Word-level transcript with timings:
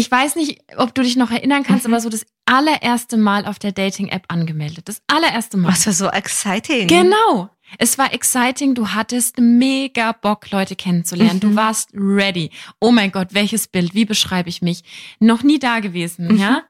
Ich 0.00 0.10
weiß 0.10 0.36
nicht, 0.36 0.62
ob 0.78 0.94
du 0.94 1.02
dich 1.02 1.16
noch 1.16 1.30
erinnern 1.30 1.62
kannst, 1.62 1.86
mhm. 1.86 1.92
aber 1.92 2.00
so 2.00 2.08
das 2.08 2.24
allererste 2.46 3.18
Mal 3.18 3.44
auf 3.44 3.58
der 3.58 3.72
Dating-App 3.72 4.24
angemeldet. 4.28 4.88
Das 4.88 5.02
allererste 5.08 5.58
Mal. 5.58 5.68
Was 5.68 5.86
war 5.86 5.92
so 5.92 6.08
exciting. 6.08 6.86
Genau. 6.86 7.50
Es 7.76 7.98
war 7.98 8.14
exciting, 8.14 8.74
du 8.74 8.88
hattest 8.88 9.38
mega 9.38 10.12
Bock, 10.12 10.50
Leute 10.52 10.74
kennenzulernen. 10.74 11.34
Mhm. 11.34 11.40
Du 11.40 11.54
warst 11.54 11.90
ready. 11.92 12.50
Oh 12.80 12.92
mein 12.92 13.12
Gott, 13.12 13.28
welches 13.32 13.68
Bild, 13.68 13.92
wie 13.92 14.06
beschreibe 14.06 14.48
ich 14.48 14.62
mich? 14.62 14.84
Noch 15.18 15.42
nie 15.42 15.58
da 15.58 15.80
gewesen, 15.80 16.28
mhm. 16.28 16.38
ja? 16.38 16.62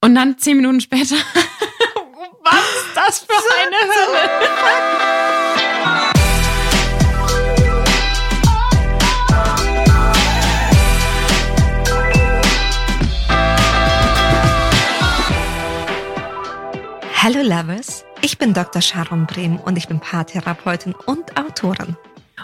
Und 0.00 0.14
dann 0.14 0.38
zehn 0.38 0.56
Minuten 0.56 0.80
später, 0.80 1.16
was 2.44 2.54
ist 2.54 2.96
das 2.96 3.18
für 3.18 3.34
eine 3.60 3.76
Hölle? 3.76 5.29
Hallo 17.22 17.42
Lovers, 17.42 18.06
ich 18.22 18.38
bin 18.38 18.54
Dr. 18.54 18.80
Sharon 18.80 19.26
Brehm 19.26 19.56
und 19.56 19.76
ich 19.76 19.88
bin 19.88 20.00
Paartherapeutin 20.00 20.94
und 21.04 21.36
Autorin. 21.36 21.94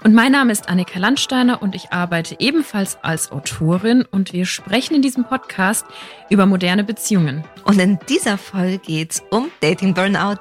Und 0.05 0.13
mein 0.13 0.33
Name 0.33 0.53
ist 0.53 0.69
Annika 0.69 0.99
Landsteiner 0.99 1.63
und 1.63 1.75
ich 1.75 1.93
arbeite 1.93 2.37
ebenfalls 2.41 2.99
als 3.03 3.33
Autorin 3.33 4.05
und 4.11 4.35
wir 4.35 4.45
sprechen 4.45 4.97
in 4.97 5.01
diesem 5.01 5.25
Podcast 5.25 5.87
über 6.29 6.45
moderne 6.45 6.85
Beziehungen. 6.85 7.43
Und 7.65 7.79
in 7.79 7.99
dieser 8.11 8.37
Folge 8.37 8.77
geht's 8.77 9.23
um 9.31 9.51
Dating 9.63 9.95
Burnout. 9.95 10.41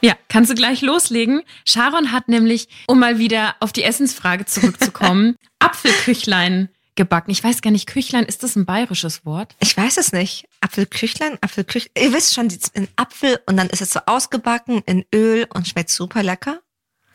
Ja, 0.00 0.12
kannst 0.28 0.52
du 0.52 0.54
gleich 0.54 0.80
loslegen. 0.80 1.42
Sharon 1.64 2.12
hat 2.12 2.28
nämlich, 2.28 2.68
um 2.86 3.00
mal 3.00 3.18
wieder 3.18 3.56
auf 3.58 3.72
die 3.72 3.82
Essensfrage 3.82 4.44
zurückzukommen, 4.44 5.34
Apfelküchlein 5.58 6.68
gebacken. 6.96 7.30
Ich 7.30 7.42
weiß 7.44 7.62
gar 7.62 7.70
nicht, 7.70 7.86
Küchlein, 7.86 8.24
ist 8.24 8.42
das 8.42 8.56
ein 8.56 8.66
bayerisches 8.66 9.24
Wort? 9.24 9.54
Ich 9.60 9.76
weiß 9.76 9.96
es 9.98 10.12
nicht. 10.12 10.48
Apfelküchlein, 10.60 11.38
Apfelküchlein. 11.40 11.92
Ihr 12.04 12.12
wisst 12.12 12.34
schon, 12.34 12.48
in 12.74 12.88
Apfel 12.96 13.38
und 13.46 13.56
dann 13.56 13.68
ist 13.68 13.82
es 13.82 13.92
so 13.92 14.00
ausgebacken 14.06 14.82
in 14.86 15.04
Öl 15.14 15.46
und 15.54 15.68
schmeckt 15.68 15.90
super 15.90 16.22
lecker. 16.22 16.60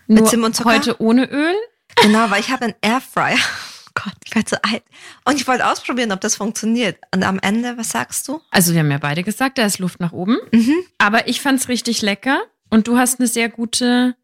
Mit 0.08 0.28
Zimt 0.28 0.44
und 0.44 0.56
Zucker. 0.56 0.73
heute 0.75 1.02
ohne 1.02 1.25
Öl? 1.30 1.56
Genau, 2.02 2.30
weil 2.30 2.39
ich 2.41 2.50
habe 2.50 2.66
einen 2.66 2.75
Airfryer. 2.81 3.38
Oh 3.94 4.03
Gott, 4.06 4.14
ich 4.23 4.33
werde 4.33 4.50
so 4.50 4.56
alt. 4.61 4.83
Und 5.25 5.36
ich 5.36 5.45
wollte 5.50 5.67
ausprobieren, 5.67 6.13
ob 6.13 6.22
das 6.22 6.38
funktioniert. 6.38 6.97
Und 7.13 7.23
am 7.23 7.39
Ende, 7.39 7.78
was 7.78 7.89
sagst 7.89 8.25
du? 8.25 8.39
Also 8.50 8.72
wir 8.72 8.80
haben 8.80 8.89
ja 8.89 9.00
beide 9.00 9.22
gesagt, 9.22 9.58
da 9.58 9.66
ist 9.66 9.80
Luft 9.80 10.00
nach 10.00 10.13
oben. 10.13 10.38
Mhm. 10.53 10.75
Aber 10.97 11.28
ich 11.28 11.41
fand's 11.41 11.67
richtig 11.67 12.02
lecker. 12.02 12.41
Und 12.69 12.88
du 12.88 12.97
hast 12.97 13.19
eine 13.19 13.28
sehr 13.28 13.50
gute 13.50 14.16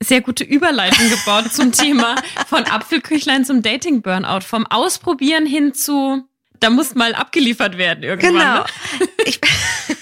sehr 0.00 0.20
gute 0.20 0.44
Überleitung 0.44 1.08
gebaut 1.10 1.52
zum 1.52 1.72
Thema 1.72 2.16
von 2.46 2.64
Apfelküchlein 2.64 3.44
zum 3.44 3.62
Dating-Burnout. 3.62 4.42
Vom 4.42 4.66
Ausprobieren 4.66 5.46
hin 5.46 5.74
zu, 5.74 6.24
da 6.60 6.70
muss 6.70 6.94
mal 6.94 7.14
abgeliefert 7.14 7.78
werden 7.78 8.04
irgendwann. 8.04 8.32
Genau. 8.32 8.60
Ne? 8.60 9.08
Ich, 9.24 9.40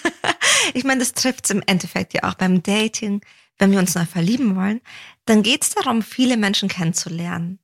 ich 0.74 0.84
meine, 0.84 1.00
das 1.00 1.12
trifft 1.12 1.46
es 1.46 1.50
im 1.50 1.62
Endeffekt 1.66 2.14
ja 2.14 2.24
auch 2.24 2.34
beim 2.34 2.62
Dating. 2.62 3.22
Wenn 3.58 3.72
wir 3.72 3.78
uns 3.78 3.94
neu 3.94 4.04
verlieben 4.04 4.54
wollen, 4.54 4.82
dann 5.24 5.42
geht 5.42 5.62
es 5.62 5.70
darum, 5.70 6.02
viele 6.02 6.36
Menschen 6.36 6.68
kennenzulernen. 6.68 7.58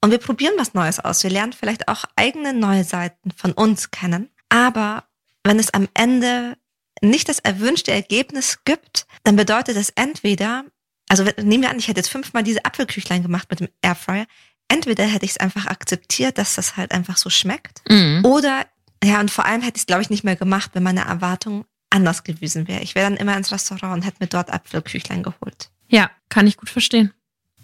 Und 0.00 0.10
wir 0.10 0.18
probieren 0.18 0.54
was 0.56 0.74
Neues 0.74 0.98
aus. 0.98 1.22
Wir 1.22 1.30
lernen 1.30 1.52
vielleicht 1.52 1.88
auch 1.88 2.04
eigene 2.16 2.54
neue 2.54 2.84
Seiten 2.84 3.30
von 3.30 3.52
uns 3.52 3.90
kennen. 3.90 4.30
Aber 4.48 5.04
wenn 5.44 5.58
es 5.58 5.72
am 5.72 5.88
Ende 5.94 6.56
nicht 7.02 7.28
das 7.28 7.38
erwünschte 7.38 7.92
Ergebnis 7.92 8.64
gibt, 8.64 9.06
dann 9.22 9.36
bedeutet 9.36 9.76
es 9.76 9.90
entweder, 9.90 10.64
also 11.08 11.24
nehmen 11.42 11.62
wir 11.62 11.70
an, 11.70 11.78
ich 11.78 11.88
hätte 11.88 12.00
jetzt 12.00 12.10
fünfmal 12.10 12.42
diese 12.42 12.64
Apfelküchlein 12.64 13.22
gemacht 13.22 13.48
mit 13.50 13.60
dem 13.60 13.68
Airfryer. 13.82 14.26
Entweder 14.68 15.04
hätte 15.04 15.24
ich 15.24 15.32
es 15.32 15.36
einfach 15.38 15.66
akzeptiert, 15.66 16.38
dass 16.38 16.54
das 16.54 16.76
halt 16.76 16.92
einfach 16.92 17.16
so 17.16 17.30
schmeckt. 17.30 17.80
Mhm. 17.88 18.24
Oder, 18.24 18.66
ja, 19.02 19.18
und 19.20 19.30
vor 19.30 19.46
allem 19.46 19.62
hätte 19.62 19.76
ich 19.76 19.82
es, 19.82 19.86
glaube 19.86 20.02
ich, 20.02 20.10
nicht 20.10 20.24
mehr 20.24 20.36
gemacht, 20.36 20.72
wenn 20.74 20.82
meine 20.82 21.06
Erwartung 21.06 21.64
anders 21.90 22.22
gewesen 22.22 22.68
wäre. 22.68 22.82
Ich 22.82 22.94
wäre 22.94 23.08
dann 23.08 23.16
immer 23.16 23.36
ins 23.36 23.50
Restaurant 23.50 23.94
und 23.94 24.02
hätte 24.02 24.18
mir 24.20 24.26
dort 24.26 24.52
Apfelküchlein 24.52 25.22
geholt. 25.22 25.70
Ja, 25.88 26.10
kann 26.28 26.46
ich 26.46 26.58
gut 26.58 26.68
verstehen. 26.68 27.14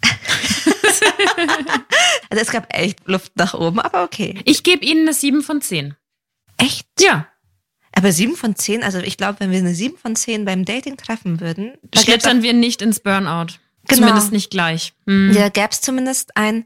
also 2.31 2.43
es 2.43 2.51
gab 2.51 2.75
echt 2.75 3.07
Luft 3.07 3.37
nach 3.37 3.55
oben, 3.55 3.81
aber 3.81 4.03
okay. 4.03 4.41
Ich 4.45 4.63
gebe 4.63 4.85
Ihnen 4.85 5.03
eine 5.03 5.15
7 5.15 5.43
von 5.43 5.61
10. 5.61 5.95
Echt? 6.57 6.87
Ja. 7.01 7.29
Aber 7.97 8.13
sieben 8.13 8.37
von 8.37 8.57
zehn, 8.57 8.83
also 8.83 8.99
ich 8.99 9.17
glaube, 9.17 9.41
wenn 9.41 9.51
wir 9.51 9.59
eine 9.59 9.75
sieben 9.75 9.97
von 9.97 10.17
zehn 10.17 10.45
beim 10.45 10.65
Dating 10.65 10.97
treffen 10.97 11.41
würden, 11.41 11.75
schlittern 11.95 12.43
wir 12.43 12.53
nicht 12.53 12.83
ins 12.83 13.01
Burnout. 13.01 13.55
Genau. 13.87 14.01
Zumindest 14.01 14.33
nicht 14.33 14.51
gleich. 14.51 14.95
Hm. 15.07 15.33
Ja, 15.33 15.49
gäbe 15.49 15.69
es 15.71 15.81
zumindest 15.81 16.37
ein, 16.37 16.65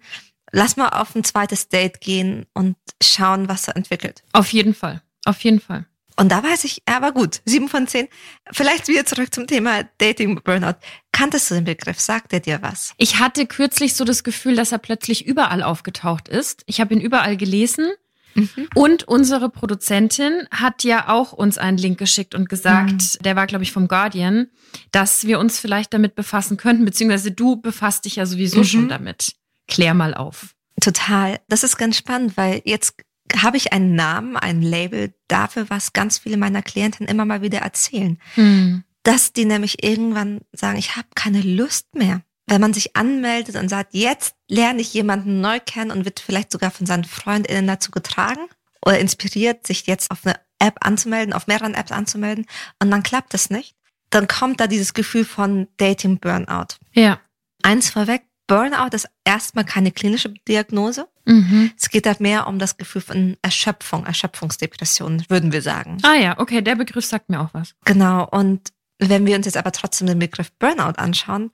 lass 0.52 0.76
mal 0.76 0.88
auf 0.88 1.14
ein 1.14 1.24
zweites 1.24 1.68
Date 1.68 2.00
gehen 2.00 2.46
und 2.54 2.76
schauen, 3.02 3.48
was 3.48 3.68
er 3.68 3.76
entwickelt. 3.76 4.22
Auf 4.32 4.52
jeden 4.52 4.74
Fall. 4.74 5.02
Auf 5.24 5.42
jeden 5.44 5.60
Fall. 5.60 5.84
Und 6.16 6.30
da 6.30 6.42
weiß 6.42 6.64
ich, 6.64 6.82
aber 6.86 7.12
gut, 7.12 7.42
sieben 7.44 7.68
von 7.68 7.86
zehn. 7.86 8.08
Vielleicht 8.50 8.88
wieder 8.88 9.06
zurück 9.06 9.32
zum 9.32 9.46
Thema 9.46 9.84
Dating 9.98 10.40
Burnout. 10.42 10.74
Kanntest 11.12 11.50
du 11.50 11.54
den 11.54 11.64
Begriff? 11.64 12.00
Sagt 12.00 12.32
er 12.32 12.40
dir 12.40 12.60
was? 12.60 12.92
Ich 12.96 13.20
hatte 13.20 13.46
kürzlich 13.46 13.94
so 13.94 14.04
das 14.04 14.24
Gefühl, 14.24 14.56
dass 14.56 14.72
er 14.72 14.78
plötzlich 14.78 15.26
überall 15.26 15.62
aufgetaucht 15.62 16.28
ist. 16.28 16.64
Ich 16.66 16.80
habe 16.80 16.92
ihn 16.94 17.00
überall 17.00 17.36
gelesen 17.36 17.92
Mhm. 18.34 18.68
Und 18.74 19.04
unsere 19.08 19.50
Produzentin 19.50 20.46
hat 20.50 20.84
ja 20.84 21.08
auch 21.08 21.32
uns 21.32 21.58
einen 21.58 21.78
Link 21.78 21.98
geschickt 21.98 22.34
und 22.34 22.48
gesagt, 22.48 22.92
mhm. 22.92 23.22
der 23.22 23.36
war, 23.36 23.46
glaube 23.46 23.64
ich, 23.64 23.72
vom 23.72 23.88
Guardian, 23.88 24.48
dass 24.92 25.26
wir 25.26 25.38
uns 25.38 25.58
vielleicht 25.58 25.92
damit 25.92 26.14
befassen 26.14 26.56
könnten, 26.56 26.84
beziehungsweise 26.84 27.32
du 27.32 27.56
befasst 27.56 28.04
dich 28.04 28.16
ja 28.16 28.26
sowieso 28.26 28.58
mhm. 28.58 28.64
schon 28.64 28.88
damit. 28.88 29.34
Klär 29.66 29.94
mal 29.94 30.14
auf. 30.14 30.54
Total. 30.80 31.40
Das 31.48 31.64
ist 31.64 31.76
ganz 31.76 31.96
spannend, 31.96 32.36
weil 32.36 32.62
jetzt 32.64 32.94
habe 33.36 33.56
ich 33.56 33.72
einen 33.72 33.94
Namen, 33.94 34.36
ein 34.36 34.62
Label 34.62 35.12
dafür, 35.28 35.68
was 35.68 35.92
ganz 35.92 36.18
viele 36.18 36.36
meiner 36.36 36.62
Klienten 36.62 37.06
immer 37.06 37.24
mal 37.24 37.42
wieder 37.42 37.58
erzählen. 37.58 38.18
Mhm. 38.36 38.84
Dass 39.02 39.32
die 39.32 39.44
nämlich 39.44 39.82
irgendwann 39.82 40.40
sagen, 40.52 40.78
ich 40.78 40.96
habe 40.96 41.08
keine 41.14 41.40
Lust 41.42 41.94
mehr 41.94 42.22
wenn 42.48 42.60
man 42.60 42.72
sich 42.75 42.97
anmeldet 42.97 43.56
und 43.56 43.69
sagt, 43.69 43.94
jetzt 43.94 44.34
lerne 44.48 44.81
ich 44.81 44.92
jemanden 44.94 45.41
neu 45.41 45.60
kennen 45.60 45.91
und 45.91 46.04
wird 46.04 46.20
vielleicht 46.20 46.50
sogar 46.50 46.70
von 46.70 46.86
seinen 46.86 47.04
FreundInnen 47.04 47.66
dazu 47.66 47.91
getragen 47.91 48.41
oder 48.84 48.98
inspiriert, 48.98 49.66
sich 49.66 49.86
jetzt 49.86 50.10
auf 50.10 50.25
eine 50.25 50.36
App 50.58 50.76
anzumelden, 50.81 51.34
auf 51.34 51.47
mehreren 51.47 51.75
Apps 51.75 51.92
anzumelden 51.92 52.47
und 52.82 52.91
dann 52.91 53.03
klappt 53.03 53.34
es 53.34 53.50
nicht, 53.50 53.76
dann 54.10 54.26
kommt 54.26 54.60
da 54.60 54.66
dieses 54.66 54.94
Gefühl 54.94 55.25
von 55.25 55.69
Dating 55.76 56.19
Burnout. 56.19 56.76
Ja. 56.92 57.20
Eins 57.62 57.91
vorweg, 57.91 58.22
Burnout 58.47 58.94
ist 58.94 59.08
erstmal 59.25 59.64
keine 59.64 59.92
klinische 59.92 60.32
Diagnose. 60.48 61.06
Mhm. 61.26 61.72
Es 61.78 61.91
geht 61.91 62.06
da 62.06 62.14
mehr 62.19 62.47
um 62.47 62.58
das 62.58 62.78
Gefühl 62.78 63.03
von 63.03 63.37
Erschöpfung, 63.42 64.06
Erschöpfungsdepression, 64.06 65.25
würden 65.28 65.53
wir 65.53 65.60
sagen. 65.60 65.98
Ah 66.03 66.14
ja, 66.14 66.38
okay, 66.38 66.62
der 66.62 66.76
Begriff 66.76 67.04
sagt 67.04 67.28
mir 67.28 67.41
auch 67.41 67.53
was. 67.53 67.75
Genau, 67.84 68.26
und 68.26 68.72
wenn 68.98 69.26
wir 69.26 69.37
uns 69.37 69.44
jetzt 69.44 69.58
aber 69.58 69.70
trotzdem 69.70 70.06
den 70.06 70.19
Begriff 70.19 70.50
Burnout 70.58 70.94
anschauen, 70.97 71.50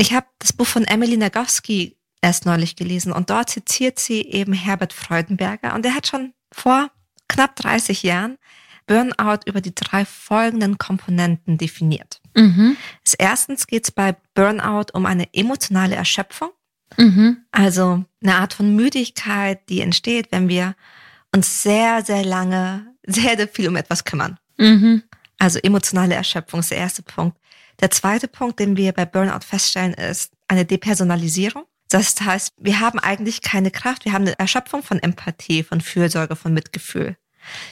ich 0.00 0.12
habe 0.12 0.26
das 0.38 0.52
Buch 0.52 0.66
von 0.66 0.84
Emily 0.84 1.16
Nagowski 1.16 1.96
erst 2.20 2.46
neulich 2.46 2.76
gelesen 2.76 3.12
und 3.12 3.30
dort 3.30 3.50
zitiert 3.50 3.98
sie 3.98 4.22
eben 4.22 4.52
Herbert 4.52 4.92
Freudenberger 4.92 5.74
und 5.74 5.84
er 5.86 5.94
hat 5.94 6.06
schon 6.06 6.32
vor 6.52 6.90
knapp 7.28 7.56
30 7.56 8.02
Jahren 8.02 8.38
Burnout 8.86 9.40
über 9.44 9.60
die 9.60 9.74
drei 9.74 10.04
folgenden 10.04 10.78
Komponenten 10.78 11.58
definiert. 11.58 12.20
Mhm. 12.34 12.76
Erstens 13.18 13.66
geht 13.66 13.84
es 13.84 13.90
bei 13.90 14.16
Burnout 14.34 14.86
um 14.94 15.04
eine 15.04 15.32
emotionale 15.34 15.94
Erschöpfung, 15.94 16.50
mhm. 16.96 17.44
also 17.52 18.04
eine 18.22 18.36
Art 18.36 18.54
von 18.54 18.74
Müdigkeit, 18.74 19.68
die 19.68 19.82
entsteht, 19.82 20.28
wenn 20.32 20.48
wir 20.48 20.74
uns 21.34 21.62
sehr, 21.62 22.02
sehr 22.04 22.24
lange, 22.24 22.94
sehr, 23.06 23.36
sehr 23.36 23.48
viel 23.48 23.68
um 23.68 23.76
etwas 23.76 24.04
kümmern. 24.04 24.38
Mhm. 24.56 25.02
Also 25.38 25.60
emotionale 25.60 26.14
Erschöpfung 26.14 26.60
ist 26.60 26.70
der 26.70 26.78
erste 26.78 27.02
Punkt. 27.02 27.37
Der 27.80 27.90
zweite 27.90 28.28
Punkt, 28.28 28.58
den 28.58 28.76
wir 28.76 28.92
bei 28.92 29.04
Burnout 29.04 29.44
feststellen, 29.46 29.94
ist 29.94 30.32
eine 30.48 30.64
Depersonalisierung. 30.64 31.64
Das 31.88 32.20
heißt, 32.20 32.54
wir 32.58 32.80
haben 32.80 32.98
eigentlich 32.98 33.40
keine 33.40 33.70
Kraft, 33.70 34.04
wir 34.04 34.12
haben 34.12 34.26
eine 34.26 34.38
Erschöpfung 34.38 34.82
von 34.82 34.98
Empathie, 34.98 35.62
von 35.62 35.80
Fürsorge, 35.80 36.36
von 36.36 36.52
Mitgefühl. 36.52 37.16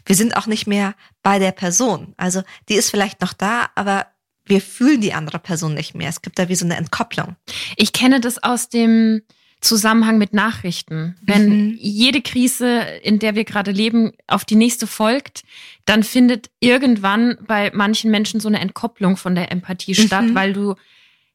Wir 0.07 0.17
sind 0.17 0.37
auch 0.37 0.47
nicht 0.47 0.67
mehr 0.67 0.95
bei 1.23 1.39
der 1.39 1.53
Person. 1.53 2.15
Also 2.17 2.43
die 2.69 2.75
ist 2.75 2.91
vielleicht 2.91 3.21
noch 3.21 3.35
da, 3.35 3.69
aber 3.75 4.07
wir 4.47 4.63
fühlen 4.63 5.01
die 5.01 5.13
andere 5.13 5.39
Person 5.39 5.75
nicht 5.75 5.95
mehr. 5.95 6.09
Es 6.09 6.23
gibt 6.23 6.39
da 6.39 6.49
wie 6.49 6.55
so 6.55 6.65
eine 6.65 6.77
Entkopplung. 6.77 7.37
Ich 7.77 7.93
kenne 7.93 8.21
das 8.21 8.43
aus 8.43 8.69
dem 8.69 9.23
Zusammenhang 9.67 10.19
mit 10.19 10.33
Nachrichten. 10.33 11.17
Wenn 11.23 11.49
mhm. 11.49 11.79
jede 11.81 12.23
Krise, 12.23 12.81
in 13.03 13.19
der 13.19 13.35
wir 13.35 13.45
gerade 13.45 13.73
leben, 13.73 14.13
auf 14.27 14.45
die 14.45 14.55
nächste 14.55 14.87
folgt, 14.87 15.43
dann 15.85 16.03
findet 16.03 16.51
irgendwann 16.61 17.37
bei 17.47 17.71
manchen 17.75 18.11
Menschen 18.11 18.41
so 18.41 18.49
eine 18.49 18.61
Entkopplung 18.61 19.17
von 19.17 19.35
der 19.35 19.51
Empathie 19.51 19.93
mhm. 19.93 20.07
statt, 20.07 20.25
weil 20.35 20.53
du 20.53 20.77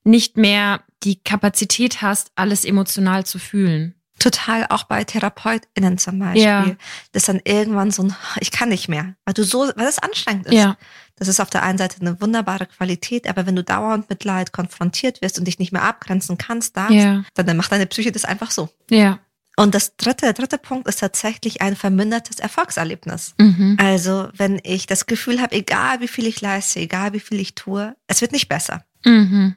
nicht 0.04 0.38
mehr 0.38 0.82
die 1.04 1.18
Kapazität 1.18 2.02
hast, 2.02 2.32
alles 2.36 2.66
emotional 2.66 3.26
zu 3.26 3.40
fühlen. 3.40 3.96
Total, 4.20 4.68
auch 4.70 4.84
bei 4.84 5.04
TherapeutInnen 5.04 5.98
zum 5.98 6.20
Beispiel. 6.20 6.44
Ja. 6.44 6.76
Das 7.12 7.26
dann 7.26 7.42
irgendwann 7.44 7.90
so 7.90 8.04
ein, 8.04 8.16
ich 8.40 8.52
kann 8.52 8.70
nicht 8.70 8.88
mehr, 8.88 9.16
weil 9.26 9.34
du 9.34 9.44
so, 9.44 9.62
weil 9.76 9.86
das 9.86 9.98
anstrengend 9.98 10.46
ist. 10.46 10.54
Ja. 10.54 10.78
Das 11.22 11.28
ist 11.28 11.40
auf 11.40 11.52
der 11.52 11.62
einen 11.62 11.78
Seite 11.78 12.02
eine 12.02 12.20
wunderbare 12.20 12.66
Qualität, 12.66 13.28
aber 13.30 13.46
wenn 13.46 13.56
du 13.56 13.64
dauernd 13.64 14.10
mit 14.10 14.24
Leid 14.24 14.54
konfrontiert 14.54 15.22
wirst 15.22 15.38
und 15.38 15.46
dich 15.46 15.60
nicht 15.60 15.72
mehr 15.72 15.84
abgrenzen 15.84 16.40
kannst, 16.40 16.76
darfst, 16.76 16.96
ja. 16.96 17.24
dann, 17.36 17.46
dann 17.46 17.58
macht 17.58 17.72
deine 17.72 17.86
Psyche 17.86 18.12
das 18.12 18.26
einfach 18.26 18.50
so. 18.50 18.70
Ja. 18.90 19.20
Und 19.56 19.76
das 19.76 19.96
dritte, 19.98 20.26
der 20.26 20.34
dritte 20.34 20.58
Punkt 20.58 20.88
ist 20.88 21.00
tatsächlich 21.00 21.62
ein 21.62 21.76
vermindertes 21.76 22.40
Erfolgserlebnis. 22.40 23.36
Mhm. 23.38 23.78
Also 23.80 24.30
wenn 24.36 24.60
ich 24.64 24.88
das 24.88 25.06
Gefühl 25.06 25.44
habe, 25.44 25.54
egal 25.56 26.00
wie 26.00 26.08
viel 26.08 26.26
ich 26.26 26.42
leiste, 26.42 26.80
egal 26.80 27.14
wie 27.14 27.20
viel 27.20 27.40
ich 27.40 27.54
tue, 27.54 27.96
es 28.08 28.22
wird 28.22 28.32
nicht 28.32 28.50
besser. 28.50 28.84
Mhm. 29.06 29.56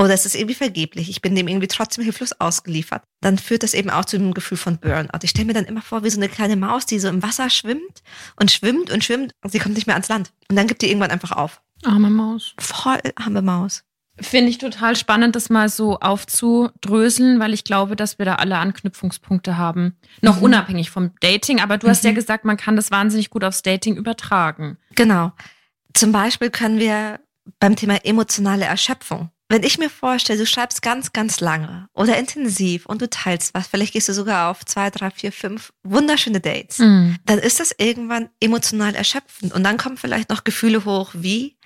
Oder 0.00 0.14
es 0.14 0.24
ist 0.24 0.34
irgendwie 0.34 0.54
vergeblich, 0.54 1.10
ich 1.10 1.20
bin 1.20 1.34
dem 1.34 1.46
irgendwie 1.46 1.68
trotzdem 1.68 2.02
hilflos 2.02 2.32
ausgeliefert, 2.40 3.02
dann 3.20 3.36
führt 3.36 3.62
das 3.62 3.74
eben 3.74 3.90
auch 3.90 4.06
zu 4.06 4.16
dem 4.16 4.32
Gefühl 4.32 4.56
von 4.56 4.78
Burnout. 4.78 5.18
Ich 5.22 5.30
stelle 5.30 5.44
mir 5.44 5.52
dann 5.52 5.66
immer 5.66 5.82
vor, 5.82 6.02
wie 6.02 6.08
so 6.08 6.18
eine 6.18 6.30
kleine 6.30 6.56
Maus, 6.56 6.86
die 6.86 6.98
so 6.98 7.08
im 7.08 7.22
Wasser 7.22 7.50
schwimmt 7.50 8.02
und 8.36 8.50
schwimmt 8.50 8.90
und 8.90 9.04
schwimmt 9.04 9.34
und 9.44 9.52
sie 9.52 9.58
kommt 9.58 9.74
nicht 9.74 9.86
mehr 9.86 9.96
ans 9.96 10.08
Land. 10.08 10.32
Und 10.48 10.56
dann 10.56 10.66
gibt 10.66 10.80
die 10.80 10.88
irgendwann 10.88 11.10
einfach 11.10 11.32
auf. 11.32 11.60
Arme 11.84 12.08
Maus. 12.08 12.54
Voll 12.58 12.98
arme 13.16 13.42
Maus. 13.42 13.84
Finde 14.18 14.48
ich 14.48 14.56
total 14.56 14.96
spannend, 14.96 15.36
das 15.36 15.50
mal 15.50 15.68
so 15.68 15.98
aufzudröseln, 15.98 17.38
weil 17.38 17.52
ich 17.52 17.64
glaube, 17.64 17.94
dass 17.94 18.18
wir 18.18 18.24
da 18.24 18.36
alle 18.36 18.56
Anknüpfungspunkte 18.56 19.58
haben. 19.58 19.98
Noch 20.22 20.38
mhm. 20.38 20.44
unabhängig 20.44 20.90
vom 20.90 21.10
Dating, 21.20 21.60
aber 21.60 21.76
du 21.76 21.86
mhm. 21.86 21.90
hast 21.90 22.04
ja 22.04 22.12
mhm. 22.12 22.14
gesagt, 22.14 22.46
man 22.46 22.56
kann 22.56 22.76
das 22.76 22.90
wahnsinnig 22.90 23.28
gut 23.28 23.44
aufs 23.44 23.60
Dating 23.60 23.96
übertragen. 23.96 24.78
Genau. 24.94 25.32
Zum 25.92 26.10
Beispiel 26.10 26.48
können 26.48 26.78
wir 26.78 27.20
beim 27.58 27.76
Thema 27.76 28.02
emotionale 28.02 28.64
Erschöpfung. 28.64 29.30
Wenn 29.50 29.64
ich 29.64 29.78
mir 29.78 29.90
vorstelle, 29.90 30.38
du 30.38 30.46
schreibst 30.46 30.80
ganz, 30.80 31.12
ganz 31.12 31.40
lange 31.40 31.88
oder 31.92 32.16
intensiv 32.16 32.86
und 32.86 33.02
du 33.02 33.10
teilst 33.10 33.52
was, 33.52 33.66
vielleicht 33.66 33.92
gehst 33.92 34.08
du 34.08 34.14
sogar 34.14 34.48
auf 34.48 34.64
zwei, 34.64 34.90
drei, 34.90 35.10
vier, 35.10 35.32
fünf 35.32 35.72
wunderschöne 35.82 36.38
Dates, 36.38 36.78
mhm. 36.78 37.16
dann 37.26 37.40
ist 37.40 37.58
das 37.58 37.74
irgendwann 37.76 38.28
emotional 38.38 38.94
erschöpfend. 38.94 39.52
Und 39.52 39.64
dann 39.64 39.76
kommen 39.76 39.96
vielleicht 39.96 40.30
noch 40.30 40.44
Gefühle 40.44 40.84
hoch 40.84 41.10
wie 41.14 41.56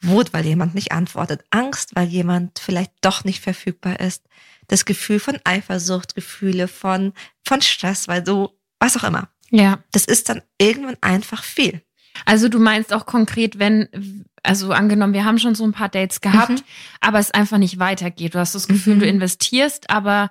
Wut, 0.00 0.32
weil 0.32 0.46
jemand 0.46 0.74
nicht 0.74 0.92
antwortet, 0.92 1.44
Angst, 1.50 1.94
weil 1.94 2.08
jemand 2.08 2.58
vielleicht 2.58 2.92
doch 3.02 3.24
nicht 3.24 3.40
verfügbar 3.40 4.00
ist, 4.00 4.24
das 4.68 4.86
Gefühl 4.86 5.20
von 5.20 5.38
Eifersucht, 5.44 6.14
Gefühle 6.14 6.66
von, 6.66 7.12
von 7.46 7.60
Stress, 7.60 8.08
weil 8.08 8.22
du, 8.22 8.48
was 8.78 8.96
auch 8.96 9.04
immer. 9.04 9.28
Ja. 9.50 9.80
Das 9.92 10.06
ist 10.06 10.30
dann 10.30 10.40
irgendwann 10.56 10.96
einfach 11.02 11.44
viel. 11.44 11.82
Also 12.24 12.48
du 12.48 12.58
meinst 12.58 12.90
auch 12.94 13.04
konkret, 13.04 13.58
wenn, 13.58 14.24
also 14.44 14.72
angenommen, 14.72 15.14
wir 15.14 15.24
haben 15.24 15.38
schon 15.38 15.54
so 15.54 15.64
ein 15.64 15.72
paar 15.72 15.88
Dates 15.88 16.20
gehabt, 16.20 16.50
mhm. 16.50 16.62
aber 17.00 17.18
es 17.18 17.30
einfach 17.30 17.58
nicht 17.58 17.78
weitergeht. 17.78 18.34
Du 18.34 18.38
hast 18.38 18.54
das 18.54 18.68
Gefühl, 18.68 18.96
mhm. 18.96 19.00
du 19.00 19.06
investierst, 19.06 19.90
aber 19.90 20.30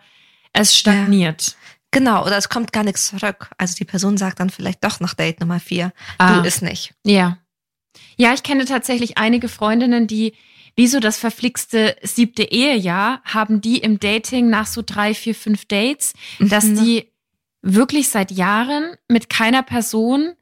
es 0.54 0.78
stagniert. 0.78 1.48
Ja. 1.48 1.54
Genau, 1.92 2.26
oder 2.26 2.38
es 2.38 2.50
kommt 2.50 2.74
gar 2.74 2.84
nichts 2.84 3.08
zurück. 3.08 3.52
Also 3.58 3.76
die 3.76 3.86
Person 3.86 4.18
sagt 4.18 4.40
dann 4.40 4.50
vielleicht 4.50 4.84
doch 4.84 5.00
nach 5.00 5.14
Date 5.14 5.40
Nummer 5.40 5.60
vier, 5.60 5.94
ah. 6.18 6.40
du 6.40 6.48
ist 6.48 6.62
nicht. 6.62 6.94
Ja. 7.04 7.38
Ja, 8.18 8.34
ich 8.34 8.44
kenne 8.44 8.66
tatsächlich 8.66 9.18
einige 9.18 9.48
Freundinnen, 9.48 10.08
die 10.08 10.34
wie 10.76 10.88
so 10.88 11.00
das 11.00 11.18
verflixte 11.18 11.96
siebte 12.02 12.44
Ehejahr 12.44 13.22
haben 13.24 13.62
die 13.62 13.78
im 13.78 14.00
Dating 14.00 14.50
nach 14.50 14.66
so 14.66 14.82
drei, 14.84 15.14
vier, 15.14 15.36
fünf 15.36 15.66
Dates, 15.66 16.14
mhm. 16.40 16.50
dass 16.50 16.66
die 16.66 17.12
wirklich 17.62 18.10
seit 18.10 18.32
Jahren 18.32 18.96
mit 19.08 19.30
keiner 19.30 19.62
Person 19.62 20.34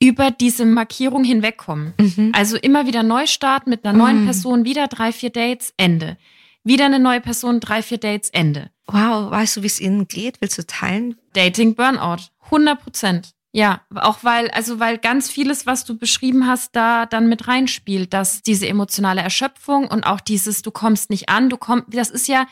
über 0.00 0.30
diese 0.30 0.64
Markierung 0.64 1.24
hinwegkommen. 1.24 1.94
Mhm. 1.98 2.32
Also 2.34 2.56
immer 2.56 2.86
wieder 2.86 3.02
Neustart 3.02 3.66
mit 3.66 3.84
einer 3.84 3.96
neuen 3.96 4.22
mhm. 4.22 4.24
Person, 4.26 4.64
wieder 4.64 4.88
drei, 4.88 5.12
vier 5.12 5.30
Dates, 5.30 5.72
Ende. 5.76 6.16
Wieder 6.64 6.86
eine 6.86 6.98
neue 6.98 7.20
Person, 7.20 7.60
drei, 7.60 7.82
vier 7.82 7.98
Dates, 7.98 8.30
Ende. 8.30 8.70
Wow, 8.86 9.30
weißt 9.30 9.56
du, 9.56 9.62
wie 9.62 9.66
es 9.66 9.80
ihnen 9.80 10.06
geht? 10.08 10.40
Willst 10.40 10.58
du 10.58 10.66
teilen? 10.66 11.16
Dating 11.32 11.74
Burnout. 11.74 12.24
100 12.44 12.82
Prozent. 12.82 13.30
Ja, 13.52 13.80
auch 13.94 14.18
weil, 14.22 14.50
also 14.50 14.80
weil 14.80 14.98
ganz 14.98 15.30
vieles, 15.30 15.64
was 15.64 15.84
du 15.84 15.96
beschrieben 15.96 16.46
hast, 16.46 16.76
da 16.76 17.06
dann 17.06 17.28
mit 17.28 17.48
reinspielt, 17.48 18.12
dass 18.12 18.42
diese 18.42 18.68
emotionale 18.68 19.22
Erschöpfung 19.22 19.88
und 19.88 20.04
auch 20.04 20.20
dieses, 20.20 20.60
du 20.60 20.70
kommst 20.70 21.08
nicht 21.08 21.30
an, 21.30 21.48
du 21.48 21.56
kommst, 21.56 21.86
das 21.90 22.10
ist 22.10 22.28
ja 22.28 22.46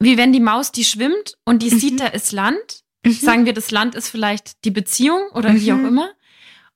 wie 0.00 0.16
wenn 0.16 0.32
die 0.32 0.40
Maus, 0.40 0.72
die 0.72 0.84
schwimmt 0.84 1.36
und 1.44 1.62
die 1.62 1.70
mhm. 1.70 1.78
sieht, 1.78 2.00
da 2.00 2.06
ist 2.06 2.32
Land. 2.32 2.84
Mhm. 3.04 3.12
Sagen 3.12 3.46
wir, 3.46 3.52
das 3.52 3.70
Land 3.70 3.94
ist 3.94 4.08
vielleicht 4.08 4.64
die 4.64 4.70
Beziehung 4.70 5.28
oder 5.34 5.52
mhm. 5.52 5.60
wie 5.60 5.72
auch 5.72 5.76
mhm. 5.76 5.88
immer. 5.88 6.10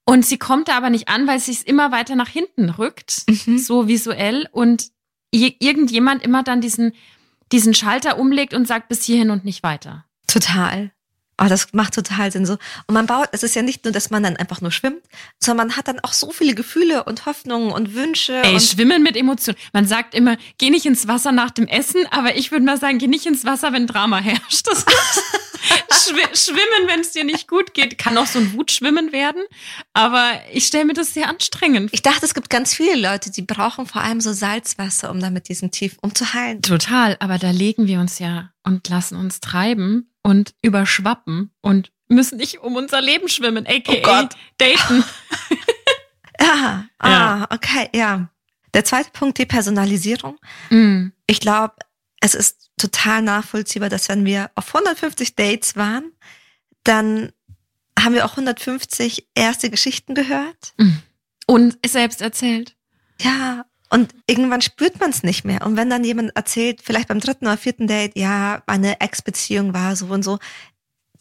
Und 0.05 0.27
sie 0.27 0.39
kommt 0.39 0.69
da 0.69 0.77
aber 0.77 0.91
nicht 0.91 1.09
an, 1.09 1.27
weil 1.27 1.39
sie 1.39 1.53
es 1.53 1.63
immer 1.63 1.93
weiter 1.93 2.17
nach 2.17 2.29
hinten 2.29 2.71
rückt, 2.71 3.23
mhm. 3.29 3.59
so 3.59 3.89
visuell. 3.89 4.49
Und 4.53 4.91
irgendjemand 5.31 6.23
immer 6.23 6.43
dann 6.43 6.61
diesen, 6.61 6.93
diesen 7.53 7.75
Schalter 7.75 8.19
umlegt 8.19 8.55
und 8.55 8.67
sagt 8.67 8.89
bis 8.89 9.05
hierhin 9.05 9.31
und 9.31 9.45
nicht 9.45 9.63
weiter. 9.63 10.05
Total. 10.27 10.93
Oh, 11.43 11.47
das 11.49 11.73
macht 11.73 11.95
total 11.95 12.31
Sinn 12.31 12.47
so. 12.47 12.55
Und 12.87 12.95
man 12.95 13.07
baut, 13.07 13.29
es 13.33 13.43
ist 13.43 13.57
ja 13.57 13.63
nicht 13.63 13.85
nur, 13.85 13.93
dass 13.93 14.11
man 14.11 14.23
dann 14.23 14.37
einfach 14.37 14.61
nur 14.61 14.71
schwimmt, 14.71 15.03
sondern 15.41 15.69
man 15.69 15.77
hat 15.77 15.89
dann 15.89 15.99
auch 16.01 16.13
so 16.13 16.31
viele 16.31 16.55
Gefühle 16.55 17.05
und 17.05 17.27
Hoffnungen 17.27 17.73
und 17.73 17.95
Wünsche. 17.95 18.43
Ey, 18.43 18.55
und 18.55 18.63
schwimmen 18.63 19.03
mit 19.03 19.17
Emotionen. 19.17 19.59
Man 19.73 19.87
sagt 19.87 20.15
immer, 20.15 20.37
geh 20.59 20.71
nicht 20.71 20.87
ins 20.87 21.09
Wasser 21.09 21.33
nach 21.33 21.51
dem 21.51 21.67
Essen, 21.67 22.07
aber 22.11 22.37
ich 22.37 22.53
würde 22.53 22.65
mal 22.65 22.79
sagen, 22.79 22.99
geh 22.99 23.09
nicht 23.09 23.27
ins 23.27 23.45
Wasser, 23.45 23.73
wenn 23.73 23.87
Drama 23.87 24.19
herrscht. 24.19 24.67
Das 24.67 24.85
schwimmen, 26.35 26.89
wenn 26.89 27.01
es 27.01 27.13
dir 27.13 27.25
nicht 27.25 27.49
gut 27.49 27.75
geht. 27.75 27.99
Kann 27.99 28.19
auch 28.19 28.27
so 28.27 28.39
ein 28.39 28.53
Wutschwimmen 28.55 29.13
werden. 29.13 29.43
Aber 29.93 30.33
ich 30.53 30.67
stelle 30.67 30.85
mir 30.85 30.95
das 30.95 31.15
sehr 31.15 31.29
anstrengend. 31.29 31.91
Ich 31.93 32.03
dachte, 32.03 32.25
es 32.25 32.35
gibt 32.35 32.51
ganz 32.51 32.75
viele 32.75 32.97
Leute, 32.97 33.31
die 33.31 33.43
brauchen 33.43 33.87
vor 33.87 34.03
allem 34.03 34.21
so 34.21 34.33
Salzwasser, 34.33 35.11
um 35.11 35.21
damit 35.21 35.49
diesen 35.49 35.71
Tief 35.71 35.97
umzuheilen. 36.01 36.63
Total. 36.63 37.17
Aber 37.21 37.39
da 37.39 37.51
legen 37.51 37.87
wir 37.87 38.01
uns 38.01 38.19
ja 38.19 38.51
und 38.65 38.89
lassen 38.89 39.17
uns 39.17 39.41
treiben 39.41 40.11
und 40.23 40.55
überschwappen 40.63 41.51
und 41.61 41.91
müssen 42.09 42.39
nicht 42.39 42.61
um 42.61 42.77
unser 42.77 43.01
Leben 43.01 43.29
schwimmen, 43.29 43.67
aka 43.67 43.93
oh 43.93 44.29
daten. 44.59 45.05
ja, 46.41 46.85
ah, 46.99 47.11
ja, 47.11 47.47
okay, 47.51 47.89
ja. 47.95 48.29
Der 48.75 48.85
zweite 48.85 49.11
Punkt, 49.11 49.39
die 49.39 49.47
Personalisierung. 49.47 50.39
Mm. 50.71 51.09
Ich 51.27 51.41
glaube, 51.41 51.75
es 52.23 52.35
ist 52.35 52.71
total 52.79 53.21
nachvollziehbar, 53.21 53.89
dass 53.89 54.09
wenn 54.09 54.25
wir 54.25 54.51
auf 54.55 54.75
150 54.75 55.35
Dates 55.35 55.77
waren, 55.77 56.13
dann 56.85 57.33
haben 57.99 58.15
wir 58.15 58.25
auch 58.25 58.33
150 58.33 59.27
erste 59.35 59.71
Geschichten 59.71 60.15
gehört. 60.15 60.73
Mm. 60.79 60.93
Und 61.47 61.79
selbst 61.85 62.23
erzählt. 62.23 62.77
Ja, 63.21 63.67
und 63.91 64.15
irgendwann 64.27 64.63
spürt 64.63 65.01
man 65.01 65.11
es 65.11 65.25
nicht 65.25 65.45
mehr. 65.45 65.67
Und 65.67 65.77
wenn 65.77 65.91
dann 65.91 66.05
jemand 66.05 66.35
erzählt, 66.37 66.81
vielleicht 66.83 67.09
beim 67.09 67.19
dritten 67.19 67.47
oder 67.47 67.59
vierten 67.59 67.89
Date, 67.89 68.17
ja, 68.17 68.63
meine 68.67 69.01
Ex-Beziehung 69.01 69.75
war 69.75 69.97
so 69.97 70.07
und 70.07 70.23
so, 70.23 70.39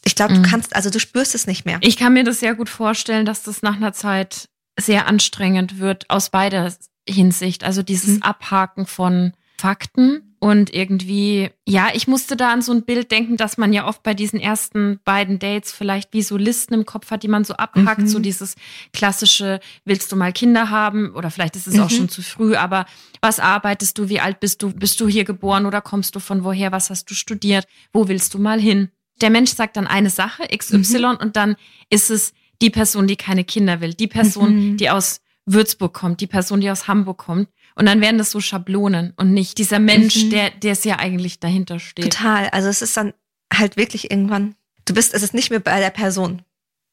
ich 0.05 0.15
glaube, 0.15 0.35
mhm. 0.35 0.43
du 0.43 0.49
kannst, 0.49 0.75
also 0.75 0.91
du 0.91 0.99
spürst 0.99 1.33
es 1.33 1.47
nicht 1.47 1.65
mehr. 1.65 1.79
Ich 1.81 1.97
kann 1.97 2.13
mir 2.13 2.23
das 2.23 2.39
sehr 2.39 2.55
gut 2.55 2.69
vorstellen, 2.69 3.25
dass 3.25 3.43
das 3.43 3.63
nach 3.63 3.75
einer 3.75 3.93
Zeit 3.93 4.49
sehr 4.79 5.07
anstrengend 5.07 5.79
wird 5.79 6.09
aus 6.11 6.29
beider 6.29 6.71
Hinsicht. 7.09 7.63
Also 7.63 7.81
dieses 7.81 8.17
mhm. 8.17 8.21
Abhaken 8.21 8.85
von 8.85 9.33
Fakten 9.61 10.35
und 10.39 10.73
irgendwie, 10.73 11.51
ja, 11.67 11.89
ich 11.93 12.07
musste 12.07 12.35
da 12.35 12.51
an 12.51 12.63
so 12.63 12.71
ein 12.71 12.81
Bild 12.81 13.11
denken, 13.11 13.37
dass 13.37 13.59
man 13.59 13.73
ja 13.73 13.87
oft 13.87 14.01
bei 14.01 14.15
diesen 14.15 14.39
ersten 14.39 14.99
beiden 15.05 15.37
Dates 15.37 15.71
vielleicht 15.71 16.13
wie 16.13 16.23
so 16.23 16.35
Listen 16.35 16.73
im 16.73 16.87
Kopf 16.87 17.11
hat, 17.11 17.21
die 17.21 17.27
man 17.27 17.43
so 17.43 17.53
abpackt. 17.53 18.01
Mhm. 18.01 18.07
So 18.07 18.17
dieses 18.17 18.55
klassische, 18.91 19.59
willst 19.85 20.11
du 20.11 20.15
mal 20.15 20.33
Kinder 20.33 20.71
haben? 20.71 21.13
Oder 21.13 21.29
vielleicht 21.29 21.55
ist 21.55 21.67
es 21.67 21.75
mhm. 21.75 21.81
auch 21.81 21.91
schon 21.91 22.09
zu 22.09 22.23
früh, 22.23 22.55
aber 22.55 22.87
was 23.21 23.39
arbeitest 23.39 23.99
du? 23.99 24.09
Wie 24.09 24.19
alt 24.19 24.39
bist 24.39 24.63
du? 24.63 24.73
Bist 24.73 24.99
du 24.99 25.07
hier 25.07 25.25
geboren 25.25 25.67
oder 25.67 25.79
kommst 25.79 26.15
du 26.15 26.19
von 26.19 26.43
woher? 26.43 26.71
Was 26.71 26.89
hast 26.89 27.05
du 27.11 27.13
studiert? 27.13 27.67
Wo 27.93 28.07
willst 28.07 28.33
du 28.33 28.39
mal 28.39 28.59
hin? 28.59 28.89
Der 29.21 29.29
Mensch 29.29 29.51
sagt 29.51 29.77
dann 29.77 29.85
eine 29.85 30.09
Sache, 30.09 30.47
XY, 30.47 30.97
mhm. 30.97 31.17
und 31.21 31.35
dann 31.35 31.55
ist 31.91 32.09
es 32.09 32.33
die 32.63 32.71
Person, 32.71 33.05
die 33.05 33.15
keine 33.15 33.43
Kinder 33.43 33.79
will, 33.79 33.93
die 33.93 34.07
Person, 34.07 34.71
mhm. 34.71 34.77
die 34.77 34.89
aus 34.89 35.21
Würzburg 35.45 35.93
kommt, 35.93 36.19
die 36.19 36.27
Person, 36.27 36.61
die 36.61 36.71
aus 36.71 36.87
Hamburg 36.87 37.19
kommt. 37.19 37.47
Und 37.75 37.85
dann 37.85 38.01
werden 38.01 38.17
das 38.17 38.31
so 38.31 38.39
Schablonen 38.39 39.13
und 39.15 39.33
nicht 39.33 39.57
dieser 39.57 39.79
Mensch, 39.79 40.15
mhm. 40.23 40.29
der, 40.29 40.49
der 40.51 40.73
es 40.73 40.83
ja 40.83 40.99
eigentlich 40.99 41.39
dahinter 41.39 41.79
steht. 41.79 42.05
Total. 42.05 42.49
Also 42.49 42.69
es 42.69 42.81
ist 42.81 42.95
dann 42.97 43.13
halt 43.53 43.77
wirklich 43.77 44.11
irgendwann, 44.11 44.55
du 44.85 44.93
bist, 44.93 45.13
es 45.13 45.23
ist 45.23 45.33
nicht 45.33 45.49
mehr 45.49 45.59
bei 45.59 45.79
der 45.79 45.89
Person. 45.89 46.43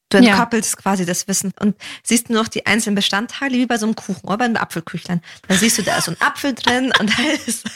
Du 0.09 0.17
entkoppelst 0.17 0.75
ja. 0.75 0.81
quasi 0.81 1.05
das 1.05 1.27
Wissen 1.27 1.53
und 1.59 1.75
siehst 2.03 2.29
nur 2.29 2.41
noch 2.41 2.47
die 2.47 2.65
einzelnen 2.65 2.95
Bestandteile 2.95 3.57
wie 3.57 3.67
bei 3.67 3.77
so 3.77 3.85
einem 3.85 3.95
Kuchen 3.95 4.27
oder 4.27 4.39
bei 4.39 4.45
einem 4.45 4.57
Apfelküchlein. 4.57 5.21
Da 5.47 5.53
siehst 5.53 5.77
du, 5.77 5.83
da 5.83 5.97
ist 5.97 6.05
so 6.05 6.11
ein 6.11 6.21
Apfel 6.21 6.55
drin 6.55 6.91
und 6.99 7.11
da 7.11 7.23
ist 7.45 7.69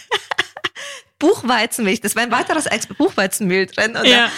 Buchweizenmilch. 1.20 2.02
Das 2.02 2.16
war 2.16 2.24
ein 2.24 2.32
weiteres 2.32 2.66
Ex 2.66 2.88
Buchweizenmehl 2.88 3.68
drin. 3.68 3.96
Und, 3.96 4.06
ja. 4.06 4.32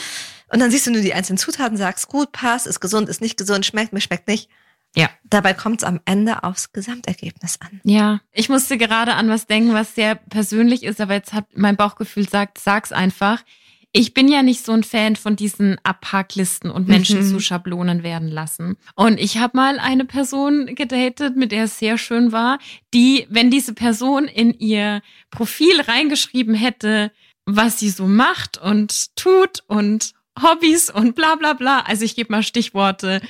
und 0.50 0.60
dann 0.60 0.72
siehst 0.72 0.88
du 0.88 0.92
nur 0.92 1.02
die 1.02 1.14
einzelnen 1.14 1.38
Zutaten, 1.38 1.78
sagst 1.78 2.10
gut, 2.10 2.34
passt, 2.34 2.68
ist 2.68 2.82
gesund, 2.82 3.08
ist 3.08 3.22
nicht 3.22 3.38
gesund, 3.38 3.66
schmeckt 3.66 3.94
mir, 3.94 4.02
schmeckt 4.02 4.28
nicht. 4.28 4.50
Ja. 4.96 5.10
Dabei 5.24 5.54
kommt 5.54 5.82
es 5.82 5.84
am 5.84 6.00
Ende 6.06 6.44
aufs 6.44 6.72
Gesamtergebnis 6.72 7.60
an. 7.60 7.82
Ja, 7.84 8.22
ich 8.32 8.50
musste 8.50 8.78
gerade 8.78 9.14
an 9.14 9.30
was 9.30 9.48
denken, 9.48 9.74
was 9.74 9.96
sehr 9.96 10.16
persönlich 10.16 10.84
ist, 10.84 11.02
aber 11.02 11.14
jetzt 11.14 11.34
hat 11.34 11.46
mein 11.56 11.76
Bauchgefühl 11.76 12.28
sagt, 12.28 12.58
sag's 12.58 12.92
einfach. 12.92 13.44
Ich 13.98 14.14
bin 14.14 14.28
ja 14.28 14.44
nicht 14.44 14.66
so 14.66 14.74
ein 14.74 14.84
Fan 14.84 15.16
von 15.16 15.38
diesen 15.38 15.78
Abhacklisten 15.84 16.70
und 16.70 16.90
Menschen 16.90 17.20
mhm. 17.20 17.30
zu 17.30 17.40
Schablonen 17.40 18.04
werden 18.04 18.28
lassen. 18.28 18.76
Und 18.96 19.22
ich 19.22 19.38
habe 19.38 19.56
mal 19.56 19.80
eine 19.80 20.04
Person 20.04 20.76
gedatet, 20.76 21.38
mit 21.38 21.54
der 21.54 21.64
es 21.64 21.80
sehr 21.80 21.98
schön 21.98 22.34
war, 22.34 22.60
die, 22.94 23.26
wenn 23.30 23.50
diese 23.50 23.74
Person 23.74 24.26
in 24.26 24.54
ihr 24.60 25.02
Profil 25.32 25.80
reingeschrieben 25.80 26.56
hätte, 26.56 27.12
was 27.46 27.80
sie 27.80 27.90
so 27.90 28.06
macht 28.06 28.58
und 28.58 29.16
tut 29.16 29.64
und 29.68 30.12
Hobbys 30.42 30.90
und 30.90 31.16
bla 31.16 31.36
bla 31.36 31.54
bla. 31.54 31.80
Also 31.82 32.04
ich 32.04 32.16
gebe 32.16 32.34
mal 32.34 32.44
Stichworte 32.44 33.22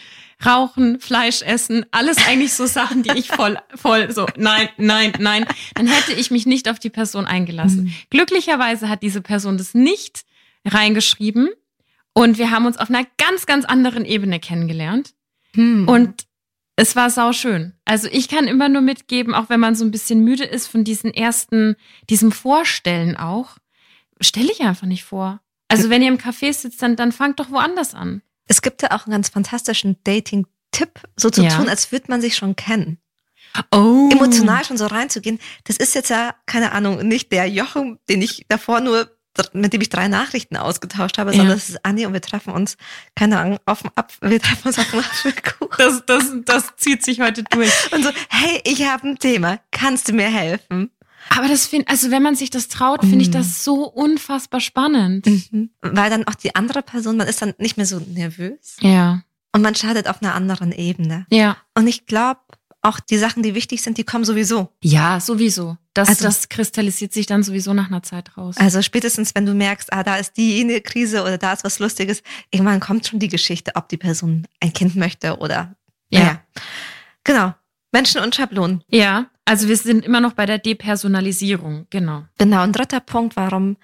Rauchen, 0.45 0.99
Fleisch 0.99 1.41
essen, 1.41 1.85
alles 1.91 2.17
eigentlich 2.27 2.53
so 2.53 2.65
Sachen, 2.65 3.03
die 3.03 3.17
ich 3.17 3.27
voll, 3.27 3.57
voll 3.75 4.11
so, 4.11 4.27
nein, 4.37 4.69
nein, 4.77 5.13
nein, 5.19 5.45
dann 5.73 5.87
hätte 5.87 6.13
ich 6.13 6.31
mich 6.31 6.45
nicht 6.45 6.69
auf 6.69 6.79
die 6.79 6.89
Person 6.89 7.25
eingelassen. 7.25 7.85
Mhm. 7.85 7.93
Glücklicherweise 8.09 8.89
hat 8.89 9.03
diese 9.03 9.21
Person 9.21 9.57
das 9.57 9.73
nicht 9.73 10.25
reingeschrieben 10.65 11.49
Und 12.13 12.37
wir 12.37 12.51
haben 12.51 12.65
uns 12.65 12.77
auf 12.77 12.89
einer 12.89 13.05
ganz, 13.17 13.45
ganz 13.45 13.65
anderen 13.65 14.05
Ebene 14.05 14.39
kennengelernt. 14.39 15.13
Hm. 15.53 15.87
Und 15.87 16.25
es 16.75 16.95
war 16.95 17.09
sau 17.09 17.31
schön. 17.31 17.73
Also 17.85 18.07
ich 18.11 18.27
kann 18.27 18.47
immer 18.47 18.69
nur 18.69 18.81
mitgeben, 18.81 19.33
auch 19.33 19.49
wenn 19.49 19.59
man 19.59 19.75
so 19.75 19.85
ein 19.85 19.91
bisschen 19.91 20.23
müde 20.23 20.43
ist 20.43 20.67
von 20.67 20.83
diesen 20.83 21.13
ersten, 21.13 21.75
diesem 22.09 22.31
Vorstellen 22.31 23.15
auch, 23.15 23.57
stelle 24.19 24.51
ich 24.51 24.61
einfach 24.61 24.87
nicht 24.87 25.03
vor. 25.03 25.41
Also 25.67 25.89
wenn 25.89 26.01
ihr 26.01 26.09
im 26.09 26.17
Café 26.17 26.53
sitzt, 26.53 26.81
dann, 26.81 26.95
dann 26.95 27.11
fangt 27.11 27.39
doch 27.39 27.49
woanders 27.49 27.95
an. 27.95 28.21
Es 28.47 28.61
gibt 28.61 28.81
ja 28.81 28.91
auch 28.91 29.05
einen 29.05 29.11
ganz 29.13 29.29
fantastischen 29.29 29.97
Dating-Tipp, 30.03 30.99
so 31.15 31.29
zu 31.29 31.43
Ja. 31.43 31.55
tun, 31.57 31.69
als 31.69 31.91
würde 31.91 32.05
man 32.09 32.21
sich 32.21 32.35
schon 32.35 32.55
kennen. 32.55 32.99
Oh. 33.71 34.09
Emotional 34.11 34.65
schon 34.65 34.77
so 34.77 34.85
reinzugehen. 34.87 35.39
Das 35.63 35.77
ist 35.77 35.95
jetzt 35.95 36.09
ja, 36.09 36.35
keine 36.45 36.73
Ahnung, 36.73 37.07
nicht 37.07 37.31
der 37.31 37.47
Jochen, 37.47 37.99
den 38.09 38.21
ich 38.21 38.45
davor 38.49 38.81
nur, 38.81 39.09
mit 39.53 39.71
dem 39.73 39.81
ich 39.81 39.89
drei 39.89 40.07
Nachrichten 40.09 40.57
ausgetauscht 40.57 41.17
habe, 41.17 41.31
Ja. 41.31 41.37
sondern 41.37 41.57
es 41.57 41.69
ist 41.69 41.85
Anni 41.85 42.05
und 42.05 42.13
wir 42.13 42.21
treffen 42.21 42.51
uns, 42.53 42.77
keine 43.15 43.39
Ahnung, 43.39 43.59
auf 43.65 43.81
dem 43.81 43.91
Ab 43.95 44.11
wir 44.21 44.41
treffen 44.41 44.67
uns 44.67 44.79
auf 44.79 44.89
dem 44.91 44.99
Apfelkuchen. 44.99 45.69
Das, 45.77 46.03
das, 46.05 46.23
das 46.45 46.75
zieht 46.77 47.03
sich 47.03 47.21
heute 47.21 47.43
durch. 47.43 47.71
Und 47.93 48.03
so, 48.03 48.11
hey, 48.29 48.61
ich 48.65 48.85
habe 48.85 49.07
ein 49.09 49.19
Thema, 49.19 49.59
kannst 49.71 50.07
du 50.09 50.13
mir 50.13 50.27
helfen? 50.29 50.89
Aber 51.29 51.47
das 51.47 51.65
finde, 51.65 51.87
also 51.87 52.11
wenn 52.11 52.21
man 52.23 52.35
sich 52.35 52.49
das 52.49 52.67
traut, 52.67 53.01
finde 53.01 53.21
ich 53.21 53.29
Mhm. 53.29 53.33
das 53.33 53.63
so 53.63 53.85
unfassbar 53.87 54.59
spannend. 54.59 55.25
Weil 55.81 56.09
dann 56.09 56.27
auch 56.27 56.35
die 56.35 56.55
andere 56.55 56.81
Person, 56.81 57.17
man 57.17 57.27
ist 57.27 57.41
dann 57.41 57.53
nicht 57.57 57.77
mehr 57.77 57.85
so 57.85 57.99
nervös 57.99 58.77
Ja. 58.81 59.21
und 59.51 59.61
man 59.61 59.75
startet 59.75 60.07
auf 60.07 60.21
einer 60.21 60.35
anderen 60.35 60.71
Ebene. 60.71 61.25
Ja. 61.31 61.57
Und 61.73 61.87
ich 61.87 62.05
glaube, 62.05 62.39
auch 62.81 62.99
die 62.99 63.17
Sachen, 63.17 63.41
die 63.41 63.55
wichtig 63.55 63.81
sind, 63.81 63.97
die 63.97 64.03
kommen 64.03 64.25
sowieso. 64.25 64.69
Ja, 64.83 65.19
sowieso. 65.19 65.77
Das, 65.95 66.09
Also- 66.09 66.25
das 66.25 66.49
kristallisiert 66.49 67.13
sich 67.13 67.25
dann 67.25 67.41
sowieso 67.41 67.73
nach 67.73 67.87
einer 67.87 68.03
Zeit 68.03 68.37
raus. 68.37 68.55
Also 68.59 68.81
spätestens, 68.83 69.33
wenn 69.33 69.45
du 69.47 69.55
merkst, 69.55 69.91
ah, 69.91 70.03
da 70.03 70.17
ist 70.17 70.33
die 70.37 70.61
eine 70.61 70.81
Krise 70.81 71.23
oder 71.23 71.39
da 71.39 71.53
ist 71.53 71.63
was 71.63 71.79
Lustiges, 71.79 72.21
irgendwann 72.51 72.79
kommt 72.79 73.07
schon 73.07 73.17
die 73.19 73.27
Geschichte, 73.29 73.71
ob 73.75 73.89
die 73.89 73.97
Person 73.97 74.45
ein 74.59 74.71
Kind 74.73 74.95
möchte 74.95 75.37
oder. 75.39 75.75
Ja. 76.11 76.19
Naja. 76.19 76.41
Genau. 77.23 77.53
Menschen 77.95 78.19
und 78.21 78.35
Schablonen. 78.35 78.83
Ja, 78.89 79.27
also 79.45 79.67
wir 79.69 79.77
sind 79.77 80.03
immer 80.05 80.19
noch 80.19 80.33
bei 80.33 80.45
der 80.45 80.57
Depersonalisierung, 80.57 81.87
genau. 81.89 82.25
Genau. 82.37 82.61
Ein 82.61 82.73
dritter 82.73 82.99
Punkt, 82.99 83.35
warum 83.35 83.77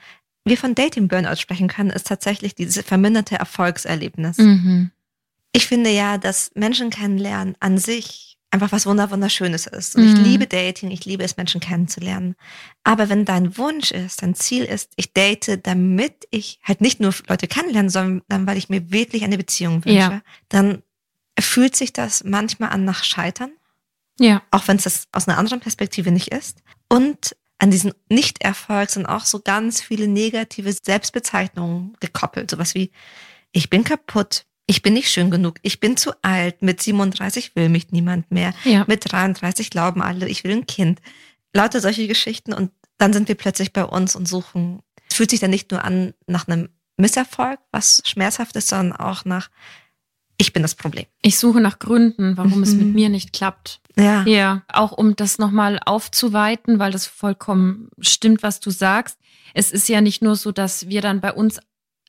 wir 0.44 0.58
von 0.58 0.76
Dating 0.76 1.08
Burnout 1.08 1.38
sprechen 1.38 1.68
können, 1.68 1.92
ist 1.92 2.08
tatsächlich 2.08 2.56
dieses 2.56 2.84
verminderte 2.84 3.36
Erfolgserlebnis. 3.36 4.38
Mhm. 4.38 4.92
Ich 5.54 5.68
finde 5.68 5.92
ja, 5.92 6.18
dass 6.18 6.52
Menschen 6.56 6.90
kennenlernen 6.90 7.56
an 7.60 7.78
sich 7.78 8.38
einfach 8.50 8.74
was 8.74 8.86
wunder 8.86 9.12
wunderschönes 9.12 9.66
ist. 9.68 9.96
Und 9.96 10.04
ich 10.04 10.14
Mhm. 10.18 10.24
liebe 10.24 10.48
Dating, 10.48 10.92
ich 10.92 11.06
liebe 11.06 11.24
es, 11.24 11.38
Menschen 11.38 11.62
kennenzulernen. 11.62 12.36
Aber 12.84 13.08
wenn 13.08 13.24
dein 13.24 13.58
Wunsch 13.58 13.92
ist, 13.92 14.24
dein 14.24 14.36
Ziel 14.36 14.66
ist, 14.66 14.92
ich 14.98 15.14
date, 15.14 15.60
damit 15.66 16.28
ich 16.32 16.60
halt 16.64 16.82
nicht 16.82 17.00
nur 17.00 17.14
Leute 17.30 17.48
kennenlernen, 17.48 17.90
sondern 17.90 18.46
weil 18.48 18.58
ich 18.58 18.68
mir 18.68 18.92
wirklich 18.92 19.24
eine 19.24 19.38
Beziehung 19.38 19.86
wünsche, 19.86 19.98
Ja. 19.98 20.22
dann 20.50 20.84
fühlt 21.40 21.78
sich 21.78 21.94
das 21.94 22.26
manchmal 22.26 22.72
an 22.72 22.84
nach 22.84 23.06
Scheitern, 23.06 23.52
Ja. 24.22 24.42
auch 24.52 24.68
wenn 24.68 24.78
es 24.78 24.84
das 24.84 25.04
aus 25.12 25.28
einer 25.28 25.38
anderen 25.38 25.60
Perspektive 25.60 26.12
nicht 26.12 26.30
ist. 26.30 26.60
Und 26.90 27.36
an 27.58 27.72
diesen 27.72 27.94
Nicht-Erfolg 28.10 28.90
sind 28.90 29.06
auch 29.06 29.26
so 29.26 29.40
ganz 29.40 29.82
viele 29.82 30.08
negative 30.08 30.74
Selbstbezeichnungen 30.84 31.96
gekoppelt. 32.00 32.50
Sowas 32.52 32.74
wie, 32.76 32.92
ich 33.52 33.70
bin 33.70 33.84
kaputt, 33.84 34.46
ich 34.66 34.82
bin 34.82 34.94
nicht 34.94 35.10
schön 35.12 35.30
genug, 35.32 35.60
ich 35.62 35.80
bin 35.80 35.98
zu 35.98 36.12
alt, 36.24 36.62
mit 36.62 36.82
37 36.82 37.56
will 37.56 37.70
mich 37.70 37.92
niemand 37.92 38.32
mehr, 38.32 38.54
Ja. 38.64 38.86
mit 38.88 39.12
33 39.12 39.70
glauben 39.70 40.02
alle, 40.02 40.28
ich 40.30 40.44
will 40.44 40.52
ein 40.52 40.66
Kind. 40.66 41.02
Lauter 41.54 41.82
solche 41.82 42.08
Geschichten 42.08 42.54
und 42.54 42.72
dann 42.98 43.14
sind 43.14 43.28
wir 43.28 43.36
plötzlich 43.36 43.74
bei 43.74 43.84
uns 43.84 44.16
und 44.16 44.28
suchen. 44.28 44.80
Es 45.10 45.16
fühlt 45.18 45.30
sich 45.32 45.40
dann 45.40 45.50
nicht 45.50 45.72
nur 45.72 45.84
an 45.84 46.14
nach 46.28 46.48
einem 46.48 46.70
Misserfolg, 46.98 47.60
was 47.72 48.02
schmerzhaft 48.06 48.56
ist, 48.56 48.70
sondern 48.70 48.96
auch 48.98 49.26
nach, 49.26 49.50
ich 50.42 50.54
bin 50.54 50.62
das 50.64 50.76
Problem. 50.76 51.06
Ich 51.22 51.38
suche 51.38 51.62
nach 51.62 51.80
Gründen, 51.80 52.36
warum 52.38 52.64
es 52.64 52.74
Mhm. 52.74 52.80
mit 52.86 52.94
mir 52.96 53.10
nicht 53.10 53.32
klappt. 53.34 53.80
Ja. 53.96 54.24
Ja, 54.26 54.64
auch 54.68 54.92
um 54.92 55.16
das 55.16 55.38
nochmal 55.38 55.80
aufzuweiten, 55.86 56.80
weil 56.80 56.92
das 56.92 57.06
vollkommen 57.08 57.90
stimmt, 58.00 58.42
was 58.44 58.60
du 58.60 58.72
sagst. 58.72 59.18
Es 59.54 59.72
ist 59.72 59.88
ja 59.90 60.02
nicht 60.02 60.22
nur 60.22 60.36
so, 60.36 60.52
dass 60.52 60.88
wir 60.90 61.02
dann 61.02 61.22
bei 61.22 61.32
uns 61.34 61.60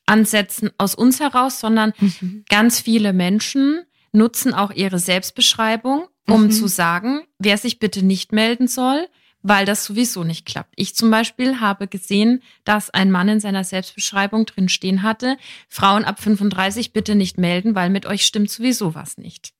ansetzen 0.06 0.70
aus 0.78 0.94
uns 0.94 1.20
heraus, 1.20 1.60
sondern 1.60 1.92
Mhm. 2.00 2.44
ganz 2.48 2.80
viele 2.80 3.12
Menschen 3.12 3.82
nutzen 4.12 4.52
auch 4.54 4.70
ihre 4.72 4.98
Selbstbeschreibung, 4.98 6.06
um 6.28 6.44
Mhm. 6.44 6.50
zu 6.50 6.66
sagen, 6.68 7.22
wer 7.38 7.56
sich 7.58 7.78
bitte 7.78 8.04
nicht 8.04 8.32
melden 8.32 8.68
soll, 8.68 9.08
weil 9.42 9.64
das 9.66 9.84
sowieso 9.84 10.24
nicht 10.24 10.46
klappt. 10.46 10.72
Ich 10.76 10.94
zum 10.94 11.10
Beispiel 11.10 11.60
habe 11.60 11.88
gesehen, 11.88 12.42
dass 12.64 12.90
ein 12.90 13.10
Mann 13.10 13.28
in 13.28 13.40
seiner 13.40 13.64
Selbstbeschreibung 13.64 14.46
drin 14.46 14.68
stehen 14.68 15.02
hatte, 15.02 15.36
Frauen 15.68 16.04
ab 16.04 16.20
35 16.20 16.92
bitte 16.92 17.14
nicht 17.14 17.38
melden, 17.38 17.74
weil 17.74 17.90
mit 17.90 18.06
euch 18.06 18.24
stimmt 18.24 18.50
sowieso 18.50 18.94
was 18.94 19.18
nicht. 19.18 19.52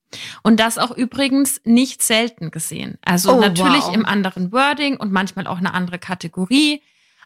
Und 0.43 0.59
das 0.59 0.77
auch 0.77 0.91
übrigens 0.91 1.59
nicht 1.65 2.01
selten 2.03 2.51
gesehen. 2.51 2.97
Also 3.03 3.33
Oh, 3.33 3.39
natürlich 3.39 3.83
wow. 3.83 3.95
im 3.95 4.05
anderen 4.05 4.51
Wording 4.51 4.95
und 4.97 5.11
manchmal 5.11 5.47
auch 5.47 5.57
eine 5.57 5.73
andere 5.73 5.99
Kategorie. 5.99 6.81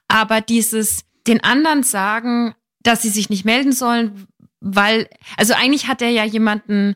Aber 0.08 0.42
dieses 0.42 1.04
den 1.28 1.44
anderen 1.44 1.84
sagen, 1.84 2.56
dass 2.84 3.02
sie 3.02 3.10
sich 3.10 3.30
nicht 3.30 3.44
melden 3.44 3.74
sollen, 3.74 4.28
weil, 4.62 5.10
also 5.36 5.54
eigentlich 5.54 5.88
hat 5.88 6.02
er 6.02 6.10
ja 6.10 6.24
jemanden 6.24 6.96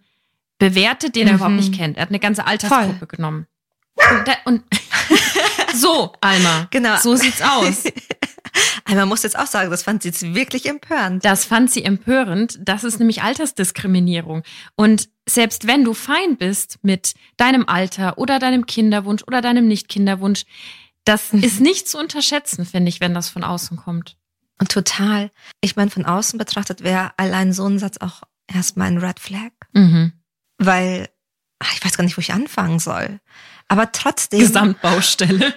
bewertet, 0.57 1.15
den 1.15 1.27
er 1.27 1.33
Mhm. 1.33 1.39
überhaupt 1.39 1.55
nicht 1.57 1.73
kennt. 1.75 1.97
Er 1.97 2.03
hat 2.03 2.09
eine 2.09 2.19
ganze 2.19 2.47
Altersgruppe 2.47 3.07
genommen. 3.07 3.47
Und, 3.95 4.27
da, 4.27 4.33
und 4.45 4.63
so, 5.75 6.13
Alma. 6.21 6.67
Genau. 6.71 6.97
So 6.97 7.15
sieht's 7.15 7.41
aus. 7.41 7.83
Einmal 8.85 9.05
muss 9.05 9.23
jetzt 9.23 9.37
auch 9.39 9.47
sagen, 9.47 9.69
das 9.71 9.83
fand 9.83 10.03
sie 10.03 10.09
jetzt 10.09 10.21
wirklich 10.35 10.65
empörend. 10.67 11.23
Das 11.23 11.45
fand 11.45 11.71
sie 11.71 11.83
empörend. 11.85 12.59
Das 12.61 12.83
ist 12.83 12.99
nämlich 12.99 13.21
Altersdiskriminierung. 13.23 14.43
Und 14.75 15.09
selbst 15.27 15.67
wenn 15.67 15.83
du 15.83 15.93
fein 15.93 16.35
bist 16.37 16.79
mit 16.81 17.13
deinem 17.37 17.67
Alter 17.67 18.17
oder 18.17 18.39
deinem 18.39 18.65
Kinderwunsch 18.65 19.23
oder 19.25 19.41
deinem 19.41 19.67
Nicht-Kinderwunsch, 19.67 20.43
das 21.05 21.31
Mhm. 21.31 21.43
ist 21.43 21.61
nicht 21.61 21.87
zu 21.87 21.97
unterschätzen, 21.97 22.65
finde 22.65 22.89
ich, 22.89 22.99
wenn 22.99 23.13
das 23.13 23.29
von 23.29 23.43
außen 23.43 23.77
kommt. 23.77 24.17
Und 24.59 24.69
total. 24.71 25.31
Ich 25.61 25.75
meine, 25.75 25.89
von 25.89 26.05
außen 26.05 26.37
betrachtet 26.37 26.83
wäre 26.83 27.13
allein 27.17 27.53
so 27.53 27.65
ein 27.65 27.79
Satz 27.79 27.97
auch 27.99 28.21
erstmal 28.47 28.87
ein 28.87 28.97
Red 28.97 29.19
Flag, 29.19 29.51
Mhm. 29.73 30.13
weil 30.57 31.09
ach, 31.59 31.73
ich 31.73 31.83
weiß 31.85 31.95
gar 31.95 32.03
nicht, 32.03 32.17
wo 32.17 32.21
ich 32.21 32.33
anfangen 32.33 32.79
soll. 32.79 33.19
Aber 33.71 33.89
trotzdem, 33.93 34.41
Gesamtbaustelle. 34.41 35.53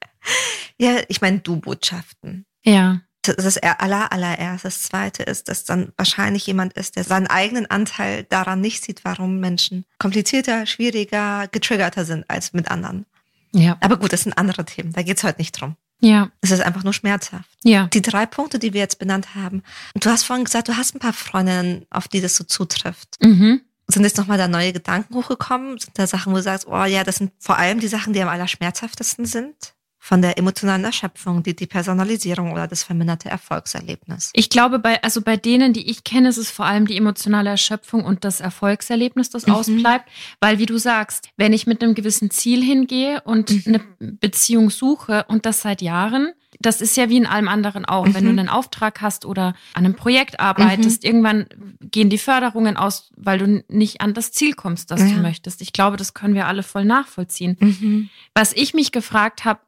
ja, 0.78 0.98
ich 1.08 1.22
meine, 1.22 1.38
Du-Botschaften. 1.38 2.44
Ja. 2.62 3.00
Das 3.22 3.42
ist 3.46 3.64
aller, 3.64 4.12
allererst. 4.12 4.66
Das 4.66 4.82
zweite 4.82 5.22
ist, 5.22 5.48
dass 5.48 5.64
dann 5.64 5.94
wahrscheinlich 5.96 6.46
jemand 6.46 6.74
ist, 6.74 6.96
der 6.96 7.04
seinen 7.04 7.28
eigenen 7.28 7.70
Anteil 7.70 8.24
daran 8.24 8.60
nicht 8.60 8.84
sieht, 8.84 9.02
warum 9.06 9.40
Menschen 9.40 9.86
komplizierter, 9.98 10.66
schwieriger, 10.66 11.48
getriggerter 11.50 12.04
sind 12.04 12.28
als 12.28 12.52
mit 12.52 12.70
anderen. 12.70 13.06
Ja. 13.52 13.78
Aber 13.80 13.96
gut, 13.96 14.12
das 14.12 14.24
sind 14.24 14.36
andere 14.36 14.66
Themen. 14.66 14.92
Da 14.92 15.02
geht's 15.02 15.24
heute 15.24 15.38
nicht 15.38 15.52
drum. 15.52 15.76
Ja. 16.00 16.30
Es 16.42 16.50
ist 16.50 16.60
einfach 16.60 16.84
nur 16.84 16.92
schmerzhaft. 16.92 17.48
Ja. 17.64 17.86
Die 17.86 18.02
drei 18.02 18.26
Punkte, 18.26 18.58
die 18.58 18.74
wir 18.74 18.80
jetzt 18.80 18.98
benannt 18.98 19.34
haben. 19.34 19.62
Du 19.94 20.10
hast 20.10 20.24
vorhin 20.24 20.44
gesagt, 20.44 20.68
du 20.68 20.76
hast 20.76 20.94
ein 20.94 20.98
paar 20.98 21.14
Freundinnen, 21.14 21.86
auf 21.88 22.08
die 22.08 22.20
das 22.20 22.36
so 22.36 22.44
zutrifft. 22.44 23.16
Mhm. 23.22 23.62
Sind 23.92 24.04
jetzt 24.04 24.16
nochmal 24.18 24.38
da 24.38 24.48
neue 24.48 24.72
Gedanken 24.72 25.14
hochgekommen? 25.14 25.78
Sind 25.78 25.98
da 25.98 26.06
Sachen, 26.06 26.32
wo 26.32 26.36
du 26.36 26.42
sagst, 26.42 26.66
oh 26.66 26.84
ja, 26.84 27.04
das 27.04 27.16
sind 27.16 27.32
vor 27.38 27.58
allem 27.58 27.78
die 27.80 27.88
Sachen, 27.88 28.12
die 28.12 28.22
am 28.22 28.28
allerschmerzhaftesten 28.28 29.24
sind? 29.26 29.74
Von 30.04 30.20
der 30.20 30.36
emotionalen 30.36 30.82
Erschöpfung, 30.84 31.44
die 31.44 31.54
Depersonalisierung 31.54 32.52
oder 32.52 32.66
das 32.66 32.82
verminderte 32.82 33.28
Erfolgserlebnis. 33.28 34.30
Ich 34.34 34.50
glaube, 34.50 34.80
bei, 34.80 35.00
also 35.04 35.22
bei 35.22 35.36
denen, 35.36 35.72
die 35.72 35.88
ich 35.88 36.02
kenne, 36.02 36.28
ist 36.30 36.38
es 36.38 36.50
vor 36.50 36.64
allem 36.66 36.88
die 36.88 36.96
emotionale 36.96 37.50
Erschöpfung 37.50 38.04
und 38.04 38.24
das 38.24 38.40
Erfolgserlebnis, 38.40 39.30
das 39.30 39.46
Mhm. 39.46 39.52
ausbleibt. 39.52 40.08
Weil, 40.40 40.58
wie 40.58 40.66
du 40.66 40.76
sagst, 40.78 41.28
wenn 41.36 41.52
ich 41.52 41.68
mit 41.68 41.84
einem 41.84 41.94
gewissen 41.94 42.30
Ziel 42.32 42.64
hingehe 42.64 43.20
und 43.22 43.50
Mhm. 43.50 43.62
eine 44.00 44.14
Beziehung 44.16 44.70
suche 44.70 45.24
und 45.28 45.46
das 45.46 45.60
seit 45.62 45.80
Jahren, 45.82 46.32
das 46.62 46.80
ist 46.80 46.96
ja 46.96 47.08
wie 47.08 47.16
in 47.16 47.26
allem 47.26 47.48
anderen 47.48 47.84
auch. 47.84 48.06
Wenn 48.06 48.24
du 48.24 48.32
Mhm. 48.32 48.38
einen 48.38 48.48
Auftrag 48.48 49.00
hast 49.00 49.24
oder 49.26 49.48
an 49.74 49.84
einem 49.84 49.94
Projekt 49.94 50.40
arbeitest, 50.40 51.04
irgendwann 51.04 51.46
gehen 51.80 52.08
die 52.10 52.18
Förderungen 52.18 52.76
aus, 52.76 53.10
weil 53.16 53.38
du 53.38 53.64
nicht 53.68 54.00
an 54.00 54.14
das 54.14 54.32
Ziel 54.32 54.54
kommst, 54.54 54.90
das 54.90 55.00
Ja. 55.00 55.08
du 55.16 55.22
möchtest. 55.22 55.60
Ich 55.60 55.72
glaube, 55.72 55.96
das 55.96 56.14
können 56.14 56.34
wir 56.34 56.46
alle 56.46 56.62
voll 56.62 56.84
nachvollziehen. 56.84 57.56
Mhm. 57.60 58.10
Was 58.34 58.52
ich 58.52 58.74
mich 58.74 58.92
gefragt 58.92 59.44
habe 59.44 59.60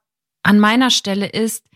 an 0.43 0.59
meiner 0.59 0.91
Stelle 0.91 1.27
ist, 1.27 1.67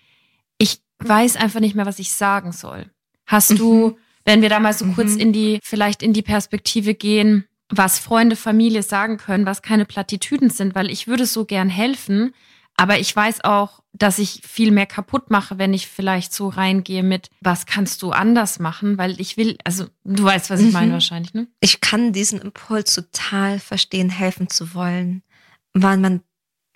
ich 0.58 0.80
weiß 0.98 1.36
einfach 1.36 1.60
nicht 1.60 1.74
mehr, 1.74 1.86
was 1.86 1.98
ich 1.98 2.12
sagen 2.12 2.52
soll. 2.52 2.86
Hast 3.26 3.50
Mhm. 3.52 3.56
du, 3.56 3.98
wenn 4.24 4.42
wir 4.42 4.48
da 4.48 4.60
mal 4.60 4.72
so 4.72 4.86
kurz 4.86 5.14
Mhm. 5.14 5.20
in 5.20 5.32
die, 5.32 5.58
vielleicht 5.62 6.02
in 6.02 6.12
die 6.12 6.22
Perspektive 6.22 6.94
gehen, 6.94 7.44
was 7.70 7.98
Freunde, 7.98 8.34
Familie 8.36 8.82
sagen 8.82 9.18
können, 9.18 9.44
was 9.46 9.60
keine 9.62 9.84
Plattitüden 9.84 10.48
sind, 10.50 10.74
weil 10.74 10.90
ich 10.90 11.06
würde 11.06 11.26
so 11.26 11.44
gern 11.44 11.68
helfen, 11.68 12.34
aber 12.78 12.98
ich 13.00 13.14
weiß 13.14 13.42
auch, 13.44 13.80
dass 13.92 14.18
ich 14.18 14.42
viel 14.46 14.70
mehr 14.70 14.86
kaputt 14.86 15.30
mache, 15.30 15.58
wenn 15.58 15.74
ich 15.74 15.88
vielleicht 15.88 16.32
so 16.32 16.48
reingehe 16.48 17.02
mit, 17.02 17.28
was 17.40 17.66
kannst 17.66 18.00
du 18.02 18.12
anders 18.12 18.60
machen, 18.60 18.96
weil 18.96 19.20
ich 19.20 19.36
will, 19.36 19.58
also 19.64 19.86
du 20.04 20.22
weißt, 20.22 20.48
was 20.48 20.60
ich 20.60 20.66
Mhm. 20.68 20.72
meine 20.72 20.92
wahrscheinlich, 20.92 21.34
ne? 21.34 21.48
Ich 21.60 21.80
kann 21.80 22.12
diesen 22.12 22.40
Impuls 22.40 22.94
total 22.94 23.58
verstehen, 23.58 24.10
helfen 24.10 24.48
zu 24.48 24.72
wollen, 24.74 25.22
weil 25.74 25.96
man 25.98 26.22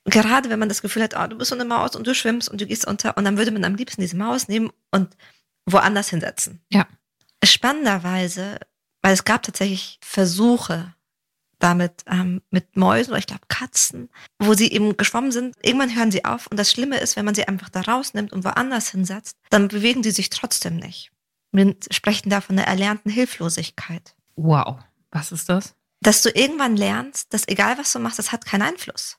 gerade 0.04 0.50
wenn 0.50 0.59
man 0.59 0.68
das 0.68 0.82
Gefühl 0.82 1.04
hat, 1.04 1.14
oh, 1.16 1.26
du 1.28 1.38
bist 1.38 1.50
so 1.50 1.54
eine 1.54 1.64
Maus 1.64 1.94
und 1.94 2.04
du 2.09 2.14
schwimmst 2.16 2.49
und 2.49 2.61
du 2.61 2.66
gehst 2.66 2.85
unter 2.88 3.16
und 3.16 3.25
dann 3.25 3.38
würde 3.38 3.52
man 3.52 3.64
am 3.64 3.76
liebsten 3.76 4.00
diese 4.00 4.16
Maus 4.16 4.49
nehmen 4.49 4.71
und 4.90 5.16
woanders 5.66 6.09
hinsetzen. 6.09 6.61
Ja. 6.73 6.88
Spannenderweise, 7.44 8.59
weil 9.02 9.14
es 9.14 9.23
gab 9.23 9.42
tatsächlich 9.44 9.99
Versuche 10.02 10.92
damit 11.62 12.02
ähm, 12.07 12.42
mit 12.50 12.76
Mäusen 12.76 13.12
oder 13.12 13.19
ich 13.19 13.26
glaube 13.26 13.47
Katzen, 13.49 14.11
wo 14.38 14.54
sie 14.54 14.73
eben 14.73 14.97
geschwommen 14.97 15.31
sind. 15.31 15.57
Irgendwann 15.62 15.95
hören 15.95 16.11
sie 16.11 16.25
auf 16.25 16.49
und 16.49 16.57
das 16.57 16.71
Schlimme 16.71 16.99
ist, 16.99 17.16
wenn 17.16 17.25
man 17.25 17.35
sie 17.35 17.47
einfach 17.47 17.69
da 17.69 17.83
rausnimmt 17.83 18.33
und 18.33 18.45
woanders 18.45 18.90
hinsetzt, 18.90 19.37
dann 19.50 19.69
bewegen 19.69 20.02
sie 20.02 20.11
sich 20.11 20.28
trotzdem 20.31 20.76
nicht. 20.76 21.12
Wir 21.52 21.76
sprechen 21.90 22.31
da 22.31 22.40
von 22.40 22.57
der 22.57 22.66
erlernten 22.66 23.11
Hilflosigkeit. 23.11 24.14
Wow, 24.37 24.78
was 25.11 25.31
ist 25.31 25.49
das? 25.49 25.75
Dass 26.00 26.23
du 26.23 26.31
irgendwann 26.31 26.76
lernst, 26.76 27.33
dass 27.33 27.47
egal 27.47 27.78
was 27.78 27.92
du 27.92 28.00
machst, 28.00 28.19
das 28.19 28.33
hat 28.33 28.45
keinen 28.45 28.62
Einfluss. 28.62 29.19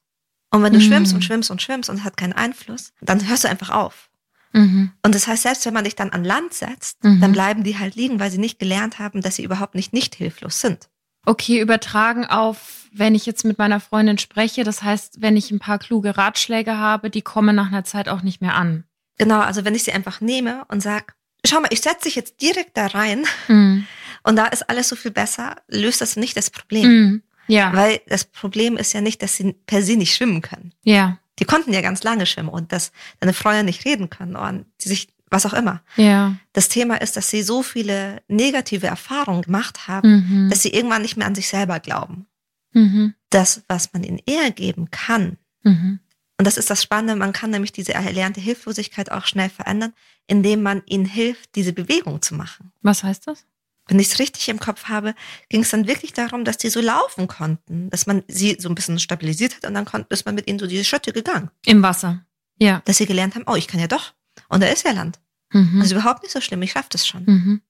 Und 0.50 0.63
wenn 0.63 0.73
du 0.73 0.79
mhm. 0.79 0.83
schwimmst 0.83 1.13
und 1.13 1.23
schwimmst 1.23 1.50
und 1.50 1.62
schwimmst 1.62 1.89
und 1.89 1.97
es 1.97 2.03
hat 2.03 2.17
keinen 2.17 2.33
Einfluss, 2.33 2.91
dann 3.01 3.27
hörst 3.27 3.45
du 3.45 3.50
einfach 3.50 3.69
auf. 3.69 4.09
Mhm. 4.51 4.91
Und 5.01 5.15
das 5.15 5.27
heißt, 5.27 5.43
selbst 5.43 5.65
wenn 5.65 5.73
man 5.73 5.85
dich 5.85 5.95
dann 5.95 6.12
an 6.12 6.23
Land 6.23 6.53
setzt, 6.53 7.03
mhm. 7.03 7.21
dann 7.21 7.31
bleiben 7.31 7.63
die 7.63 7.79
halt 7.79 7.95
liegen, 7.95 8.19
weil 8.19 8.31
sie 8.31 8.38
nicht 8.38 8.59
gelernt 8.59 9.00
haben, 9.00 9.21
dass 9.21 9.38
sie 9.38 9.43
überhaupt 9.43 9.75
nicht 9.75 9.93
nicht 9.93 10.15
hilflos 10.15 10.59
sind. 10.59 10.89
Okay, 11.25 11.60
übertragen 11.60 12.25
auf, 12.25 12.88
wenn 12.92 13.15
ich 13.15 13.25
jetzt 13.25 13.46
mit 13.46 13.58
meiner 13.58 13.80
Freundin 13.80 14.18
spreche, 14.18 14.63
das 14.63 14.84
heißt, 14.84 15.22
wenn 15.22 15.38
ich 15.38 15.51
ein 15.51 15.60
paar 15.60 15.80
kluge 15.80 16.18
Ratschläge 16.18 16.77
habe, 16.77 17.10
die 17.10 17.22
kommen 17.22 17.56
nach 17.56 17.68
einer 17.68 17.84
Zeit 17.84 18.10
auch 18.10 18.22
nicht 18.22 18.42
mehr 18.42 18.56
an. 18.56 18.84
Genau, 19.18 19.39
also 19.39 19.63
wenn 19.63 19.75
ich 19.75 19.84
sie 19.84 19.94
einfach 19.94 20.22
nehme 20.22 20.65
und 20.68 20.82
sag, 20.82 21.15
schau 21.46 21.60
mal, 21.60 21.70
ich 21.72 21.82
setze 21.82 22.06
dich 22.06 22.15
jetzt 22.15 22.42
direkt 22.42 22.77
da 22.77 22.88
rein 22.88 23.25
mhm. 23.48 23.88
und 24.24 24.36
da 24.36 24.48
ist 24.48 24.70
alles 24.70 24.89
so 24.89 24.96
viel 24.96 25.12
besser, 25.12 25.56
löst 25.68 26.01
das 26.01 26.15
nicht 26.15 26.36
das 26.36 26.50
Problem. 26.50 26.88
Mhm. 26.88 27.24
Ja. 27.48 27.74
Weil 27.74 28.01
das 28.08 28.25
Problem 28.25 28.77
ist 28.77 28.94
ja 28.94 29.01
nicht, 29.01 29.22
dass 29.22 29.36
sie 29.36 29.53
per 29.65 29.82
se 29.82 29.96
nicht 29.96 30.15
schwimmen 30.15 30.42
können. 30.42 30.74
Ja. 30.84 31.20
Die 31.39 31.46
konnten 31.46 31.74
ja 31.74 31.82
ganz 31.82 32.03
lange 32.03 32.25
schwimmen 32.25 32.50
und 32.50 32.72
dass 32.72 32.92
deine 33.20 33.34
Freunde 33.34 33.63
nicht 33.63 33.86
reden 33.86 34.10
können 34.10 34.36
und 34.36 34.65
sie 34.77 34.89
sich 34.89 35.12
was 35.33 35.45
auch 35.45 35.53
immer. 35.53 35.81
Ja. 35.97 36.35
Das 36.53 36.69
Thema 36.69 37.01
ist, 37.01 37.17
dass 37.17 37.29
sie 37.29 37.43
so 37.43 37.63
viele 37.63 38.21
negative 38.27 38.87
Erfahrungen 38.87 39.41
gemacht 39.41 39.87
haben, 39.87 40.45
mhm. 40.45 40.49
dass 40.49 40.61
sie 40.61 40.69
irgendwann 40.69 41.01
nicht 41.01 41.17
mehr 41.17 41.27
an 41.27 41.35
sich 41.35 41.49
selber 41.49 41.79
glauben. 41.79 42.27
Mhm. 42.71 43.15
Das, 43.29 43.63
was 43.67 43.91
man 43.93 44.03
ihnen 44.03 44.21
eher 44.25 44.51
geben 44.51 44.91
kann, 44.91 45.37
mhm. 45.63 45.99
und 46.37 46.47
das 46.47 46.57
ist 46.57 46.69
das 46.69 46.81
Spannende, 46.81 47.15
man 47.15 47.33
kann 47.33 47.49
nämlich 47.49 47.71
diese 47.71 47.93
erlernte 47.93 48.39
Hilflosigkeit 48.39 49.11
auch 49.11 49.25
schnell 49.25 49.49
verändern, 49.49 49.93
indem 50.27 50.61
man 50.61 50.83
ihnen 50.85 51.05
hilft, 51.05 51.55
diese 51.55 51.73
Bewegung 51.73 52.21
zu 52.21 52.35
machen. 52.35 52.71
Was 52.81 53.03
heißt 53.03 53.27
das? 53.27 53.45
Wenn 53.87 53.99
ich 53.99 54.13
es 54.13 54.19
richtig 54.19 54.47
im 54.47 54.59
Kopf 54.59 54.85
habe, 54.85 55.13
ging 55.49 55.61
es 55.61 55.69
dann 55.69 55.87
wirklich 55.87 56.13
darum, 56.13 56.45
dass 56.45 56.57
die 56.57 56.69
so 56.69 56.79
laufen 56.79 57.27
konnten, 57.27 57.89
dass 57.89 58.05
man 58.05 58.23
sie 58.29 58.55
so 58.57 58.69
ein 58.69 58.75
bisschen 58.75 58.97
stabilisiert 58.97 59.57
hat 59.57 59.65
und 59.65 59.73
dann 59.73 59.83
konnte, 59.83 60.07
ist 60.13 60.25
man 60.25 60.35
mit 60.35 60.47
ihnen 60.47 60.59
so 60.59 60.67
diese 60.67 60.85
Schritte 60.85 61.11
gegangen. 61.11 61.49
Im 61.65 61.83
Wasser. 61.83 62.25
Ja. 62.59 62.81
Dass 62.85 62.97
sie 62.97 63.05
gelernt 63.05 63.35
haben, 63.35 63.43
oh, 63.45 63.55
ich 63.55 63.67
kann 63.67 63.81
ja 63.81 63.87
doch. 63.87 64.13
Und 64.47 64.63
da 64.63 64.67
ist 64.67 64.85
ja 64.85 64.93
Land. 64.93 65.19
Mhm. 65.53 65.81
Also 65.81 65.95
überhaupt 65.95 66.24
nicht 66.24 66.31
so 66.31 66.41
schlimm, 66.41 66.62
ich 66.62 66.72
schaffe 66.72 66.89
das 66.91 67.07
schon. 67.07 67.24
Mhm. 67.25 67.62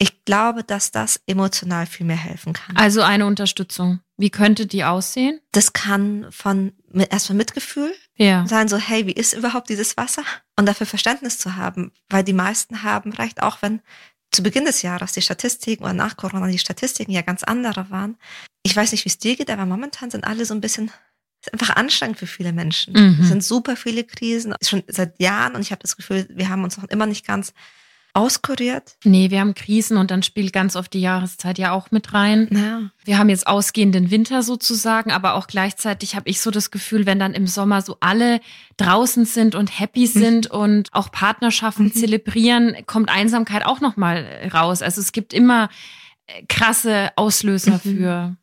Ich 0.00 0.24
glaube, 0.24 0.62
dass 0.62 0.92
das 0.92 1.20
emotional 1.26 1.86
viel 1.86 2.06
mehr 2.06 2.16
helfen 2.16 2.52
kann. 2.52 2.76
Also 2.76 3.02
eine 3.02 3.26
Unterstützung. 3.26 4.00
Wie 4.16 4.30
könnte 4.30 4.66
die 4.66 4.84
aussehen? 4.84 5.40
Das 5.50 5.72
kann 5.72 6.26
von 6.30 6.72
erstmal 7.10 7.36
Mitgefühl 7.36 7.92
ja. 8.14 8.46
sein, 8.46 8.68
so 8.68 8.76
hey, 8.76 9.06
wie 9.06 9.12
ist 9.12 9.32
überhaupt 9.32 9.68
dieses 9.68 9.96
Wasser? 9.96 10.22
Und 10.56 10.66
dafür 10.66 10.86
Verständnis 10.86 11.38
zu 11.38 11.56
haben, 11.56 11.90
weil 12.08 12.22
die 12.22 12.32
meisten 12.32 12.84
haben, 12.84 13.12
reicht 13.12 13.42
auch 13.42 13.60
wenn 13.60 13.80
zu 14.30 14.42
Beginn 14.42 14.66
des 14.66 14.82
Jahres 14.82 15.12
die 15.12 15.22
Statistiken 15.22 15.84
oder 15.84 15.94
nach 15.94 16.16
Corona 16.16 16.46
die 16.46 16.58
Statistiken 16.58 17.12
ja 17.12 17.22
ganz 17.22 17.42
andere 17.42 17.90
waren. 17.90 18.16
Ich 18.62 18.76
weiß 18.76 18.92
nicht, 18.92 19.04
wie 19.04 19.08
es 19.08 19.18
dir 19.18 19.36
geht, 19.36 19.50
aber 19.50 19.66
momentan 19.66 20.10
sind 20.10 20.24
alle 20.24 20.44
so 20.44 20.54
ein 20.54 20.60
bisschen 20.60 20.90
ist 21.40 21.52
einfach 21.52 21.76
anstrengend 21.76 22.18
für 22.18 22.26
viele 22.26 22.52
Menschen. 22.52 22.94
Mhm. 22.94 23.18
Es 23.20 23.28
sind 23.28 23.44
super 23.44 23.76
viele 23.76 24.04
Krisen, 24.04 24.54
schon 24.62 24.82
seit 24.88 25.20
Jahren 25.20 25.54
und 25.54 25.62
ich 25.62 25.70
habe 25.70 25.82
das 25.82 25.96
Gefühl, 25.96 26.26
wir 26.30 26.48
haben 26.48 26.64
uns 26.64 26.76
noch 26.76 26.88
immer 26.88 27.06
nicht 27.06 27.26
ganz 27.26 27.52
auskuriert. 28.14 28.96
Nee, 29.04 29.30
wir 29.30 29.40
haben 29.40 29.54
Krisen 29.54 29.96
und 29.96 30.10
dann 30.10 30.22
spielt 30.24 30.52
ganz 30.52 30.74
oft 30.74 30.92
die 30.92 31.00
Jahreszeit 31.00 31.58
ja 31.58 31.72
auch 31.72 31.90
mit 31.90 32.14
rein. 32.14 32.48
Ja. 32.50 32.90
Wir 33.04 33.18
haben 33.18 33.28
jetzt 33.28 33.46
ausgehenden 33.46 34.10
Winter 34.10 34.42
sozusagen, 34.42 35.12
aber 35.12 35.34
auch 35.34 35.46
gleichzeitig 35.46 36.16
habe 36.16 36.28
ich 36.28 36.40
so 36.40 36.50
das 36.50 36.70
Gefühl, 36.70 37.06
wenn 37.06 37.20
dann 37.20 37.34
im 37.34 37.46
Sommer 37.46 37.80
so 37.80 37.96
alle 38.00 38.40
draußen 38.76 39.24
sind 39.24 39.54
und 39.54 39.78
happy 39.78 40.06
mhm. 40.06 40.20
sind 40.20 40.52
mhm. 40.52 40.58
und 40.58 40.88
auch 40.92 41.12
Partnerschaften 41.12 41.84
mhm. 41.84 41.92
zelebrieren, 41.92 42.76
kommt 42.86 43.08
Einsamkeit 43.08 43.64
auch 43.64 43.80
noch 43.80 43.96
mal 43.96 44.50
raus. 44.52 44.82
Also 44.82 45.00
es 45.00 45.12
gibt 45.12 45.32
immer 45.32 45.68
äh, 46.26 46.42
krasse 46.48 47.10
Auslöser 47.14 47.80
mhm. 47.84 47.96
für 47.96 48.36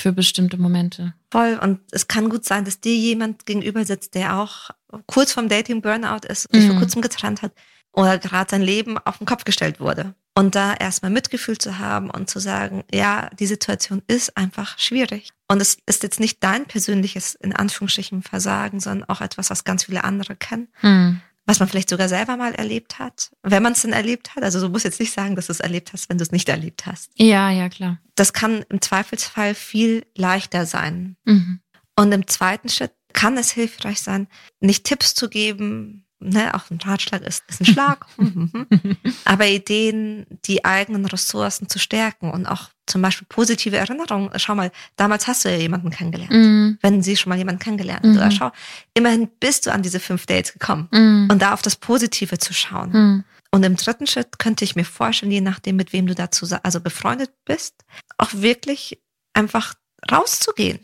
für 0.00 0.12
bestimmte 0.12 0.56
Momente. 0.56 1.14
Voll. 1.30 1.58
Und 1.62 1.80
es 1.90 2.08
kann 2.08 2.28
gut 2.28 2.44
sein, 2.44 2.64
dass 2.64 2.80
dir 2.80 2.94
jemand 2.94 3.46
gegenüber 3.46 3.84
sitzt, 3.84 4.14
der 4.14 4.38
auch 4.38 4.70
kurz 5.06 5.32
vom 5.32 5.48
Dating 5.48 5.82
Burnout 5.82 6.26
ist, 6.28 6.50
sich 6.52 6.66
vor 6.66 6.74
mhm. 6.74 6.78
kurzem 6.78 7.02
getrennt 7.02 7.42
hat 7.42 7.52
oder 7.92 8.18
gerade 8.18 8.50
sein 8.50 8.62
Leben 8.62 8.98
auf 8.98 9.18
den 9.18 9.26
Kopf 9.26 9.44
gestellt 9.44 9.80
wurde. 9.80 10.14
Und 10.34 10.54
da 10.54 10.74
erstmal 10.74 11.10
Mitgefühl 11.10 11.58
zu 11.58 11.78
haben 11.78 12.08
und 12.08 12.30
zu 12.30 12.38
sagen, 12.38 12.84
ja, 12.92 13.28
die 13.38 13.46
Situation 13.46 14.00
ist 14.06 14.36
einfach 14.36 14.78
schwierig. 14.78 15.32
Und 15.48 15.60
es 15.60 15.78
ist 15.86 16.02
jetzt 16.04 16.20
nicht 16.20 16.42
dein 16.42 16.66
persönliches, 16.66 17.34
in 17.34 17.54
Anführungsstrichen, 17.54 18.22
Versagen, 18.22 18.78
sondern 18.78 19.08
auch 19.08 19.20
etwas, 19.20 19.50
was 19.50 19.64
ganz 19.64 19.84
viele 19.84 20.04
andere 20.04 20.36
kennen. 20.36 20.68
Mhm. 20.82 21.20
Was 21.50 21.58
man 21.58 21.68
vielleicht 21.68 21.90
sogar 21.90 22.08
selber 22.08 22.36
mal 22.36 22.54
erlebt 22.54 23.00
hat, 23.00 23.32
wenn 23.42 23.60
man 23.60 23.72
es 23.72 23.82
denn 23.82 23.92
erlebt 23.92 24.36
hat. 24.36 24.44
Also 24.44 24.60
du 24.60 24.68
musst 24.68 24.84
jetzt 24.84 25.00
nicht 25.00 25.12
sagen, 25.12 25.34
dass 25.34 25.46
du 25.46 25.52
es 25.52 25.58
erlebt 25.58 25.92
hast, 25.92 26.08
wenn 26.08 26.16
du 26.16 26.22
es 26.22 26.30
nicht 26.30 26.48
erlebt 26.48 26.86
hast. 26.86 27.10
Ja, 27.16 27.50
ja, 27.50 27.68
klar. 27.68 27.98
Das 28.14 28.32
kann 28.32 28.64
im 28.68 28.80
Zweifelsfall 28.80 29.56
viel 29.56 30.06
leichter 30.14 30.64
sein. 30.64 31.16
Mhm. 31.24 31.58
Und 31.96 32.12
im 32.12 32.28
zweiten 32.28 32.68
Schritt 32.68 32.92
kann 33.14 33.36
es 33.36 33.50
hilfreich 33.50 34.00
sein, 34.00 34.28
nicht 34.60 34.84
Tipps 34.84 35.16
zu 35.16 35.28
geben, 35.28 36.06
ne, 36.20 36.54
auch 36.54 36.70
ein 36.70 36.78
Ratschlag 36.82 37.22
ist, 37.22 37.44
ist 37.48 37.60
ein 37.60 37.66
Schlag, 37.66 38.06
aber 39.24 39.48
Ideen, 39.48 40.26
die 40.44 40.64
eigenen 40.64 41.06
Ressourcen 41.06 41.68
zu 41.68 41.78
stärken 41.78 42.30
und 42.30 42.46
auch 42.46 42.70
zum 42.86 43.02
Beispiel 43.02 43.26
positive 43.28 43.76
Erinnerungen. 43.76 44.30
Schau 44.36 44.54
mal, 44.54 44.70
damals 44.96 45.26
hast 45.26 45.44
du 45.44 45.50
ja 45.50 45.56
jemanden 45.56 45.90
kennengelernt, 45.90 46.32
mm. 46.32 46.78
wenn 46.82 47.02
sie 47.02 47.16
schon 47.16 47.30
mal 47.30 47.38
jemanden 47.38 47.60
kennengelernt 47.60 48.04
hat. 48.04 48.12
Mm. 48.12 48.16
Oder 48.16 48.30
schau, 48.30 48.50
immerhin 48.94 49.28
bist 49.40 49.66
du 49.66 49.72
an 49.72 49.82
diese 49.82 50.00
fünf 50.00 50.26
Dates 50.26 50.52
gekommen 50.52 50.88
mm. 50.90 51.28
und 51.30 51.40
da 51.40 51.54
auf 51.54 51.62
das 51.62 51.76
Positive 51.76 52.38
zu 52.38 52.52
schauen. 52.52 52.90
Mm. 52.90 53.24
Und 53.52 53.64
im 53.64 53.76
dritten 53.76 54.06
Schritt 54.06 54.38
könnte 54.38 54.64
ich 54.64 54.76
mir 54.76 54.84
vorstellen, 54.84 55.32
je 55.32 55.40
nachdem, 55.40 55.76
mit 55.76 55.92
wem 55.92 56.06
du 56.06 56.14
dazu 56.14 56.46
also 56.62 56.80
befreundet 56.80 57.32
bist, 57.44 57.74
auch 58.18 58.30
wirklich 58.32 59.00
einfach 59.32 59.74
rauszugehen. 60.10 60.80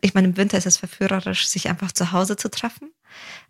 Ich 0.00 0.14
meine, 0.14 0.28
im 0.28 0.36
Winter 0.36 0.58
ist 0.58 0.66
es 0.66 0.76
verführerisch, 0.76 1.48
sich 1.48 1.68
einfach 1.68 1.92
zu 1.92 2.12
Hause 2.12 2.36
zu 2.36 2.50
treffen 2.50 2.90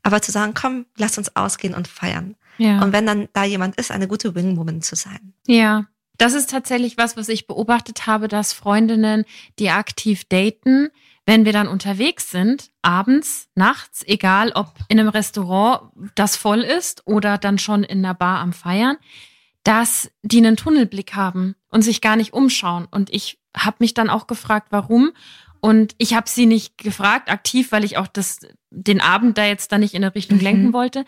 aber 0.03 0.23
zu 0.23 0.33
sagen, 0.33 0.55
komm, 0.55 0.87
lass 0.97 1.19
uns 1.19 1.35
ausgehen 1.37 1.75
und 1.75 1.89
feiern. 1.89 2.37
Ja. 2.59 2.83
Und 2.83 2.93
wenn 2.93 3.07
dann 3.07 3.29
da 3.33 3.45
jemand 3.45 3.77
ist, 3.77 3.91
eine 3.91 4.09
gute 4.09 4.35
Wingwoman 4.35 4.83
zu 4.83 4.97
sein. 4.97 5.35
Ja. 5.47 5.87
Das 6.19 6.35
ist 6.35 6.51
tatsächlich 6.51 6.99
was, 6.99 7.17
was 7.17 7.31
ich 7.31 7.47
beobachtet 7.47 8.07
habe, 8.07 8.29
dass 8.29 8.53
Freundinnen, 8.53 9.25
die 9.59 9.71
aktiv 9.71 10.25
daten, 10.29 10.91
wenn 11.25 11.47
wir 11.47 11.53
dann 11.53 11.69
unterwegs 11.69 12.31
sind, 12.31 12.71
abends, 12.83 13.49
nachts, 13.55 14.03
egal 14.07 14.53
ob 14.53 14.75
in 14.89 15.01
einem 15.01 15.09
Restaurant, 15.09 15.93
das 16.15 16.37
voll 16.37 16.61
ist 16.61 17.07
oder 17.07 17.39
dann 17.39 17.59
schon 17.59 17.85
in 17.85 18.05
einer 18.05 18.15
Bar 18.15 18.41
am 18.41 18.53
Feiern, 18.53 18.97
dass 19.65 20.11
die 20.23 20.39
einen 20.39 20.57
Tunnelblick 20.57 21.15
haben 21.15 21.55
und 21.69 21.83
sich 21.83 22.03
gar 22.03 22.17
nicht 22.17 22.35
umschauen. 22.35 22.87
Und 22.91 23.11
ich 23.11 23.39
habe 23.57 23.77
mich 23.81 23.95
dann 23.95 24.11
auch 24.11 24.27
gefragt, 24.27 24.69
warum. 24.71 25.13
Und 25.61 25.95
ich 25.99 26.15
habe 26.15 26.29
sie 26.29 26.47
nicht 26.47 26.79
gefragt, 26.79 27.31
aktiv, 27.31 27.73
weil 27.73 27.85
ich 27.85 27.99
auch 27.99 28.07
das, 28.07 28.41
den 28.71 29.01
Abend 29.01 29.37
da 29.37 29.45
jetzt 29.45 29.73
da 29.73 29.79
nicht 29.79 29.95
in 29.95 30.05
eine 30.05 30.15
Richtung 30.15 30.39
mhm. 30.39 30.45
lenken 30.45 30.73
wollte. 30.73 31.05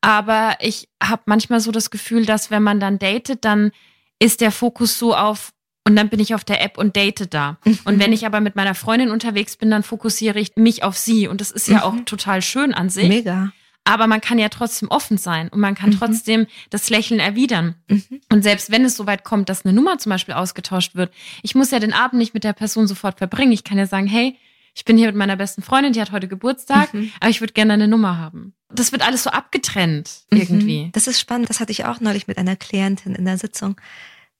Aber 0.00 0.56
ich 0.60 0.88
habe 1.02 1.22
manchmal 1.26 1.60
so 1.60 1.70
das 1.70 1.90
Gefühl, 1.90 2.24
dass 2.24 2.50
wenn 2.50 2.62
man 2.62 2.80
dann 2.80 2.98
datet, 2.98 3.44
dann 3.44 3.72
ist 4.18 4.40
der 4.40 4.52
Fokus 4.52 4.98
so 4.98 5.14
auf, 5.14 5.52
und 5.86 5.96
dann 5.96 6.08
bin 6.08 6.20
ich 6.20 6.34
auf 6.34 6.44
der 6.44 6.62
App 6.62 6.78
und 6.78 6.96
date 6.96 7.32
da. 7.32 7.58
Mhm. 7.64 7.78
Und 7.84 7.98
wenn 7.98 8.12
ich 8.12 8.26
aber 8.26 8.40
mit 8.40 8.54
meiner 8.56 8.74
Freundin 8.74 9.10
unterwegs 9.10 9.56
bin, 9.56 9.70
dann 9.70 9.82
fokussiere 9.82 10.38
ich 10.38 10.56
mich 10.56 10.82
auf 10.82 10.96
sie. 10.96 11.26
Und 11.26 11.40
das 11.40 11.50
ist 11.50 11.68
ja 11.68 11.78
mhm. 11.78 11.82
auch 11.82 12.04
total 12.04 12.42
schön 12.42 12.74
an 12.74 12.90
sich. 12.90 13.08
Mega. 13.08 13.52
Aber 13.90 14.06
man 14.06 14.20
kann 14.20 14.38
ja 14.38 14.48
trotzdem 14.48 14.88
offen 14.88 15.18
sein 15.18 15.48
und 15.48 15.58
man 15.58 15.74
kann 15.74 15.90
mhm. 15.90 15.98
trotzdem 15.98 16.46
das 16.70 16.90
Lächeln 16.90 17.18
erwidern. 17.18 17.74
Mhm. 17.88 18.20
Und 18.30 18.44
selbst 18.44 18.70
wenn 18.70 18.84
es 18.84 18.96
so 18.96 19.04
weit 19.08 19.24
kommt, 19.24 19.48
dass 19.48 19.64
eine 19.64 19.74
Nummer 19.74 19.98
zum 19.98 20.10
Beispiel 20.10 20.32
ausgetauscht 20.32 20.94
wird, 20.94 21.12
ich 21.42 21.56
muss 21.56 21.72
ja 21.72 21.80
den 21.80 21.92
Abend 21.92 22.20
nicht 22.20 22.32
mit 22.32 22.44
der 22.44 22.52
Person 22.52 22.86
sofort 22.86 23.18
verbringen. 23.18 23.50
Ich 23.50 23.64
kann 23.64 23.78
ja 23.78 23.86
sagen, 23.86 24.06
hey, 24.06 24.38
ich 24.74 24.84
bin 24.84 24.96
hier 24.96 25.08
mit 25.08 25.16
meiner 25.16 25.34
besten 25.34 25.62
Freundin, 25.62 25.92
die 25.92 26.00
hat 26.00 26.12
heute 26.12 26.28
Geburtstag, 26.28 26.94
mhm. 26.94 27.10
aber 27.18 27.30
ich 27.30 27.40
würde 27.40 27.52
gerne 27.52 27.72
eine 27.72 27.88
Nummer 27.88 28.16
haben. 28.16 28.54
Das 28.68 28.92
wird 28.92 29.04
alles 29.04 29.24
so 29.24 29.30
abgetrennt 29.30 30.20
mhm. 30.30 30.38
irgendwie. 30.38 30.90
Das 30.92 31.08
ist 31.08 31.18
spannend. 31.18 31.50
Das 31.50 31.58
hatte 31.58 31.72
ich 31.72 31.84
auch 31.84 31.98
neulich 31.98 32.28
mit 32.28 32.38
einer 32.38 32.54
Klientin 32.54 33.16
in 33.16 33.24
der 33.24 33.38
Sitzung, 33.38 33.74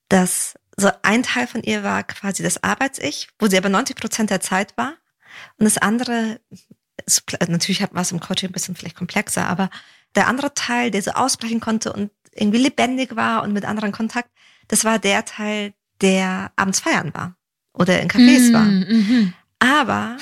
dass 0.08 0.54
so 0.76 0.90
ein 1.02 1.24
Teil 1.24 1.48
von 1.48 1.64
ihr 1.64 1.82
war 1.82 2.04
quasi 2.04 2.44
das 2.44 2.62
Arbeits-Ich, 2.62 3.30
wo 3.40 3.48
sie 3.48 3.58
aber 3.58 3.68
90 3.68 3.96
Prozent 3.96 4.30
der 4.30 4.40
Zeit 4.40 4.76
war. 4.76 4.94
Und 5.58 5.64
das 5.64 5.76
andere 5.76 6.38
natürlich 7.48 7.80
war 7.80 8.02
es 8.02 8.12
im 8.12 8.20
Coaching 8.20 8.50
ein 8.50 8.52
bisschen 8.52 8.74
vielleicht 8.74 8.96
komplexer, 8.96 9.46
aber 9.46 9.70
der 10.14 10.26
andere 10.26 10.54
Teil, 10.54 10.90
der 10.90 11.02
so 11.02 11.12
ausbrechen 11.12 11.60
konnte 11.60 11.92
und 11.92 12.10
irgendwie 12.32 12.58
lebendig 12.58 13.16
war 13.16 13.42
und 13.42 13.52
mit 13.52 13.64
anderen 13.64 13.92
Kontakt, 13.92 14.30
das 14.68 14.84
war 14.84 14.98
der 14.98 15.24
Teil, 15.24 15.72
der 16.00 16.52
abends 16.56 16.80
feiern 16.80 17.12
war 17.14 17.36
oder 17.72 18.00
in 18.00 18.08
Cafés 18.08 18.50
mm, 18.50 18.52
war. 18.52 18.64
Mm 18.64 19.34
Aber 19.58 20.16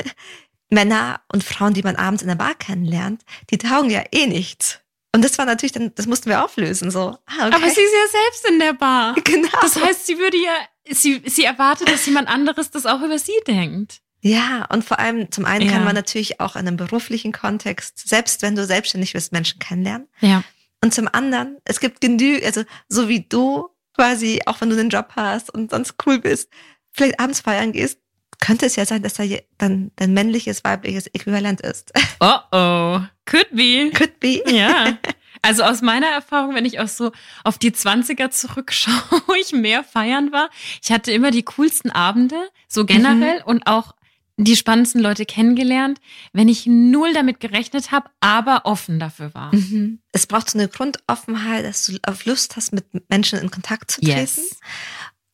Männer 0.70 1.20
und 1.32 1.44
Frauen, 1.44 1.74
die 1.74 1.82
man 1.82 1.96
abends 1.96 2.22
in 2.22 2.28
der 2.28 2.34
Bar 2.34 2.54
kennenlernt, 2.54 3.22
die 3.50 3.58
taugen 3.58 3.90
ja 3.90 4.02
eh 4.12 4.26
nichts. 4.26 4.80
Und 5.14 5.24
das 5.24 5.38
war 5.38 5.46
natürlich 5.46 5.72
dann, 5.72 5.94
das 5.94 6.06
mussten 6.06 6.28
wir 6.28 6.44
auflösen, 6.44 6.90
so. 6.90 7.16
Ah, 7.26 7.46
okay. 7.46 7.54
Aber 7.54 7.70
sie 7.70 7.80
ist 7.80 7.94
ja 7.94 8.20
selbst 8.20 8.48
in 8.48 8.58
der 8.58 8.74
Bar. 8.74 9.14
Genau. 9.24 9.48
Das 9.62 9.80
heißt, 9.80 10.06
sie 10.06 10.18
würde 10.18 10.36
ja, 10.36 10.52
sie, 10.90 11.22
sie 11.26 11.44
erwartet, 11.44 11.88
dass 11.88 12.04
jemand 12.06 12.28
anderes 12.28 12.70
das 12.70 12.86
auch 12.86 13.00
über 13.00 13.18
sie 13.18 13.32
denkt. 13.46 14.00
Ja, 14.20 14.66
und 14.70 14.84
vor 14.84 14.98
allem 14.98 15.30
zum 15.30 15.44
einen 15.44 15.66
ja. 15.66 15.72
kann 15.72 15.84
man 15.84 15.94
natürlich 15.94 16.40
auch 16.40 16.56
in 16.56 16.66
einem 16.66 16.76
beruflichen 16.76 17.32
Kontext, 17.32 18.08
selbst 18.08 18.42
wenn 18.42 18.56
du 18.56 18.66
selbstständig 18.66 19.12
bist, 19.12 19.32
Menschen 19.32 19.58
kennenlernen. 19.58 20.08
Ja. 20.20 20.42
Und 20.82 20.94
zum 20.94 21.08
anderen, 21.12 21.58
es 21.64 21.80
gibt 21.80 22.00
genügend, 22.00 22.44
also 22.44 22.64
so 22.88 23.08
wie 23.08 23.26
du 23.28 23.68
quasi, 23.94 24.40
auch 24.46 24.60
wenn 24.60 24.70
du 24.70 24.78
einen 24.78 24.90
Job 24.90 25.10
hast 25.16 25.52
und 25.52 25.70
sonst 25.70 25.94
cool 26.06 26.18
bist, 26.18 26.50
vielleicht 26.92 27.20
abends 27.20 27.40
feiern 27.40 27.72
gehst, 27.72 27.98
könnte 28.40 28.66
es 28.66 28.76
ja 28.76 28.86
sein, 28.86 29.02
dass 29.02 29.14
da 29.14 29.24
dann 29.58 29.90
dein 29.96 30.14
männliches, 30.14 30.62
weibliches 30.64 31.06
Äquivalent 31.08 31.60
ist. 31.60 31.92
Oh 32.20 32.38
oh, 32.50 33.00
could 33.26 33.46
be. 33.52 33.92
Could 33.94 34.18
be. 34.18 34.42
Ja. 34.46 34.98
Also 35.40 35.62
aus 35.62 35.82
meiner 35.82 36.08
Erfahrung, 36.08 36.56
wenn 36.56 36.64
ich 36.64 36.80
auch 36.80 36.88
so 36.88 37.12
auf 37.44 37.58
die 37.58 37.70
20er 37.70 38.30
zurückschaue, 38.30 39.22
wo 39.28 39.34
ich 39.34 39.52
mehr 39.52 39.84
feiern 39.84 40.32
war, 40.32 40.50
ich 40.82 40.90
hatte 40.90 41.12
immer 41.12 41.30
die 41.30 41.44
coolsten 41.44 41.92
Abende, 41.92 42.36
so 42.66 42.84
generell 42.84 43.38
mhm. 43.38 43.46
und 43.46 43.66
auch 43.68 43.94
die 44.38 44.56
spannendsten 44.56 45.00
Leute 45.00 45.26
kennengelernt, 45.26 46.00
wenn 46.32 46.48
ich 46.48 46.66
null 46.66 47.12
damit 47.12 47.40
gerechnet 47.40 47.90
habe, 47.90 48.08
aber 48.20 48.62
offen 48.64 49.00
dafür 49.00 49.34
war. 49.34 49.54
Mhm. 49.54 49.98
Es 50.12 50.26
braucht 50.26 50.48
so 50.48 50.58
eine 50.58 50.68
Grundoffenheit, 50.68 51.64
dass 51.64 51.84
du 51.86 51.98
auf 52.06 52.24
Lust 52.24 52.56
hast, 52.56 52.72
mit 52.72 52.86
Menschen 53.10 53.38
in 53.40 53.50
Kontakt 53.50 53.90
zu 53.90 54.00
treten. 54.00 54.18
Yes. 54.18 54.58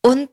Und 0.01 0.29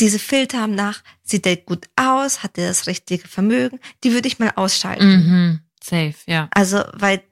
diese 0.00 0.18
Filter 0.18 0.60
haben 0.60 0.74
nach, 0.74 1.02
sieht 1.22 1.46
der 1.46 1.56
gut 1.56 1.86
aus, 1.96 2.42
hat 2.42 2.58
der 2.58 2.68
das 2.68 2.86
richtige 2.86 3.26
Vermögen, 3.26 3.80
die 4.02 4.12
würde 4.12 4.28
ich 4.28 4.38
mal 4.38 4.52
ausschalten. 4.54 5.06
Mhm. 5.06 5.60
Safe, 5.82 6.14
ja. 6.26 6.48
Also, 6.52 6.82
weil 6.92 7.22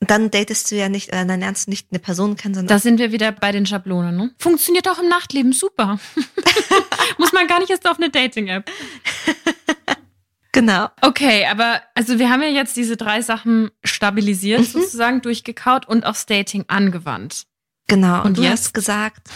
dann 0.00 0.30
datest 0.30 0.70
du 0.70 0.76
ja 0.76 0.88
nicht, 0.88 1.08
äh, 1.08 1.26
dann 1.26 1.40
lernst 1.40 1.66
du 1.66 1.70
nicht 1.70 1.88
eine 1.90 1.98
Person 1.98 2.36
kennen, 2.36 2.54
sondern. 2.54 2.68
Da 2.68 2.78
sind 2.78 2.98
wir 2.98 3.10
wieder 3.10 3.32
bei 3.32 3.50
den 3.50 3.66
Schablonen, 3.66 4.16
ne? 4.16 4.30
Funktioniert 4.38 4.88
auch 4.88 5.00
im 5.00 5.08
Nachtleben 5.08 5.52
super. 5.52 5.98
Muss 7.18 7.32
man 7.32 7.48
gar 7.48 7.58
nicht 7.58 7.70
erst 7.70 7.88
auf 7.88 7.96
eine 7.96 8.10
Dating-App. 8.10 8.70
Genau. 10.58 10.88
Okay, 11.02 11.46
aber 11.46 11.80
also 11.94 12.18
wir 12.18 12.30
haben 12.30 12.42
ja 12.42 12.48
jetzt 12.48 12.76
diese 12.76 12.96
drei 12.96 13.22
Sachen 13.22 13.70
stabilisiert, 13.84 14.60
mhm. 14.60 14.64
sozusagen 14.64 15.22
durchgekaut 15.22 15.86
und 15.86 16.04
aufs 16.04 16.26
Dating 16.26 16.64
angewandt. 16.66 17.44
Genau. 17.86 18.22
Und, 18.22 18.26
und 18.26 18.38
du 18.38 18.42
jetzt? 18.42 18.52
hast 18.52 18.74
gesagt, 18.74 19.28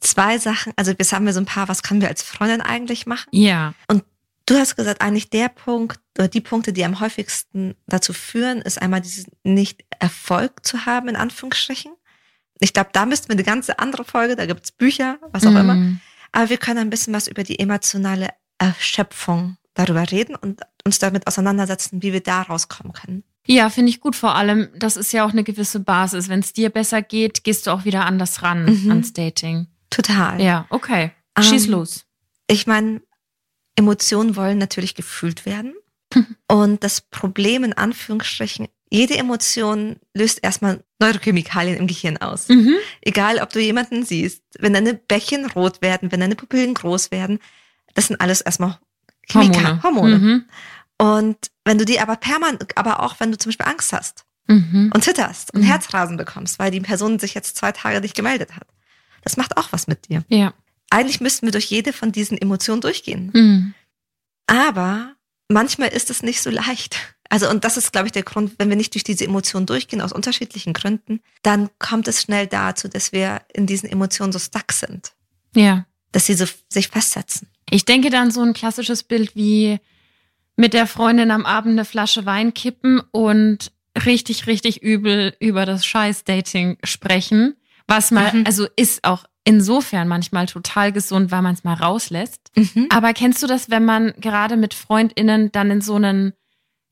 zwei 0.00 0.38
Sachen, 0.38 0.72
also 0.74 0.90
jetzt 0.90 1.12
haben 1.12 1.24
wir 1.24 1.32
so 1.32 1.40
ein 1.40 1.46
paar, 1.46 1.68
was 1.68 1.84
können 1.84 2.00
wir 2.00 2.08
als 2.08 2.22
Freundin 2.22 2.60
eigentlich 2.60 3.06
machen? 3.06 3.28
Ja. 3.30 3.74
Und 3.86 4.02
du 4.46 4.56
hast 4.56 4.74
gesagt, 4.74 5.02
eigentlich 5.02 5.30
der 5.30 5.50
Punkt 5.50 6.00
oder 6.18 6.26
die 6.26 6.40
Punkte, 6.40 6.72
die 6.72 6.84
am 6.84 6.98
häufigsten 6.98 7.76
dazu 7.86 8.12
führen, 8.12 8.60
ist 8.60 8.82
einmal 8.82 9.00
diesen 9.00 9.26
nicht 9.44 9.84
Erfolg 10.00 10.66
zu 10.66 10.84
haben, 10.84 11.06
in 11.06 11.16
Anführungsstrichen. 11.16 11.92
Ich 12.58 12.72
glaube, 12.72 12.90
da 12.92 13.06
müssten 13.06 13.28
wir 13.28 13.34
eine 13.34 13.44
ganze 13.44 13.78
andere 13.78 14.04
Folge, 14.04 14.34
da 14.34 14.46
gibt's 14.46 14.72
Bücher, 14.72 15.18
was 15.30 15.46
auch 15.46 15.52
mm. 15.52 15.56
immer. 15.56 15.98
Aber 16.32 16.50
wir 16.50 16.56
können 16.56 16.78
ein 16.78 16.90
bisschen 16.90 17.14
was 17.14 17.28
über 17.28 17.44
die 17.44 17.60
emotionale 17.60 18.30
Erschöpfung 18.58 19.58
darüber 19.76 20.10
reden 20.10 20.34
und 20.34 20.62
uns 20.84 20.98
damit 20.98 21.26
auseinandersetzen, 21.26 22.02
wie 22.02 22.12
wir 22.12 22.22
da 22.22 22.42
rauskommen 22.42 22.92
können. 22.92 23.22
Ja, 23.46 23.70
finde 23.70 23.90
ich 23.90 24.00
gut. 24.00 24.16
Vor 24.16 24.34
allem, 24.34 24.68
das 24.74 24.96
ist 24.96 25.12
ja 25.12 25.24
auch 25.24 25.30
eine 25.30 25.44
gewisse 25.44 25.78
Basis. 25.78 26.28
Wenn 26.28 26.40
es 26.40 26.52
dir 26.52 26.70
besser 26.70 27.02
geht, 27.02 27.44
gehst 27.44 27.66
du 27.66 27.70
auch 27.70 27.84
wieder 27.84 28.04
anders 28.04 28.42
ran 28.42 28.64
mhm. 28.64 28.90
ans 28.90 29.12
Dating. 29.12 29.68
Total. 29.90 30.40
Ja, 30.42 30.66
okay. 30.70 31.12
Schieß 31.38 31.66
ähm, 31.66 31.72
los. 31.72 32.06
Ich 32.48 32.66
meine, 32.66 33.02
Emotionen 33.76 34.34
wollen 34.34 34.58
natürlich 34.58 34.94
gefühlt 34.94 35.46
werden. 35.46 35.74
und 36.48 36.82
das 36.82 37.00
Problem 37.00 37.62
in 37.62 37.72
Anführungsstrichen, 37.72 38.68
jede 38.90 39.16
Emotion 39.16 39.96
löst 40.14 40.42
erstmal 40.42 40.82
Neurochemikalien 41.00 41.76
im 41.76 41.86
Gehirn 41.86 42.16
aus. 42.16 42.48
Mhm. 42.48 42.76
Egal, 43.00 43.38
ob 43.40 43.50
du 43.50 43.60
jemanden 43.60 44.04
siehst, 44.04 44.42
wenn 44.58 44.72
deine 44.72 44.94
Bäckchen 44.94 45.46
rot 45.46 45.82
werden, 45.82 46.12
wenn 46.12 46.20
deine 46.20 46.36
Pupillen 46.36 46.74
groß 46.74 47.10
werden, 47.10 47.40
das 47.94 48.06
sind 48.06 48.20
alles 48.20 48.40
erstmal 48.40 48.78
Chemika 49.28 49.82
Hormone. 49.82 50.18
Mhm. 50.18 50.44
Und 50.98 51.36
wenn 51.64 51.78
du 51.78 51.84
die 51.84 52.00
aber 52.00 52.16
permanent, 52.16 52.76
aber 52.76 53.02
auch 53.02 53.20
wenn 53.20 53.30
du 53.30 53.38
zum 53.38 53.50
Beispiel 53.50 53.66
Angst 53.66 53.92
hast 53.92 54.24
mhm. 54.48 54.90
und 54.94 55.04
zitterst 55.04 55.52
und 55.52 55.60
mhm. 55.60 55.66
Herzrasen 55.66 56.16
bekommst, 56.16 56.58
weil 56.58 56.70
die 56.70 56.80
Person 56.80 57.18
sich 57.18 57.34
jetzt 57.34 57.56
zwei 57.56 57.72
Tage 57.72 58.00
nicht 58.00 58.14
gemeldet 58.14 58.56
hat, 58.56 58.66
das 59.22 59.36
macht 59.36 59.56
auch 59.56 59.72
was 59.72 59.86
mit 59.86 60.08
dir. 60.08 60.24
Ja. 60.28 60.54
Eigentlich 60.90 61.20
müssten 61.20 61.46
wir 61.46 61.52
durch 61.52 61.66
jede 61.66 61.92
von 61.92 62.12
diesen 62.12 62.38
Emotionen 62.38 62.80
durchgehen. 62.80 63.30
Mhm. 63.34 63.74
Aber 64.46 65.14
manchmal 65.48 65.88
ist 65.88 66.10
es 66.10 66.22
nicht 66.22 66.40
so 66.40 66.50
leicht. 66.50 66.96
Also, 67.28 67.50
und 67.50 67.64
das 67.64 67.76
ist, 67.76 67.92
glaube 67.92 68.06
ich, 68.06 68.12
der 68.12 68.22
Grund, 68.22 68.52
wenn 68.58 68.68
wir 68.68 68.76
nicht 68.76 68.94
durch 68.94 69.02
diese 69.02 69.24
Emotionen 69.24 69.66
durchgehen, 69.66 70.00
aus 70.00 70.12
unterschiedlichen 70.12 70.72
Gründen, 70.72 71.20
dann 71.42 71.70
kommt 71.80 72.06
es 72.06 72.22
schnell 72.22 72.46
dazu, 72.46 72.86
dass 72.88 73.10
wir 73.10 73.42
in 73.52 73.66
diesen 73.66 73.88
Emotionen 73.88 74.32
so 74.32 74.38
stuck 74.38 74.72
sind. 74.72 75.12
Ja. 75.54 75.86
Dass 76.16 76.24
sie 76.24 76.32
so 76.32 76.46
sich 76.70 76.88
festsetzen. 76.88 77.46
Ich 77.68 77.84
denke 77.84 78.08
dann 78.08 78.30
so 78.30 78.40
ein 78.40 78.54
klassisches 78.54 79.02
Bild 79.02 79.36
wie 79.36 79.78
mit 80.56 80.72
der 80.72 80.86
Freundin 80.86 81.30
am 81.30 81.44
Abend 81.44 81.72
eine 81.72 81.84
Flasche 81.84 82.24
Wein 82.24 82.54
kippen 82.54 83.02
und 83.10 83.70
richtig, 84.06 84.46
richtig 84.46 84.82
übel 84.82 85.36
über 85.40 85.66
das 85.66 85.84
Scheiß-Dating 85.84 86.78
sprechen. 86.84 87.56
Was 87.86 88.12
mal, 88.12 88.32
mhm. 88.32 88.44
also 88.46 88.66
ist 88.76 89.04
auch 89.04 89.26
insofern 89.44 90.08
manchmal 90.08 90.46
total 90.46 90.90
gesund, 90.90 91.30
weil 91.30 91.42
man 91.42 91.52
es 91.52 91.64
mal 91.64 91.74
rauslässt. 91.74 92.50
Mhm. 92.56 92.88
Aber 92.88 93.12
kennst 93.12 93.42
du 93.42 93.46
das, 93.46 93.68
wenn 93.68 93.84
man 93.84 94.14
gerade 94.18 94.56
mit 94.56 94.72
FreundInnen 94.72 95.52
dann 95.52 95.70
in 95.70 95.82
so 95.82 95.96
einen 95.96 96.32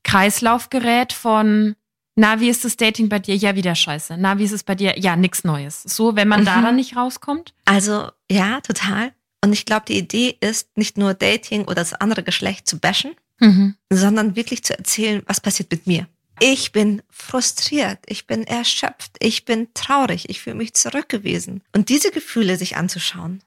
Kreislauf 0.03 0.69
gerät 0.69 1.13
von, 1.13 1.75
na, 2.15 2.39
wie 2.39 2.49
ist 2.49 2.63
das 2.63 2.77
Dating 2.77 3.09
bei 3.09 3.19
dir? 3.19 3.35
Ja, 3.35 3.55
wieder 3.55 3.75
scheiße. 3.75 4.15
Na, 4.17 4.39
wie 4.39 4.45
ist 4.45 4.53
es 4.53 4.63
bei 4.63 4.75
dir? 4.75 4.97
Ja, 4.97 5.15
nix 5.17 5.43
Neues. 5.43 5.83
So, 5.83 6.15
wenn 6.15 6.29
man 6.29 6.41
mhm. 6.41 6.45
daran 6.45 6.75
nicht 6.77 6.95
rauskommt? 6.95 7.53
Also, 7.65 8.09
ja, 8.31 8.61
total. 8.61 9.11
Und 9.43 9.51
ich 9.51 9.65
glaube, 9.65 9.85
die 9.87 9.97
Idee 9.97 10.37
ist, 10.39 10.77
nicht 10.77 10.97
nur 10.97 11.13
Dating 11.13 11.63
oder 11.63 11.75
das 11.75 11.93
andere 11.93 12.23
Geschlecht 12.23 12.67
zu 12.67 12.79
bashen, 12.79 13.15
mhm. 13.39 13.75
sondern 13.91 14.35
wirklich 14.35 14.63
zu 14.63 14.77
erzählen, 14.77 15.23
was 15.27 15.41
passiert 15.41 15.69
mit 15.71 15.87
mir. 15.87 16.07
Ich 16.39 16.71
bin 16.71 17.01
frustriert, 17.09 17.99
ich 18.07 18.27
bin 18.27 18.43
erschöpft, 18.43 19.15
ich 19.19 19.45
bin 19.45 19.67
traurig, 19.73 20.29
ich 20.29 20.41
fühle 20.41 20.55
mich 20.55 20.73
zurückgewiesen. 20.73 21.63
Und 21.73 21.89
diese 21.89 22.11
Gefühle 22.11 22.57
sich 22.57 22.75
anzuschauen. 22.75 23.41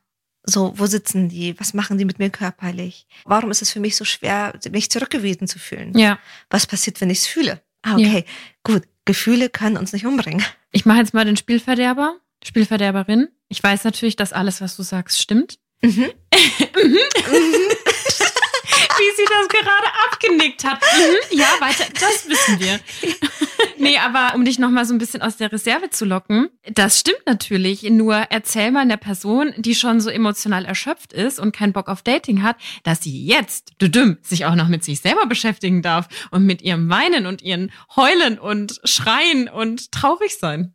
So, 0.44 0.72
wo 0.76 0.86
sitzen 0.86 1.28
die? 1.28 1.58
Was 1.60 1.74
machen 1.74 1.98
die 1.98 2.06
mit 2.06 2.18
mir 2.18 2.30
körperlich? 2.30 3.06
Warum 3.24 3.50
ist 3.50 3.60
es 3.60 3.70
für 3.70 3.80
mich 3.80 3.96
so 3.96 4.04
schwer, 4.04 4.58
mich 4.70 4.90
zurückgewiesen 4.90 5.46
zu 5.46 5.58
fühlen? 5.58 5.96
Ja. 5.98 6.18
Was 6.48 6.66
passiert, 6.66 7.00
wenn 7.02 7.10
ich 7.10 7.18
es 7.18 7.26
fühle? 7.26 7.60
Ah, 7.82 7.94
okay, 7.94 8.24
ja. 8.26 8.32
gut. 8.62 8.82
Gefühle 9.04 9.48
können 9.48 9.78
uns 9.78 9.94
nicht 9.94 10.04
umbringen. 10.04 10.44
Ich 10.70 10.84
mache 10.84 10.98
jetzt 10.98 11.14
mal 11.14 11.24
den 11.24 11.38
Spielverderber, 11.38 12.16
Spielverderberin. 12.44 13.28
Ich 13.48 13.62
weiß 13.62 13.84
natürlich, 13.84 14.16
dass 14.16 14.34
alles, 14.34 14.60
was 14.60 14.76
du 14.76 14.82
sagst, 14.82 15.22
stimmt. 15.22 15.58
Mhm. 15.80 16.10
Wie 18.98 19.16
sie 19.16 19.24
das 19.24 19.48
gerade 19.48 19.88
abgenickt 20.10 20.64
hat. 20.64 20.80
Mhm. 20.82 21.38
Ja, 21.38 21.46
weiter, 21.60 21.84
das 21.94 22.28
wissen 22.28 22.60
wir. 22.60 22.80
nee, 23.78 23.98
aber 23.98 24.34
um 24.34 24.44
dich 24.44 24.58
nochmal 24.58 24.84
so 24.84 24.94
ein 24.94 24.98
bisschen 24.98 25.22
aus 25.22 25.36
der 25.36 25.50
Reserve 25.52 25.90
zu 25.90 26.04
locken, 26.04 26.50
das 26.70 27.00
stimmt 27.00 27.22
natürlich. 27.26 27.82
Nur 27.84 28.14
erzähl 28.14 28.70
mal 28.70 28.80
einer 28.80 28.96
Person, 28.96 29.54
die 29.56 29.74
schon 29.74 30.00
so 30.00 30.10
emotional 30.10 30.64
erschöpft 30.64 31.12
ist 31.12 31.40
und 31.40 31.52
keinen 31.52 31.72
Bock 31.72 31.88
auf 31.88 32.02
Dating 32.02 32.42
hat, 32.42 32.56
dass 32.82 33.02
sie 33.02 33.24
jetzt, 33.24 33.72
du 33.78 33.88
dumm, 33.88 34.18
sich 34.22 34.44
auch 34.44 34.54
noch 34.54 34.68
mit 34.68 34.84
sich 34.84 35.00
selber 35.00 35.26
beschäftigen 35.26 35.82
darf 35.82 36.08
und 36.30 36.44
mit 36.44 36.62
ihrem 36.62 36.90
Weinen 36.90 37.26
und 37.26 37.42
ihren 37.42 37.72
Heulen 37.96 38.38
und 38.38 38.80
Schreien 38.84 39.48
und 39.48 39.92
traurig 39.92 40.36
sein. 40.38 40.74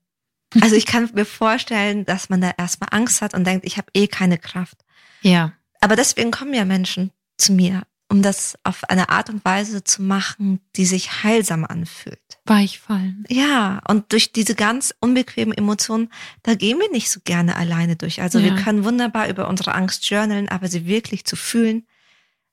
Also 0.62 0.76
ich 0.76 0.86
kann 0.86 1.10
mir 1.14 1.26
vorstellen, 1.26 2.06
dass 2.06 2.30
man 2.30 2.42
da 2.42 2.52
erstmal 2.58 2.90
Angst 2.92 3.22
hat 3.22 3.34
und 3.34 3.46
denkt, 3.46 3.66
ich 3.66 3.78
habe 3.78 3.88
eh 3.94 4.08
keine 4.08 4.38
Kraft. 4.38 4.78
Ja. 5.22 5.54
Aber 5.82 5.96
deswegen 5.96 6.32
kommen 6.32 6.54
ja 6.54 6.66
Menschen 6.66 7.12
zu 7.38 7.54
mir, 7.54 7.84
um 8.10 8.22
das 8.22 8.58
auf 8.64 8.84
eine 8.90 9.10
Art 9.10 9.30
und 9.30 9.44
Weise 9.44 9.84
zu 9.84 10.02
machen, 10.02 10.60
die 10.76 10.86
sich 10.86 11.24
heilsam 11.24 11.66
anfühlt. 11.66 12.20
Weichfallen. 12.46 13.24
Ja, 13.30 13.82
und 13.88 14.12
durch 14.12 14.32
diese 14.32 14.56
ganz 14.56 14.94
unbequemen 15.00 15.58
Emotionen, 15.58 16.10
da 16.44 16.56
gehen 16.56 16.78
wir 16.80 16.92
nicht 16.92 17.10
so 17.10 17.22
gerne 17.24 17.56
alleine 17.56 17.96
durch. 17.96 18.22
Also 18.22 18.40
ja. 18.40 18.46
wir 18.46 18.64
können 18.64 18.84
wunderbar 18.84 19.30
über 19.30 19.48
unsere 19.48 19.74
Angst 19.74 20.08
journalen, 20.10 20.50
aber 20.50 20.68
sie 20.68 20.86
wirklich 20.86 21.26
zu 21.26 21.36
fühlen, 21.36 21.88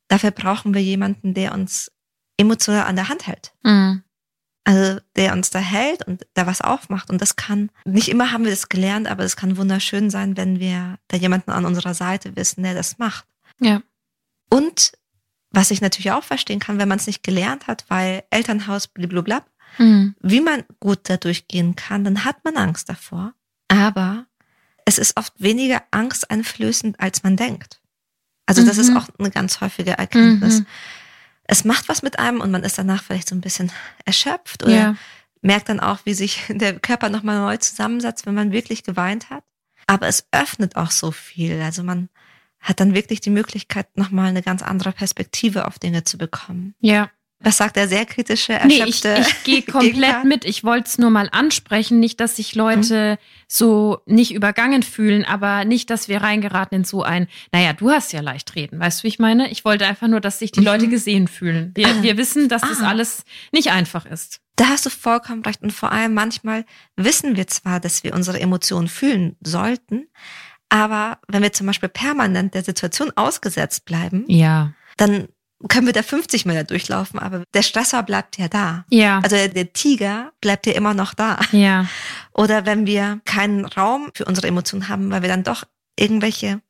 dafür 0.09 0.31
brauchen 0.31 0.75
wir 0.75 0.83
jemanden, 0.83 1.35
der 1.35 1.53
uns 1.53 1.91
emotional 2.37 2.85
an 2.85 2.97
der 2.97 3.09
Hand 3.09 3.27
hält. 3.27 3.53
Mhm. 3.63 4.03
Also 4.65 5.01
der 5.17 5.33
uns 5.33 5.51
da 5.51 5.59
hält 5.59 6.07
und 6.07 6.27
da 6.35 6.47
was 6.47 6.61
aufmacht. 6.61 7.11
Und 7.11 7.21
das 7.21 7.37
kann, 7.37 7.71
nicht 7.85 8.09
immer 8.09 8.33
haben 8.33 8.45
wir 8.45 8.51
das 8.51 8.69
gelernt, 8.69 9.09
aber 9.09 9.25
es 9.25 9.37
kann 9.37 9.57
wunderschön 9.57 10.11
sein, 10.11 10.37
wenn 10.37 10.61
wir 10.61 10.99
da 11.09 11.17
jemanden 11.17 11.51
an 11.51 11.65
unserer 11.65 11.95
Seite 11.95 12.37
wissen, 12.37 12.63
der 12.63 12.75
das 12.75 12.99
macht. 12.99 13.27
Ja. 13.59 13.83
Und 14.51 14.93
was 15.51 15.71
ich 15.71 15.81
natürlich 15.81 16.13
auch 16.13 16.25
verstehen 16.25 16.61
kann, 16.61 16.79
wenn 16.79 16.89
man 16.89 16.99
es 16.99 17.07
nicht 17.07 17.23
gelernt 17.23 17.67
hat, 17.67 17.85
weil 17.89 18.25
Elternhaus 18.31 18.89
blablabla, 18.89 19.45
mhm. 19.79 20.15
wie 20.21 20.41
man 20.41 20.65
gut 20.79 21.01
da 21.05 21.17
durchgehen 21.17 21.77
kann, 21.77 22.05
dann 22.05 22.25
hat 22.25 22.45
man 22.45 22.57
Angst 22.57 22.89
davor. 22.89 23.35
Aber 23.69 24.27
es 24.85 24.99
ist 24.99 25.17
oft 25.17 25.33
weniger 25.39 25.83
angsteinflößend, 25.91 27.01
als 27.01 27.23
man 27.23 27.37
denkt. 27.37 27.81
Also 28.47 28.65
das 28.65 28.77
mhm. 28.77 28.83
ist 28.83 28.97
auch 28.97 29.09
eine 29.19 29.31
ganz 29.31 29.61
häufige 29.61 29.93
Erkenntnis. 29.93 30.61
Mhm 30.61 30.67
es 31.51 31.65
macht 31.65 31.89
was 31.89 32.03
mit 32.03 32.19
einem 32.21 32.41
und 32.41 32.53
man 32.53 32.63
ist 32.63 32.79
danach 32.79 33.03
vielleicht 33.03 33.29
so 33.29 33.35
ein 33.35 33.41
bisschen 33.41 33.73
erschöpft 34.05 34.63
oder 34.63 34.73
ja. 34.73 34.97
merkt 35.43 35.69
dann 35.69 35.81
auch, 35.81 35.99
wie 36.05 36.15
sich 36.15 36.45
der 36.49 36.79
Körper 36.79 37.09
nochmal 37.09 37.39
neu 37.39 37.57
zusammensetzt, 37.57 38.25
wenn 38.27 38.35
man 38.35 38.53
wirklich 38.53 38.85
geweint 38.85 39.31
hat. 39.31 39.43
Aber 39.87 40.07
es 40.07 40.27
öffnet 40.31 40.77
auch 40.77 40.93
so 40.93 41.11
viel. 41.11 41.61
Also 41.61 41.83
man 41.83 42.09
hat 42.61 42.81
dann 42.81 42.95
wirklich 42.95 43.21
die 43.21 43.31
Möglichkeit, 43.31 43.97
nochmal 43.97 44.29
eine 44.29 44.43
ganz 44.43 44.63
andere 44.63 44.93
Perspektive 44.93 45.67
auf 45.67 45.79
Dinge 45.79 46.05
zu 46.05 46.19
bekommen. 46.19 46.75
Ja. 46.81 47.11
Was 47.43 47.57
sagt 47.57 47.77
der 47.77 47.89
sehr 47.89 48.05
kritische, 48.05 48.53
erschöpfte 48.53 49.15
Nee, 49.15 49.21
ich, 49.21 49.29
ich 49.29 49.45
gehe 49.45 49.63
komplett 49.63 50.25
mit. 50.25 50.45
Ich 50.45 50.63
wollte 50.63 50.89
es 50.91 50.99
nur 50.99 51.09
mal 51.09 51.31
ansprechen. 51.33 51.99
Nicht, 51.99 52.21
dass 52.21 52.37
sich 52.37 52.55
Leute 52.55 53.19
so 53.49 54.01
nicht 54.05 54.35
übergangen 54.35 54.83
fühlen, 54.83 55.25
aber 55.25 55.65
nicht, 55.65 55.89
dass 55.89 56.07
wir 56.07 56.21
reingeraten 56.21 56.77
in 56.77 56.85
so 56.85 57.03
ein, 57.03 57.29
naja, 57.51 57.73
du 57.73 57.91
hast 57.91 58.13
ja 58.13 58.21
leicht 58.21 58.55
reden. 58.57 58.79
Weißt 58.79 59.01
du, 59.01 59.05
wie 59.05 59.09
ich 59.09 59.19
meine? 59.19 59.51
Ich 59.51 59.65
wollte 59.65 59.87
einfach 59.87 60.07
nur, 60.09 60.21
dass 60.21 60.39
sich 60.39 60.53
die 60.53 60.61
Mhm. 60.61 60.67
Leute 60.67 60.89
gesehen 60.89 61.29
fühlen. 61.29 61.73
Wir, 61.75 61.89
Ah. 61.89 62.03
wir 62.03 62.19
wissen, 62.19 62.51
dass 62.51 62.61
das 62.61 62.83
Ah. 62.83 62.89
alles 62.89 63.25
nicht 63.53 63.71
einfach 63.73 64.05
ist. 64.05 64.41
Da 64.57 64.67
hast 64.67 64.85
du 64.85 64.91
vollkommen 64.91 65.43
recht. 65.43 65.63
Und 65.63 65.73
vor 65.73 65.93
allem 65.93 66.13
manchmal 66.13 66.67
wissen 66.97 67.37
wir 67.37 67.47
zwar, 67.47 67.81
dass 67.81 68.05
wir 68.05 68.13
unsere 68.13 68.39
Emotionen 68.39 68.89
fühlen 68.89 69.37
sollten, 69.41 70.09
aber 70.71 71.19
wenn 71.29 71.43
wir 71.43 71.53
zum 71.53 71.67
Beispiel 71.67 71.89
permanent 71.91 72.55
der 72.55 72.65
Situation 72.65 73.13
ausgesetzt 73.17 73.85
bleiben, 73.85 74.25
Ja. 74.29 74.73
dann 74.97 75.29
können 75.69 75.85
wir 75.87 75.93
da 75.93 76.03
50 76.03 76.47
Meter 76.47 76.65
durchlaufen, 76.65 77.19
aber 77.21 77.45
der 77.53 77.61
Stressor 77.63 78.03
bleibt 78.03 78.39
ja 78.39 78.49
da. 78.49 78.87
Ja. 78.89 79.21
Also 79.23 79.37
der, 79.37 79.73
Tiger 79.75 80.33
bleibt 80.41 80.67
ja 80.67 80.73
immer 80.73 80.95
noch 80.95 81.13
da. 81.13 81.39
ja. 81.53 81.85
Oder 82.33 82.65
wenn 82.65 82.87
wir 82.87 83.21
keinen 83.27 83.67
Raum 83.67 84.11
für 84.15 84.25
unsere 84.25 84.47
Emotionen 84.47 84.89
haben, 84.89 85.11
weil 85.11 85.21
wir 85.21 85.29
dann 85.29 85.43
doch 85.45 85.65
irgendwelche 85.99 86.63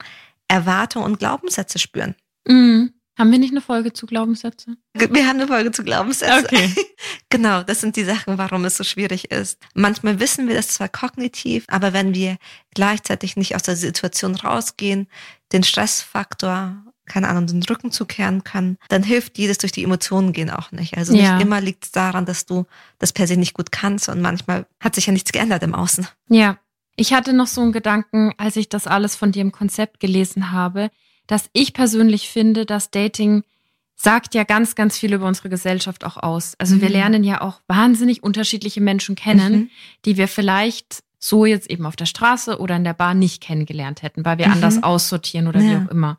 Erwartungen 0.48 1.04
und 1.04 1.18
Glaubenssätze 1.20 1.78
spüren. 1.78 2.16
Mhm. 2.48 2.92
Haben 3.20 3.32
wir 3.32 3.38
nicht 3.38 3.50
eine 3.50 3.60
Folge 3.60 3.92
zu 3.92 4.06
Glaubenssätze? 4.06 4.78
Wir 4.94 5.26
haben 5.28 5.38
eine 5.38 5.46
Folge 5.46 5.72
zu 5.72 5.84
Glaubenssätzen. 5.84 6.44
Okay. 6.46 6.74
Genau, 7.32 7.62
das 7.62 7.80
sind 7.80 7.94
die 7.96 8.02
Sachen, 8.04 8.38
warum 8.38 8.64
es 8.64 8.76
so 8.76 8.82
schwierig 8.82 9.30
ist. 9.30 9.58
Manchmal 9.74 10.18
wissen 10.20 10.48
wir 10.48 10.54
das 10.56 10.68
zwar 10.68 10.88
kognitiv, 10.88 11.64
aber 11.68 11.92
wenn 11.92 12.12
wir 12.12 12.38
gleichzeitig 12.74 13.36
nicht 13.36 13.54
aus 13.54 13.62
der 13.62 13.76
Situation 13.76 14.34
rausgehen, 14.34 15.06
den 15.52 15.62
Stressfaktor, 15.62 16.82
keine 17.06 17.28
Ahnung, 17.28 17.46
den 17.46 17.62
Rücken 17.62 17.92
zukehren 17.92 18.42
können, 18.42 18.78
dann 18.88 19.02
hilft 19.02 19.36
dieses 19.36 19.58
durch 19.58 19.70
die 19.72 19.84
Emotionen 19.84 20.32
gehen 20.32 20.50
auch 20.50 20.72
nicht. 20.72 20.96
Also 20.96 21.12
nicht 21.12 21.22
Ja. 21.22 21.38
immer 21.38 21.60
liegt 21.60 21.84
es 21.84 21.92
daran, 21.92 22.24
dass 22.26 22.46
du 22.46 22.66
das 22.98 23.12
per 23.12 23.26
se 23.26 23.36
nicht 23.36 23.54
gut 23.54 23.70
kannst 23.70 24.08
und 24.08 24.20
manchmal 24.20 24.66
hat 24.80 24.94
sich 24.94 25.06
ja 25.06 25.12
nichts 25.12 25.30
geändert 25.30 25.62
im 25.62 25.74
Außen. 25.74 26.08
Ja. 26.28 26.58
Ich 26.96 27.12
hatte 27.12 27.32
noch 27.32 27.46
so 27.46 27.60
einen 27.60 27.72
Gedanken, 27.72 28.32
als 28.38 28.56
ich 28.56 28.68
das 28.68 28.86
alles 28.86 29.14
von 29.14 29.30
dir 29.30 29.42
im 29.42 29.52
Konzept 29.52 30.00
gelesen 30.00 30.50
habe, 30.52 30.90
dass 31.30 31.48
ich 31.52 31.72
persönlich 31.74 32.28
finde, 32.28 32.66
dass 32.66 32.90
Dating 32.90 33.44
sagt 33.96 34.34
ja 34.34 34.44
ganz, 34.44 34.74
ganz 34.74 34.98
viel 34.98 35.12
über 35.12 35.26
unsere 35.26 35.48
Gesellschaft 35.50 36.04
auch 36.04 36.16
aus. 36.16 36.54
Also 36.58 36.80
wir 36.80 36.88
Mhm. 36.88 36.94
lernen 36.94 37.24
ja 37.24 37.40
auch 37.42 37.60
wahnsinnig 37.68 38.22
unterschiedliche 38.22 38.80
Menschen 38.80 39.14
kennen, 39.14 39.52
Mhm. 39.52 39.70
die 40.06 40.16
wir 40.16 40.26
vielleicht 40.26 41.02
so 41.18 41.44
jetzt 41.44 41.68
eben 41.70 41.84
auf 41.86 41.96
der 41.96 42.06
Straße 42.06 42.58
oder 42.58 42.76
in 42.76 42.84
der 42.84 42.94
Bar 42.94 43.12
nicht 43.14 43.42
kennengelernt 43.42 44.02
hätten, 44.02 44.24
weil 44.24 44.38
wir 44.38 44.46
Mhm. 44.46 44.54
anders 44.54 44.82
aussortieren 44.82 45.46
oder 45.48 45.60
wie 45.60 45.72
Ja. 45.72 45.84
auch 45.84 45.90
immer. 45.90 46.18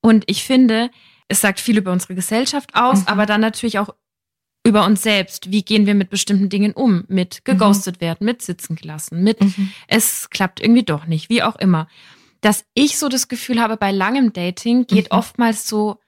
Und 0.00 0.24
ich 0.26 0.42
finde, 0.44 0.90
es 1.28 1.40
sagt 1.42 1.60
viel 1.60 1.76
über 1.78 1.92
unsere 1.92 2.14
Gesellschaft 2.14 2.74
aus, 2.74 3.00
Mhm. 3.02 3.08
aber 3.08 3.26
dann 3.26 3.42
natürlich 3.42 3.78
auch 3.78 3.90
über 4.64 4.86
uns 4.86 5.02
selbst. 5.02 5.50
Wie 5.52 5.62
gehen 5.64 5.86
wir 5.86 5.94
mit 5.94 6.08
bestimmten 6.08 6.48
Dingen 6.48 6.72
um? 6.72 7.04
Mit 7.08 7.44
geghostet 7.44 8.00
werden, 8.00 8.24
mit 8.24 8.40
sitzen 8.42 8.74
gelassen, 8.76 9.22
mit 9.22 9.40
Mhm. 9.40 9.70
es 9.86 10.30
klappt 10.30 10.60
irgendwie 10.60 10.82
doch 10.84 11.06
nicht, 11.06 11.28
wie 11.28 11.42
auch 11.42 11.56
immer. 11.56 11.88
Dass 12.42 12.64
ich 12.74 12.98
so 12.98 13.08
das 13.08 13.28
Gefühl 13.28 13.60
habe, 13.60 13.76
bei 13.78 13.90
langem 13.90 14.32
Dating 14.34 14.86
geht 14.86 15.10
Mhm. 15.10 15.16
oftmals 15.18 15.66
so 15.66 15.98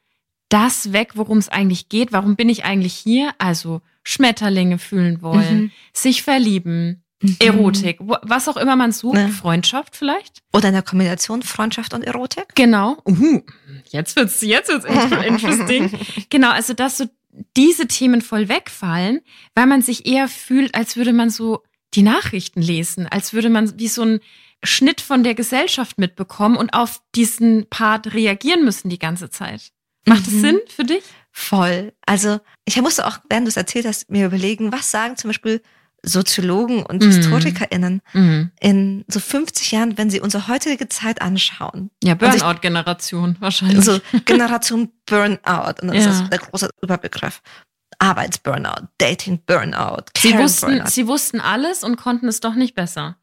das 0.50 0.92
weg, 0.92 1.12
worum 1.14 1.38
es 1.38 1.48
eigentlich 1.48 1.88
geht. 1.88 2.12
Warum 2.12 2.36
bin 2.36 2.48
ich 2.50 2.64
eigentlich 2.64 2.94
hier? 2.94 3.32
Also 3.38 3.80
Schmetterlinge 4.02 4.78
fühlen 4.78 5.22
wollen, 5.22 5.56
Mhm. 5.62 5.70
sich 5.94 6.22
verlieben, 6.22 7.02
Mhm. 7.22 7.36
Erotik, 7.40 7.98
was 8.00 8.48
auch 8.48 8.56
immer 8.58 8.76
man 8.76 8.92
sucht, 8.92 9.16
Ja. 9.16 9.28
Freundschaft 9.28 9.96
vielleicht. 9.96 10.42
Oder 10.52 10.68
in 10.68 10.74
der 10.74 10.82
Kombination 10.82 11.42
Freundschaft 11.42 11.94
und 11.94 12.02
Erotik. 12.02 12.48
Genau. 12.54 12.98
Uhu. 13.08 13.40
Jetzt 13.88 14.14
wird's, 14.16 14.42
jetzt 14.42 14.68
wird's 14.68 14.84
inter- 14.84 15.24
interesting. 15.26 15.90
Genau, 16.28 16.50
also 16.50 16.74
dass 16.74 16.98
so 16.98 17.06
diese 17.56 17.86
Themen 17.88 18.20
voll 18.20 18.48
wegfallen, 18.48 19.20
weil 19.54 19.66
man 19.66 19.80
sich 19.82 20.06
eher 20.06 20.28
fühlt, 20.28 20.74
als 20.74 20.96
würde 20.96 21.12
man 21.12 21.30
so 21.30 21.62
die 21.94 22.02
Nachrichten 22.02 22.60
lesen, 22.60 23.06
als 23.08 23.32
würde 23.32 23.48
man 23.48 23.78
wie 23.78 23.88
so 23.88 24.02
ein 24.02 24.20
Schnitt 24.64 25.00
von 25.00 25.22
der 25.22 25.34
Gesellschaft 25.34 25.98
mitbekommen 25.98 26.56
und 26.56 26.74
auf 26.74 27.00
diesen 27.14 27.66
Part 27.70 28.12
reagieren 28.14 28.64
müssen 28.64 28.88
die 28.88 28.98
ganze 28.98 29.30
Zeit. 29.30 29.70
Macht 30.06 30.26
das 30.26 30.34
Mhm. 30.34 30.40
Sinn 30.40 30.60
für 30.68 30.84
dich? 30.84 31.04
Voll. 31.32 31.92
Also 32.06 32.40
ich 32.64 32.80
musste 32.80 33.06
auch, 33.06 33.18
während 33.28 33.46
du 33.46 33.48
es 33.50 33.56
erzählt 33.56 33.86
hast, 33.86 34.10
mir 34.10 34.26
überlegen, 34.26 34.72
was 34.72 34.90
sagen 34.90 35.16
zum 35.16 35.28
Beispiel 35.30 35.62
Soziologen 36.06 36.84
und 36.84 37.02
Mhm. 37.02 37.06
HistorikerInnen 37.06 38.02
Mhm. 38.12 38.50
in 38.60 39.04
so 39.08 39.20
50 39.20 39.72
Jahren, 39.72 39.96
wenn 39.96 40.10
sie 40.10 40.20
unsere 40.20 40.48
heutige 40.48 40.88
Zeit 40.90 41.22
anschauen. 41.22 41.90
Ja, 42.02 42.14
Burnout-Generation 42.14 43.36
wahrscheinlich. 43.40 43.82
So 43.84 43.98
Generation 44.26 44.92
Burnout. 45.06 45.80
Und 45.80 45.88
das 45.94 46.04
Ja. 46.04 46.10
ist 46.10 46.28
der 46.30 46.38
große 46.40 46.68
Überbegriff. 46.82 47.40
Arbeitsburnout, 47.98 48.88
Dating 48.98 49.40
Burnout, 49.46 50.04
sie, 50.18 50.36
wussten, 50.36 50.66
Burnout. 50.66 50.90
sie 50.90 51.06
wussten 51.06 51.40
alles 51.40 51.82
und 51.84 51.96
konnten 51.96 52.28
es 52.28 52.40
doch 52.40 52.54
nicht 52.54 52.74
besser. 52.74 53.16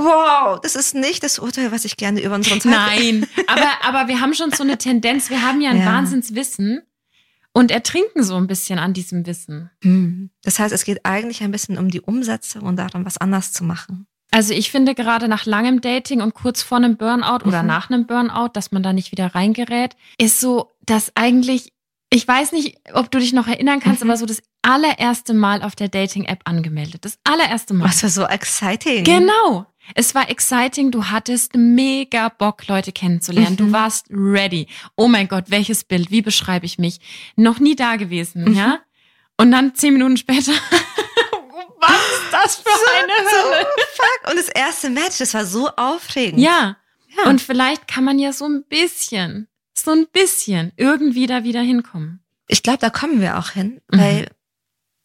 Wow, 0.00 0.58
das 0.60 0.74
ist 0.74 0.94
nicht 0.94 1.22
das 1.22 1.38
Urteil, 1.38 1.70
was 1.72 1.84
ich 1.84 1.96
gerne 1.96 2.20
über 2.22 2.34
unseren 2.34 2.60
Zeit. 2.60 2.72
Nein, 2.72 3.26
aber, 3.46 3.68
aber 3.82 4.08
wir 4.08 4.20
haben 4.20 4.34
schon 4.34 4.50
so 4.52 4.62
eine 4.62 4.78
Tendenz, 4.78 5.30
wir 5.30 5.42
haben 5.42 5.60
ja 5.60 5.70
ein 5.70 5.80
Ja. 5.80 5.86
Wahnsinnswissen 5.86 6.82
und 7.52 7.70
ertrinken 7.70 8.22
so 8.22 8.36
ein 8.36 8.46
bisschen 8.46 8.78
an 8.78 8.94
diesem 8.94 9.26
Wissen. 9.26 9.70
Hm. 9.82 10.30
Das 10.42 10.58
heißt, 10.58 10.72
es 10.72 10.84
geht 10.84 11.04
eigentlich 11.04 11.42
ein 11.42 11.50
bisschen 11.50 11.76
um 11.78 11.90
die 11.90 12.00
Umsetzung 12.00 12.62
und 12.62 12.76
darum, 12.76 13.04
was 13.04 13.18
anders 13.18 13.52
zu 13.52 13.64
machen. 13.64 14.06
Also 14.30 14.54
ich 14.54 14.70
finde 14.70 14.94
gerade 14.94 15.28
nach 15.28 15.44
langem 15.44 15.82
Dating 15.82 16.22
und 16.22 16.32
kurz 16.32 16.62
vor 16.62 16.78
einem 16.78 16.96
Burnout 16.96 17.44
oder 17.46 17.60
Mhm. 17.62 17.68
nach 17.68 17.90
einem 17.90 18.06
Burnout, 18.06 18.48
dass 18.54 18.72
man 18.72 18.82
da 18.82 18.94
nicht 18.94 19.12
wieder 19.12 19.34
reingerät, 19.34 19.94
ist 20.16 20.40
so, 20.40 20.70
dass 20.86 21.12
eigentlich, 21.14 21.74
ich 22.08 22.26
weiß 22.26 22.52
nicht, 22.52 22.78
ob 22.94 23.10
du 23.10 23.18
dich 23.18 23.34
noch 23.34 23.46
erinnern 23.46 23.80
kannst, 23.80 24.02
Mhm. 24.02 24.08
aber 24.08 24.16
so 24.16 24.24
das 24.24 24.40
allererste 24.62 25.34
Mal 25.34 25.62
auf 25.62 25.76
der 25.76 25.88
Dating-App 25.88 26.40
angemeldet. 26.44 27.04
Das 27.04 27.18
allererste 27.24 27.74
Mal. 27.74 27.84
Was 27.88 28.02
war 28.02 28.08
so 28.10 28.24
exciting. 28.24 29.04
Genau. 29.04 29.66
Es 29.94 30.14
war 30.14 30.30
exciting. 30.30 30.90
Du 30.90 31.06
hattest 31.06 31.54
mega 31.56 32.28
Bock, 32.28 32.66
Leute 32.68 32.92
kennenzulernen. 32.92 33.56
Du 33.56 33.64
Mhm. 33.64 33.72
warst 33.72 34.06
ready. 34.10 34.66
Oh 34.96 35.08
mein 35.08 35.28
Gott, 35.28 35.44
welches 35.48 35.84
Bild? 35.84 36.10
Wie 36.10 36.22
beschreibe 36.22 36.66
ich 36.66 36.78
mich? 36.78 37.00
Noch 37.36 37.58
nie 37.58 37.74
da 37.76 37.96
gewesen, 37.96 38.44
Mhm. 38.44 38.54
ja? 38.54 38.78
Und 39.36 39.50
dann 39.50 39.74
zehn 39.74 39.92
Minuten 39.94 40.16
später. 40.16 40.52
Was 41.80 41.90
ist 41.90 42.32
das 42.32 42.56
für 42.56 42.68
eine 42.98 43.12
Hölle? 43.12 43.66
So, 43.66 43.82
fuck. 43.96 44.30
Und 44.30 44.38
das 44.38 44.48
erste 44.48 44.90
Match, 44.90 45.18
das 45.18 45.34
war 45.34 45.44
so 45.44 45.68
aufregend. 45.70 46.40
Ja. 46.40 46.76
Ja. 47.16 47.28
Und 47.28 47.40
vielleicht 47.42 47.88
kann 47.88 48.04
man 48.04 48.18
ja 48.18 48.32
so 48.32 48.46
ein 48.46 48.64
bisschen, 48.68 49.48
so 49.74 49.90
ein 49.90 50.06
bisschen 50.12 50.72
irgendwie 50.76 51.26
da 51.26 51.44
wieder 51.44 51.60
hinkommen. 51.60 52.20
Ich 52.46 52.62
glaube, 52.62 52.78
da 52.78 52.88
kommen 52.90 53.20
wir 53.20 53.38
auch 53.38 53.50
hin, 53.50 53.80
Mhm. 53.90 53.98
weil 53.98 54.30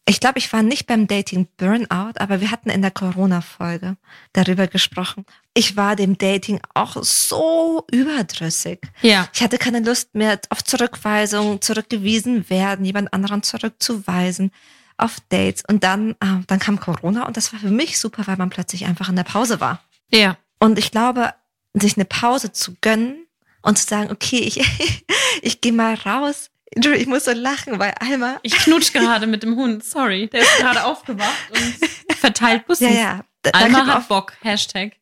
ich 0.08 0.20
glaube, 0.20 0.38
ich 0.38 0.52
war 0.52 0.62
nicht 0.62 0.86
beim 0.86 1.06
Dating 1.06 1.48
Burnout, 1.58 2.14
aber 2.18 2.40
wir 2.40 2.50
hatten 2.50 2.70
in 2.70 2.80
der 2.80 2.90
Corona-Folge 2.90 3.96
darüber 4.32 4.66
gesprochen. 4.66 5.26
Ich 5.52 5.76
war 5.76 5.96
dem 5.96 6.16
Dating 6.16 6.60
auch 6.72 6.96
so 7.02 7.84
überdrüssig. 7.90 8.80
Ja. 9.02 9.28
Ich 9.34 9.42
hatte 9.42 9.58
keine 9.58 9.80
Lust 9.80 10.14
mehr 10.14 10.40
auf 10.48 10.64
Zurückweisung, 10.64 11.60
zurückgewiesen 11.60 12.48
werden, 12.48 12.86
jemand 12.86 13.12
anderen 13.12 13.42
zurückzuweisen, 13.42 14.50
auf 14.96 15.18
Dates. 15.28 15.62
Und 15.68 15.84
dann, 15.84 16.16
ah, 16.20 16.40
dann 16.46 16.58
kam 16.58 16.80
Corona 16.80 17.26
und 17.26 17.36
das 17.36 17.52
war 17.52 17.60
für 17.60 17.70
mich 17.70 17.98
super, 17.98 18.26
weil 18.26 18.36
man 18.36 18.50
plötzlich 18.50 18.86
einfach 18.86 19.10
in 19.10 19.16
der 19.16 19.24
Pause 19.24 19.60
war. 19.60 19.82
Ja. 20.10 20.38
Und 20.58 20.78
ich 20.78 20.90
glaube, 20.90 21.34
sich 21.74 21.96
eine 21.96 22.06
Pause 22.06 22.52
zu 22.52 22.76
gönnen 22.80 23.26
und 23.60 23.76
zu 23.78 23.86
sagen, 23.86 24.10
okay, 24.10 24.38
ich, 24.38 24.60
ich 25.42 25.60
gehe 25.60 25.72
mal 25.72 25.94
raus. 25.94 26.50
Entschuldigung, 26.74 27.02
ich 27.02 27.08
muss 27.08 27.24
so 27.24 27.32
lachen, 27.32 27.78
weil 27.78 27.94
Alma, 28.00 28.38
Ich 28.42 28.52
knutsch 28.54 28.92
gerade 28.92 29.26
mit 29.26 29.42
dem 29.42 29.56
Hund. 29.56 29.84
Sorry. 29.84 30.28
Der 30.28 30.42
ist 30.42 30.58
gerade 30.58 30.84
aufgewacht 30.84 31.50
und 31.50 32.14
verteilt 32.16 32.66
Bussis. 32.66 32.88
ja, 32.88 32.94
ja, 32.94 33.20
da, 33.42 33.50
Alma 33.52 33.86
hat 33.86 34.08
Bock. 34.08 34.34
Hashtag. 34.42 34.92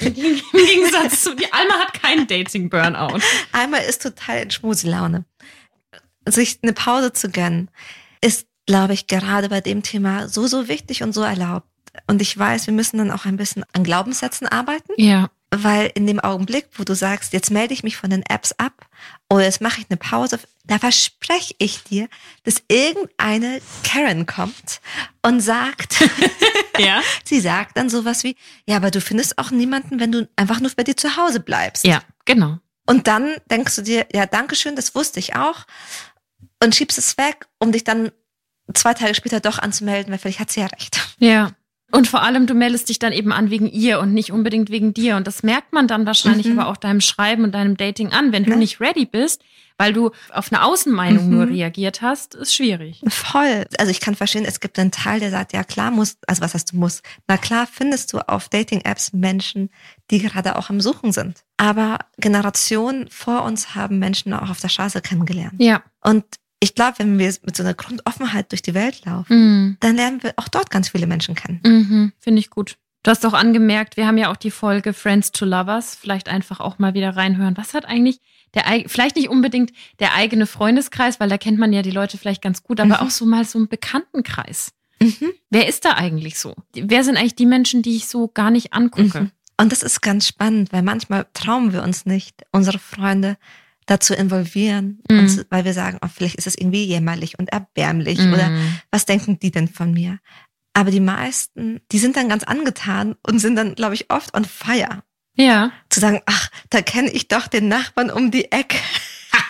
Im 0.00 0.14
Gegensatz 0.14 1.22
zu, 1.22 1.34
die 1.34 1.50
Alma 1.52 1.74
hat 1.78 1.94
keinen 1.94 2.26
Dating-Burnout. 2.26 3.20
Alma 3.52 3.76
ist 3.78 4.02
total 4.02 4.42
in 4.42 4.50
Schmuselaune. 4.50 5.24
Sich 6.26 6.58
eine 6.62 6.72
Pause 6.72 7.12
zu 7.12 7.30
gönnen, 7.30 7.70
ist, 8.20 8.46
glaube 8.66 8.94
ich, 8.94 9.06
gerade 9.06 9.48
bei 9.48 9.60
dem 9.60 9.82
Thema 9.82 10.28
so, 10.28 10.46
so 10.46 10.68
wichtig 10.68 11.02
und 11.02 11.12
so 11.12 11.22
erlaubt. 11.22 11.66
Und 12.08 12.20
ich 12.22 12.36
weiß, 12.36 12.66
wir 12.66 12.74
müssen 12.74 12.98
dann 12.98 13.10
auch 13.12 13.24
ein 13.24 13.36
bisschen 13.36 13.64
an 13.72 13.84
Glaubenssätzen 13.84 14.48
arbeiten, 14.48 14.92
Ja. 14.96 15.28
weil 15.50 15.90
in 15.94 16.06
dem 16.06 16.18
Augenblick, 16.18 16.66
wo 16.76 16.82
du 16.84 16.94
sagst, 16.94 17.32
jetzt 17.32 17.50
melde 17.50 17.72
ich 17.74 17.84
mich 17.84 17.96
von 17.96 18.10
den 18.10 18.22
Apps 18.28 18.52
ab 18.58 18.86
oder 19.30 19.44
jetzt 19.44 19.60
mache 19.60 19.80
ich 19.80 19.86
eine 19.90 19.96
Pause, 19.96 20.38
da 20.64 20.78
verspreche 20.78 21.54
ich 21.58 21.82
dir, 21.84 22.08
dass 22.44 22.62
irgendeine 22.68 23.60
Karen 23.82 24.26
kommt 24.26 24.80
und 25.22 25.40
sagt, 25.40 26.08
Ja. 26.78 27.02
sie 27.24 27.40
sagt 27.40 27.76
dann 27.76 27.88
sowas 27.90 28.24
wie, 28.24 28.36
ja, 28.66 28.76
aber 28.76 28.90
du 28.90 29.00
findest 29.00 29.38
auch 29.38 29.50
niemanden, 29.50 30.00
wenn 30.00 30.12
du 30.12 30.28
einfach 30.36 30.60
nur 30.60 30.70
bei 30.76 30.84
dir 30.84 30.96
zu 30.96 31.16
Hause 31.16 31.40
bleibst. 31.40 31.84
Ja, 31.84 32.02
genau. 32.24 32.58
Und 32.86 33.06
dann 33.06 33.34
denkst 33.50 33.76
du 33.76 33.82
dir, 33.82 34.06
ja, 34.12 34.26
Dankeschön, 34.26 34.76
das 34.76 34.94
wusste 34.94 35.18
ich 35.18 35.36
auch. 35.36 35.64
Und 36.62 36.74
schiebst 36.74 36.98
es 36.98 37.16
weg, 37.16 37.46
um 37.58 37.72
dich 37.72 37.84
dann 37.84 38.10
zwei 38.74 38.94
Tage 38.94 39.14
später 39.14 39.40
doch 39.40 39.58
anzumelden, 39.58 40.10
weil 40.12 40.18
vielleicht 40.18 40.40
hat 40.40 40.50
sie 40.50 40.60
ja 40.60 40.66
recht. 40.66 41.00
Ja. 41.18 41.52
Und 41.94 42.08
vor 42.08 42.22
allem, 42.22 42.48
du 42.48 42.54
meldest 42.54 42.88
dich 42.88 42.98
dann 42.98 43.12
eben 43.12 43.32
an 43.32 43.50
wegen 43.50 43.70
ihr 43.70 44.00
und 44.00 44.12
nicht 44.12 44.32
unbedingt 44.32 44.68
wegen 44.68 44.92
dir. 44.94 45.14
Und 45.14 45.28
das 45.28 45.44
merkt 45.44 45.72
man 45.72 45.86
dann 45.86 46.06
wahrscheinlich 46.06 46.48
mhm. 46.48 46.58
aber 46.58 46.68
auch 46.68 46.76
deinem 46.76 47.00
Schreiben 47.00 47.44
und 47.44 47.54
deinem 47.54 47.76
Dating 47.76 48.12
an. 48.12 48.32
Wenn 48.32 48.42
du 48.42 48.50
ja. 48.50 48.56
nicht 48.56 48.80
ready 48.80 49.06
bist, 49.06 49.42
weil 49.78 49.92
du 49.92 50.10
auf 50.32 50.52
eine 50.52 50.64
Außenmeinung 50.64 51.26
mhm. 51.26 51.30
nur 51.30 51.46
reagiert 51.46 52.02
hast, 52.02 52.34
ist 52.34 52.52
schwierig. 52.52 53.00
Voll. 53.06 53.66
Also 53.78 53.92
ich 53.92 54.00
kann 54.00 54.16
verstehen, 54.16 54.44
es 54.44 54.58
gibt 54.58 54.76
einen 54.76 54.90
Teil, 54.90 55.20
der 55.20 55.30
sagt, 55.30 55.52
ja 55.52 55.62
klar 55.62 55.92
muss, 55.92 56.16
also 56.26 56.42
was 56.42 56.54
heißt 56.54 56.72
du 56.72 56.76
musst? 56.78 57.04
Na 57.28 57.36
klar 57.36 57.68
findest 57.70 58.12
du 58.12 58.18
auf 58.18 58.48
Dating-Apps 58.48 59.12
Menschen, 59.12 59.70
die 60.10 60.18
gerade 60.18 60.56
auch 60.56 60.70
am 60.70 60.80
Suchen 60.80 61.12
sind. 61.12 61.44
Aber 61.58 61.98
Generationen 62.18 63.08
vor 63.08 63.44
uns 63.44 63.76
haben 63.76 64.00
Menschen 64.00 64.32
auch 64.32 64.50
auf 64.50 64.60
der 64.60 64.68
Straße 64.68 65.00
kennengelernt. 65.00 65.54
Ja. 65.58 65.84
Und 66.00 66.24
ich 66.60 66.74
glaube, 66.74 66.98
wenn 66.98 67.18
wir 67.18 67.34
mit 67.42 67.56
so 67.56 67.62
einer 67.62 67.74
Grundoffenheit 67.74 68.50
durch 68.52 68.62
die 68.62 68.74
Welt 68.74 69.04
laufen, 69.04 69.36
mhm. 69.36 69.76
dann 69.80 69.96
lernen 69.96 70.22
wir 70.22 70.34
auch 70.36 70.48
dort 70.48 70.70
ganz 70.70 70.88
viele 70.88 71.06
Menschen 71.06 71.34
kennen. 71.34 71.60
Mhm, 71.64 72.12
Finde 72.18 72.40
ich 72.40 72.50
gut. 72.50 72.76
Du 73.02 73.10
hast 73.10 73.24
auch 73.26 73.34
angemerkt, 73.34 73.98
wir 73.98 74.06
haben 74.06 74.16
ja 74.16 74.30
auch 74.30 74.36
die 74.36 74.50
Folge 74.50 74.94
Friends 74.94 75.30
to 75.30 75.44
Lovers. 75.44 75.94
Vielleicht 75.94 76.30
einfach 76.30 76.60
auch 76.60 76.78
mal 76.78 76.94
wieder 76.94 77.16
reinhören. 77.16 77.56
Was 77.56 77.74
hat 77.74 77.84
eigentlich 77.84 78.18
der, 78.54 78.64
vielleicht 78.86 79.16
nicht 79.16 79.28
unbedingt 79.28 79.72
der 79.98 80.14
eigene 80.14 80.46
Freundeskreis, 80.46 81.20
weil 81.20 81.28
da 81.28 81.36
kennt 81.36 81.58
man 81.58 81.72
ja 81.72 81.82
die 81.82 81.90
Leute 81.90 82.16
vielleicht 82.16 82.40
ganz 82.40 82.62
gut, 82.62 82.80
aber 82.80 83.00
mhm. 83.00 83.06
auch 83.06 83.10
so 83.10 83.26
mal 83.26 83.44
so 83.44 83.58
einen 83.58 83.68
Bekanntenkreis. 83.68 84.72
Mhm. 85.00 85.32
Wer 85.50 85.68
ist 85.68 85.84
da 85.84 85.92
eigentlich 85.92 86.38
so? 86.38 86.54
Wer 86.72 87.04
sind 87.04 87.16
eigentlich 87.16 87.36
die 87.36 87.46
Menschen, 87.46 87.82
die 87.82 87.96
ich 87.96 88.06
so 88.06 88.28
gar 88.28 88.50
nicht 88.50 88.72
angucke? 88.72 89.20
Mhm. 89.22 89.30
Und 89.60 89.70
das 89.70 89.82
ist 89.82 90.00
ganz 90.00 90.26
spannend, 90.26 90.72
weil 90.72 90.82
manchmal 90.82 91.26
trauen 91.34 91.72
wir 91.72 91.82
uns 91.82 92.06
nicht, 92.06 92.42
unsere 92.52 92.78
Freunde 92.78 93.36
dazu 93.86 94.14
involvieren, 94.14 95.02
mhm. 95.10 95.18
uns, 95.20 95.44
weil 95.50 95.64
wir 95.64 95.74
sagen, 95.74 95.98
oh, 96.02 96.08
vielleicht 96.12 96.36
ist 96.36 96.46
es 96.46 96.56
irgendwie 96.56 96.84
jämmerlich 96.84 97.38
und 97.38 97.50
erbärmlich 97.52 98.18
mhm. 98.18 98.32
oder 98.32 98.50
was 98.90 99.04
denken 99.04 99.38
die 99.38 99.50
denn 99.50 99.68
von 99.68 99.92
mir? 99.92 100.18
Aber 100.72 100.90
die 100.90 101.00
meisten, 101.00 101.80
die 101.92 101.98
sind 101.98 102.16
dann 102.16 102.28
ganz 102.28 102.42
angetan 102.44 103.14
und 103.26 103.38
sind 103.38 103.56
dann, 103.56 103.74
glaube 103.74 103.94
ich, 103.94 104.10
oft 104.10 104.36
on 104.36 104.44
fire. 104.44 105.02
Ja. 105.36 105.72
Zu 105.88 106.00
sagen, 106.00 106.20
ach, 106.26 106.50
da 106.70 106.82
kenne 106.82 107.10
ich 107.10 107.28
doch 107.28 107.46
den 107.46 107.68
Nachbarn 107.68 108.10
um 108.10 108.30
die 108.30 108.50
Ecke. 108.50 108.78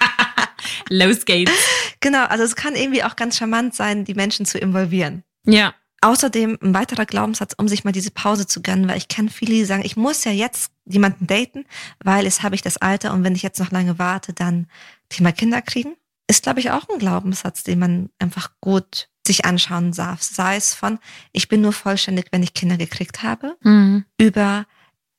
Los 0.88 1.24
geht's. 1.24 1.52
Genau, 2.00 2.24
also 2.24 2.44
es 2.44 2.56
kann 2.56 2.74
irgendwie 2.74 3.04
auch 3.04 3.16
ganz 3.16 3.38
charmant 3.38 3.74
sein, 3.74 4.04
die 4.04 4.14
Menschen 4.14 4.46
zu 4.46 4.58
involvieren. 4.58 5.24
Ja. 5.46 5.74
Außerdem 6.04 6.58
ein 6.60 6.74
weiterer 6.74 7.06
Glaubenssatz, 7.06 7.54
um 7.56 7.66
sich 7.66 7.84
mal 7.84 7.92
diese 7.92 8.10
Pause 8.10 8.46
zu 8.46 8.60
gönnen, 8.60 8.86
weil 8.88 8.98
ich 8.98 9.08
kenne 9.08 9.30
viele, 9.30 9.54
die 9.54 9.64
sagen, 9.64 9.86
ich 9.86 9.96
muss 9.96 10.24
ja 10.24 10.32
jetzt 10.32 10.70
jemanden 10.84 11.26
daten, 11.26 11.64
weil 12.04 12.24
jetzt 12.24 12.42
habe 12.42 12.54
ich 12.54 12.60
das 12.60 12.76
Alter 12.76 13.14
und 13.14 13.24
wenn 13.24 13.34
ich 13.34 13.42
jetzt 13.42 13.58
noch 13.58 13.70
lange 13.70 13.98
warte, 13.98 14.34
dann 14.34 14.66
Thema 15.08 15.32
Kinder 15.32 15.62
kriegen. 15.62 15.96
Ist, 16.26 16.42
glaube 16.42 16.60
ich, 16.60 16.70
auch 16.70 16.86
ein 16.90 16.98
Glaubenssatz, 16.98 17.62
den 17.62 17.78
man 17.78 18.10
einfach 18.18 18.50
gut 18.60 19.08
sich 19.26 19.46
anschauen 19.46 19.92
darf. 19.92 20.22
Sei 20.22 20.56
es 20.56 20.74
von, 20.74 20.98
ich 21.32 21.48
bin 21.48 21.62
nur 21.62 21.72
vollständig, 21.72 22.26
wenn 22.32 22.42
ich 22.42 22.52
Kinder 22.52 22.76
gekriegt 22.76 23.22
habe, 23.22 23.56
mhm. 23.62 24.04
über 24.18 24.66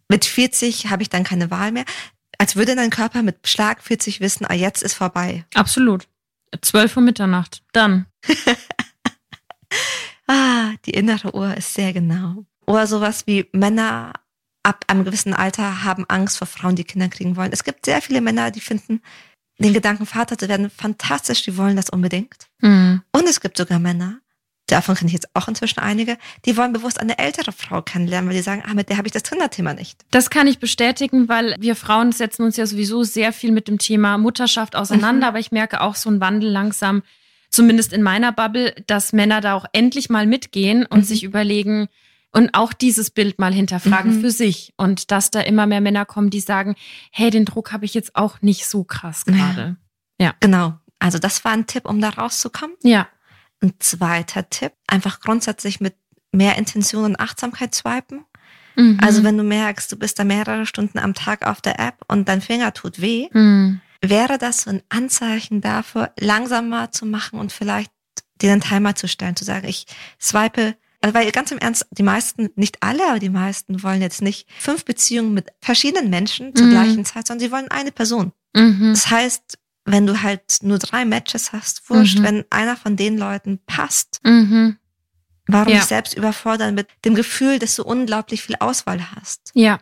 mit 0.08 0.24
40 0.24 0.92
habe 0.92 1.02
ich 1.02 1.10
dann 1.10 1.24
keine 1.24 1.50
Wahl 1.50 1.72
mehr. 1.72 1.86
Als 2.38 2.56
würde 2.56 2.76
dein 2.76 2.92
Körper 2.92 3.24
mit 3.24 3.48
Schlag 3.48 3.82
40 3.82 4.20
wissen, 4.20 4.46
ah, 4.46 4.54
jetzt 4.54 4.84
ist 4.84 4.94
vorbei. 4.94 5.46
Absolut. 5.56 6.08
12 6.62 6.98
Uhr 6.98 7.02
Mitternacht. 7.02 7.64
Dann. 7.72 8.06
ah, 10.28 10.72
die 10.86 10.92
innere 10.92 11.36
Uhr 11.36 11.56
ist 11.56 11.74
sehr 11.74 11.94
genau. 11.94 12.46
Oder 12.66 12.88
sowas 12.88 13.28
wie 13.28 13.48
Männer 13.52 14.14
ab 14.64 14.86
einem 14.88 15.04
gewissen 15.04 15.34
Alter 15.34 15.84
haben 15.84 16.06
Angst 16.08 16.38
vor 16.38 16.48
Frauen, 16.48 16.76
die 16.76 16.84
Kinder 16.84 17.08
kriegen 17.08 17.36
wollen. 17.36 17.52
Es 17.52 17.64
gibt 17.64 17.86
sehr 17.86 18.02
viele 18.02 18.22
Männer, 18.22 18.50
die 18.50 18.62
finden 18.62 19.02
den 19.60 19.74
Gedanken, 19.74 20.06
Vater 20.06 20.38
zu 20.38 20.50
werden, 20.50 20.70
fantastisch, 20.70 21.44
die 21.44 21.58
wollen 21.58 21.76
das 21.76 21.90
unbedingt. 21.90 22.48
Mhm. 22.62 23.02
Und 23.12 23.28
es 23.28 23.40
gibt 23.40 23.58
sogar 23.58 23.80
Männer, 23.80 24.20
davon 24.68 24.96
kenne 24.96 25.08
ich 25.08 25.14
jetzt 25.14 25.30
auch 25.34 25.48
inzwischen 25.48 25.80
einige, 25.80 26.18
die 26.46 26.58
wollen 26.58 26.74
bewusst 26.74 27.00
eine 27.00 27.18
ältere 27.20 27.52
Frau 27.52 27.82
kennenlernen, 27.82 28.30
weil 28.30 28.36
die 28.36 28.44
sagen, 28.44 28.64
ah, 28.66 28.74
mit 28.74 28.90
der 28.90 28.98
habe 28.98 29.08
ich 29.08 29.14
das 29.14 29.24
Kinderthema 29.24 29.74
nicht. 29.74 30.04
Das 30.12 30.30
kann 30.30 30.48
ich 30.48 30.60
bestätigen, 30.60 31.30
weil 31.30 31.56
wir 31.60 31.76
Frauen 31.76 32.12
setzen 32.12 32.44
uns 32.44 32.58
ja 32.58 32.66
sowieso 32.66 33.04
sehr 33.04 33.32
viel 33.32 33.52
mit 33.52 33.68
dem 33.68 33.78
Thema 33.78 34.18
Mutterschaft 34.18 34.76
auseinander, 34.76 35.28
mhm. 35.28 35.30
aber 35.30 35.40
ich 35.40 35.52
merke 35.52 35.82
auch 35.82 35.96
so 35.96 36.10
einen 36.10 36.20
Wandel 36.20 36.50
langsam, 36.50 37.04
zumindest 37.56 37.94
in 37.94 38.04
meiner 38.04 38.32
Bubble, 38.32 38.76
dass 38.88 39.14
Männer 39.14 39.42
da 39.42 39.54
auch 39.54 39.66
endlich 39.74 40.10
mal 40.10 40.28
mitgehen 40.28 40.86
und 40.86 41.00
mhm. 41.00 41.04
sich 41.04 41.24
überlegen, 41.24 41.88
und 42.36 42.54
auch 42.54 42.74
dieses 42.74 43.12
Bild 43.12 43.40
mal 43.40 43.54
hinterfragen 43.54 44.18
mhm. 44.18 44.22
für 44.22 44.30
sich 44.30 44.74
und 44.76 45.10
dass 45.10 45.32
da 45.32 45.40
immer 45.40 45.68
mehr 45.68 45.80
Männer 45.80 46.06
kommen, 46.06 46.30
die 46.30 46.42
sagen, 46.42 46.76
hey, 47.10 47.30
den 47.30 47.46
Druck 47.46 47.72
habe 47.72 47.86
ich 47.86 47.94
jetzt 47.94 48.14
auch 48.18 48.42
nicht 48.42 48.68
so 48.68 48.84
krass 48.84 49.24
gerade. 49.24 49.78
Ja. 50.20 50.26
ja. 50.28 50.34
Genau. 50.42 50.78
Also 51.00 51.18
das 51.18 51.46
war 51.46 51.54
ein 51.54 51.66
Tipp, 51.66 51.86
um 51.86 52.02
da 52.02 52.10
rauszukommen. 52.10 52.76
Ja. 52.84 53.08
Ein 53.62 53.76
zweiter 53.80 54.50
Tipp, 54.50 54.74
einfach 54.88 55.22
grundsätzlich 55.22 55.80
mit 55.80 55.96
mehr 56.34 56.58
Intention 56.58 57.06
und 57.06 57.20
Achtsamkeit 57.22 57.74
swipen. 57.74 58.26
Mhm. 58.76 59.00
Also 59.02 59.24
wenn 59.24 59.38
du 59.38 59.44
merkst, 59.44 59.90
du 59.90 59.96
bist 59.96 60.20
da 60.20 60.26
mehrere 60.26 60.66
Stunden 60.66 61.00
am 61.00 61.14
Tag 61.14 61.48
auf 61.48 61.62
der 61.62 61.80
App 61.80 62.02
und 62.10 62.28
dein 62.28 62.42
Finger 62.42 62.74
tut 62.74 63.00
weh, 63.00 63.30
mhm. 63.32 63.80
Wäre 64.10 64.38
das 64.38 64.62
so 64.62 64.70
ein 64.70 64.82
Anzeichen 64.90 65.62
dafür, 65.62 66.12
langsamer 66.20 66.92
zu 66.92 67.06
machen 67.06 67.40
und 67.40 67.52
vielleicht 67.52 67.92
dir 68.42 68.52
einen 68.52 68.62
Timer 68.62 68.96
zu 68.96 69.08
stellen, 69.08 69.36
zu 69.36 69.46
sagen, 69.46 69.68
ich 69.68 69.86
swipe 70.20 70.76
also 71.06 71.14
weil 71.14 71.32
ganz 71.32 71.52
im 71.52 71.60
Ernst, 71.60 71.86
die 71.92 72.02
meisten, 72.02 72.50
nicht 72.56 72.82
alle, 72.82 73.08
aber 73.08 73.20
die 73.20 73.30
meisten 73.30 73.84
wollen 73.84 74.02
jetzt 74.02 74.24
nicht 74.24 74.48
fünf 74.58 74.86
Beziehungen 74.86 75.36
mit 75.36 75.50
verschiedenen 75.62 76.10
Menschen 76.10 76.56
zur 76.56 76.66
mhm. 76.66 76.72
gleichen 76.72 77.06
Zeit, 77.06 77.28
sondern 77.28 77.48
sie 77.48 77.52
wollen 77.52 77.70
eine 77.70 77.92
Person. 77.92 78.32
Mhm. 78.56 78.90
Das 78.90 79.12
heißt, 79.12 79.60
wenn 79.86 80.08
du 80.08 80.24
halt 80.24 80.58
nur 80.64 80.80
drei 80.80 81.06
Matches 81.06 81.52
hast, 81.54 81.88
wurscht, 81.92 82.18
mhm. 82.18 82.24
wenn 82.24 82.46
einer 82.50 82.76
von 82.76 82.96
den 82.96 83.20
Leuten 83.20 83.60
passt, 83.68 84.20
mhm. 84.24 84.78
warum 85.46 85.74
ja. 85.74 85.76
dich 85.76 85.86
selbst 85.86 86.16
überfordern 86.16 86.74
mit 86.74 86.88
dem 87.06 87.14
Gefühl, 87.14 87.60
dass 87.60 87.76
du 87.76 87.84
unglaublich 87.84 88.42
viel 88.42 88.56
Auswahl 88.60 89.12
hast? 89.12 89.52
Ja. 89.54 89.80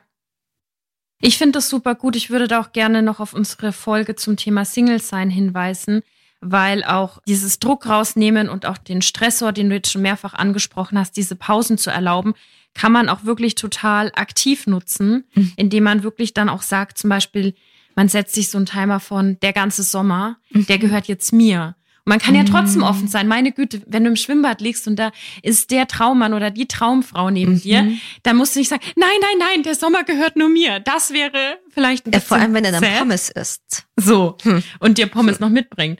Ich 1.25 1.37
finde 1.37 1.53
das 1.53 1.69
super 1.69 1.95
gut. 1.95 2.17
Ich 2.17 2.29
würde 2.29 2.49
da 2.49 2.59
auch 2.59 2.73
gerne 2.73 3.01
noch 3.01 3.21
auf 3.21 3.33
unsere 3.33 3.71
Folge 3.71 4.17
zum 4.17 4.35
Thema 4.35 4.65
Single 4.65 5.01
sein 5.01 5.29
hinweisen, 5.29 6.01
weil 6.41 6.83
auch 6.83 7.21
dieses 7.25 7.59
Druck 7.59 7.87
rausnehmen 7.87 8.49
und 8.49 8.65
auch 8.65 8.77
den 8.77 9.01
Stressor, 9.01 9.53
den 9.53 9.69
du 9.69 9.75
jetzt 9.75 9.89
schon 9.89 10.01
mehrfach 10.01 10.33
angesprochen 10.33 10.99
hast, 10.99 11.15
diese 11.15 11.37
Pausen 11.37 11.77
zu 11.77 11.91
erlauben, 11.91 12.33
kann 12.73 12.91
man 12.91 13.07
auch 13.07 13.23
wirklich 13.23 13.55
total 13.55 14.11
aktiv 14.15 14.67
nutzen, 14.67 15.23
mhm. 15.33 15.53
indem 15.55 15.85
man 15.85 16.03
wirklich 16.03 16.33
dann 16.33 16.49
auch 16.49 16.61
sagt, 16.61 16.97
zum 16.97 17.09
Beispiel, 17.09 17.53
man 17.95 18.09
setzt 18.09 18.35
sich 18.35 18.49
so 18.49 18.57
einen 18.57 18.65
Timer 18.65 18.99
von 18.99 19.37
der 19.41 19.53
ganze 19.53 19.83
Sommer, 19.83 20.35
mhm. 20.51 20.65
der 20.65 20.77
gehört 20.77 21.07
jetzt 21.07 21.31
mir. 21.31 21.77
Man 22.05 22.19
kann 22.19 22.35
ja 22.35 22.43
trotzdem 22.43 22.81
mhm. 22.81 22.87
offen 22.87 23.07
sein. 23.07 23.27
Meine 23.27 23.53
Güte, 23.53 23.81
wenn 23.87 24.03
du 24.03 24.09
im 24.09 24.15
Schwimmbad 24.17 24.59
liegst 24.59 24.87
und 24.87 24.97
da 24.97 25.11
ist 25.41 25.71
der 25.71 25.87
Traummann 25.87 26.33
oder 26.33 26.51
die 26.51 26.67
Traumfrau 26.67 27.29
neben 27.29 27.53
mhm. 27.53 27.61
dir, 27.61 27.91
dann 28.23 28.35
musst 28.35 28.55
du 28.55 28.59
nicht 28.59 28.69
sagen, 28.69 28.83
nein, 28.95 29.09
nein, 29.21 29.37
nein, 29.39 29.63
der 29.63 29.75
Sommer 29.75 30.03
gehört 30.03 30.35
nur 30.35 30.49
mir. 30.49 30.79
Das 30.81 31.13
wäre 31.13 31.59
vielleicht 31.69 32.05
ein 32.05 32.11
bisschen 32.11 32.23
ja, 32.23 32.27
Vor 32.27 32.37
allem, 32.37 32.53
wenn 32.53 32.65
er 32.65 32.73
dann 32.73 32.83
Pommes 32.99 33.29
isst. 33.29 33.85
So. 33.95 34.37
Hm. 34.43 34.63
Und 34.79 34.97
dir 34.97 35.07
Pommes 35.07 35.39
noch 35.39 35.49
mitbringt. 35.49 35.99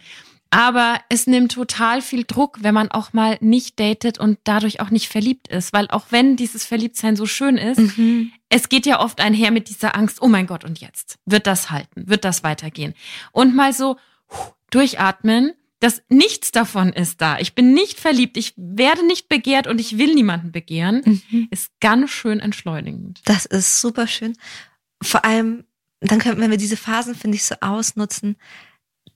Aber 0.54 1.00
es 1.10 1.26
nimmt 1.26 1.54
total 1.54 2.02
viel 2.04 2.26
Druck, 2.26 2.60
wenn 2.62 2.76
man 2.76 2.92
auch 2.92 3.12
mal 3.12 3.38
nicht 3.42 3.80
datet 3.80 4.20
und 4.20 4.38
dadurch 4.44 4.82
auch 4.82 4.92
nicht 4.92 5.08
verliebt 5.08 5.48
ist. 5.48 5.74
Weil 5.74 5.88
auch 5.88 6.08
wenn 6.10 6.36
dieses 6.36 6.64
Verliebtsein 6.64 7.16
so 7.16 7.26
schön 7.26 7.58
ist, 7.58 7.98
mhm. 7.98 8.32
es 8.50 8.70
geht 8.70 8.86
ja 8.86 9.00
oft 9.00 9.20
einher 9.20 9.50
mit 9.50 9.70
dieser 9.70 9.96
Angst, 9.96 10.22
oh 10.22 10.28
mein 10.28 10.46
Gott, 10.46 10.64
und 10.64 10.80
jetzt? 10.80 11.18
Wird 11.26 11.48
das 11.48 11.72
halten? 11.72 12.08
Wird 12.08 12.24
das 12.24 12.44
weitergehen? 12.44 12.94
Und 13.32 13.56
mal 13.56 13.74
so 13.74 13.98
durchatmen, 14.70 15.54
dass 15.84 16.02
nichts 16.08 16.52
davon 16.52 16.94
ist 16.94 17.20
da. 17.20 17.40
Ich 17.40 17.56
bin 17.56 17.74
nicht 17.74 18.00
verliebt, 18.00 18.38
ich 18.38 18.54
werde 18.56 19.06
nicht 19.06 19.28
begehrt 19.28 19.68
und 19.68 19.82
ich 19.82 19.98
will 19.98 20.16
niemanden 20.16 20.54
begehren, 20.54 21.22
mhm. 21.30 21.50
ist 21.52 21.72
ganz 21.82 22.10
schön 22.10 22.40
entschleunigend. 22.40 23.22
Das 23.26 23.46
ist 23.46 23.82
super 23.82 24.08
schön. 24.08 24.38
Vor 25.02 25.26
allem, 25.26 25.66
dann 26.00 26.20
könnten, 26.20 26.40
wenn 26.40 26.52
wir 26.52 26.58
diese 26.58 26.78
Phasen, 26.78 27.16
finde 27.16 27.36
ich, 27.36 27.44
so 27.44 27.56
ausnutzen, 27.60 28.38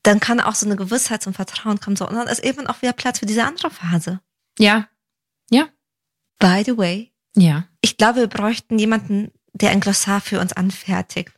dann 0.04 0.20
kann 0.20 0.42
auch 0.42 0.56
so 0.56 0.66
eine 0.66 0.76
Gewissheit 0.76 1.24
zum 1.24 1.34
Vertrauen 1.34 1.80
kommen. 1.80 1.96
So. 1.96 2.06
Und 2.06 2.16
dann 2.16 2.28
ist 2.28 2.44
eben 2.44 2.68
auch 2.68 2.82
wieder 2.82 2.92
Platz 2.92 3.20
für 3.20 3.26
diese 3.26 3.46
andere 3.46 3.72
Phase. 3.72 4.20
Ja. 4.60 4.90
Ja. 5.50 5.70
By 6.38 6.64
the 6.66 6.78
way. 6.78 7.14
Ja. 7.38 7.70
Ich 7.80 7.96
glaube, 7.96 8.20
wir 8.20 8.28
bräuchten 8.28 8.78
jemanden, 8.78 9.32
der 9.54 9.70
ein 9.70 9.80
Glossar 9.80 10.20
für 10.20 10.42
uns 10.42 10.52
anfertigt. 10.52 11.32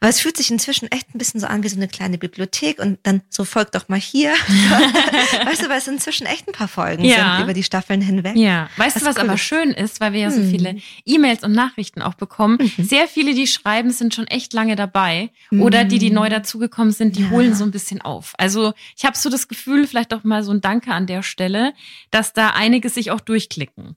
Weil 0.00 0.10
es 0.10 0.20
fühlt 0.20 0.38
sich 0.38 0.50
inzwischen 0.50 0.90
echt 0.90 1.14
ein 1.14 1.18
bisschen 1.18 1.40
so 1.40 1.46
an 1.46 1.62
wie 1.62 1.68
so 1.68 1.76
eine 1.76 1.86
kleine 1.86 2.16
Bibliothek 2.16 2.78
und 2.78 2.98
dann 3.02 3.20
so 3.28 3.44
folgt 3.44 3.74
doch 3.74 3.88
mal 3.88 4.00
hier. 4.00 4.30
weißt 5.44 5.62
du, 5.62 5.68
weil 5.68 5.78
es 5.78 5.86
inzwischen 5.88 6.26
echt 6.26 6.48
ein 6.48 6.52
paar 6.52 6.68
Folgen 6.68 7.04
ja. 7.04 7.36
sind 7.36 7.44
über 7.44 7.52
die 7.52 7.62
Staffeln 7.62 8.00
hinweg. 8.00 8.34
Ja. 8.34 8.70
Weißt 8.78 8.96
das 8.96 9.02
du, 9.02 9.08
was 9.08 9.16
cool. 9.16 9.24
aber 9.24 9.36
schön 9.36 9.72
ist, 9.72 10.00
weil 10.00 10.14
wir 10.14 10.20
ja 10.20 10.30
so 10.30 10.38
hm. 10.38 10.50
viele 10.50 10.76
E-Mails 11.04 11.44
und 11.44 11.52
Nachrichten 11.52 12.00
auch 12.00 12.14
bekommen. 12.14 12.58
Mhm. 12.78 12.84
Sehr 12.84 13.08
viele, 13.08 13.34
die 13.34 13.46
schreiben, 13.46 13.90
sind 13.90 14.14
schon 14.14 14.26
echt 14.26 14.54
lange 14.54 14.74
dabei. 14.74 15.30
Mhm. 15.50 15.62
Oder 15.62 15.84
die, 15.84 15.98
die 15.98 16.10
neu 16.10 16.26
hm. 16.26 16.32
dazugekommen 16.32 16.92
sind, 16.92 17.16
die 17.16 17.24
ja. 17.24 17.30
holen 17.30 17.54
so 17.54 17.64
ein 17.64 17.70
bisschen 17.70 18.00
auf. 18.00 18.32
Also 18.38 18.72
ich 18.96 19.04
habe 19.04 19.18
so 19.18 19.28
das 19.28 19.48
Gefühl, 19.48 19.86
vielleicht 19.86 20.14
auch 20.14 20.24
mal 20.24 20.42
so 20.42 20.52
ein 20.52 20.62
Danke 20.62 20.92
an 20.92 21.06
der 21.06 21.22
Stelle, 21.22 21.74
dass 22.10 22.32
da 22.32 22.50
einige 22.50 22.88
sich 22.88 23.10
auch 23.10 23.20
durchklicken. 23.20 23.96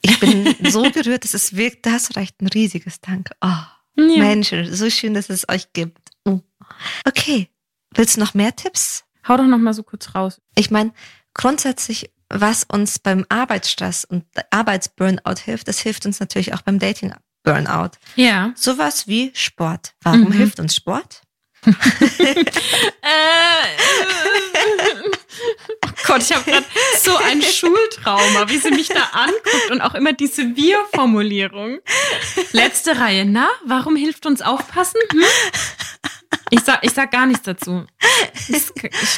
Ich 0.00 0.18
bin 0.18 0.56
so 0.64 0.82
gerührt, 0.90 1.24
dass 1.24 1.34
es 1.34 1.56
wirkt, 1.56 1.84
das 1.84 2.16
reicht 2.16 2.40
ein 2.40 2.46
riesiges 2.46 3.00
Danke. 3.00 3.34
Oh. 3.42 3.81
Ja. 3.96 4.04
Mensch, 4.18 4.52
so 4.70 4.88
schön, 4.90 5.14
dass 5.14 5.28
es 5.30 5.48
euch 5.48 5.72
gibt. 5.72 6.10
Oh. 6.24 6.40
Okay, 7.06 7.48
willst 7.94 8.16
du 8.16 8.20
noch 8.20 8.34
mehr 8.34 8.54
Tipps? 8.56 9.04
Hau 9.28 9.36
doch 9.36 9.46
noch 9.46 9.58
mal 9.58 9.74
so 9.74 9.82
kurz 9.82 10.14
raus. 10.14 10.40
Ich 10.56 10.70
meine, 10.70 10.92
grundsätzlich 11.34 12.10
was 12.34 12.64
uns 12.64 12.98
beim 12.98 13.26
Arbeitsstress 13.28 14.06
und 14.06 14.24
Arbeitsburnout 14.50 15.38
hilft, 15.44 15.68
das 15.68 15.80
hilft 15.80 16.06
uns 16.06 16.18
natürlich 16.18 16.54
auch 16.54 16.62
beim 16.62 16.78
Dating-Burnout. 16.78 17.90
Ja. 18.16 18.52
Sowas 18.56 19.06
wie 19.06 19.30
Sport. 19.34 19.94
Warum 20.00 20.22
Mhm. 20.22 20.32
hilft 20.32 20.58
uns 20.58 20.74
Sport? 20.74 21.22
Äh, 21.64 21.72
oh 25.84 25.88
Gott, 26.06 26.22
ich 26.22 26.32
habe 26.32 26.50
gerade 26.50 26.66
so 27.00 27.16
ein 27.16 27.42
Schultrauma, 27.42 28.48
wie 28.48 28.58
sie 28.58 28.70
mich 28.70 28.88
da 28.88 29.02
anguckt 29.12 29.70
und 29.70 29.80
auch 29.80 29.94
immer 29.94 30.12
diese 30.12 30.56
Wir-Formulierung. 30.56 31.78
Letzte 32.52 32.98
Reihe. 32.98 33.24
Na, 33.24 33.48
warum 33.64 33.96
hilft 33.96 34.26
uns 34.26 34.42
aufpassen? 34.42 35.00
Hm? 35.12 35.22
Ich 36.50 36.60
sag, 36.60 36.84
ich 36.84 36.92
sag 36.92 37.10
gar 37.10 37.26
nichts 37.26 37.44
dazu. 37.44 37.86
Ich 38.48 38.66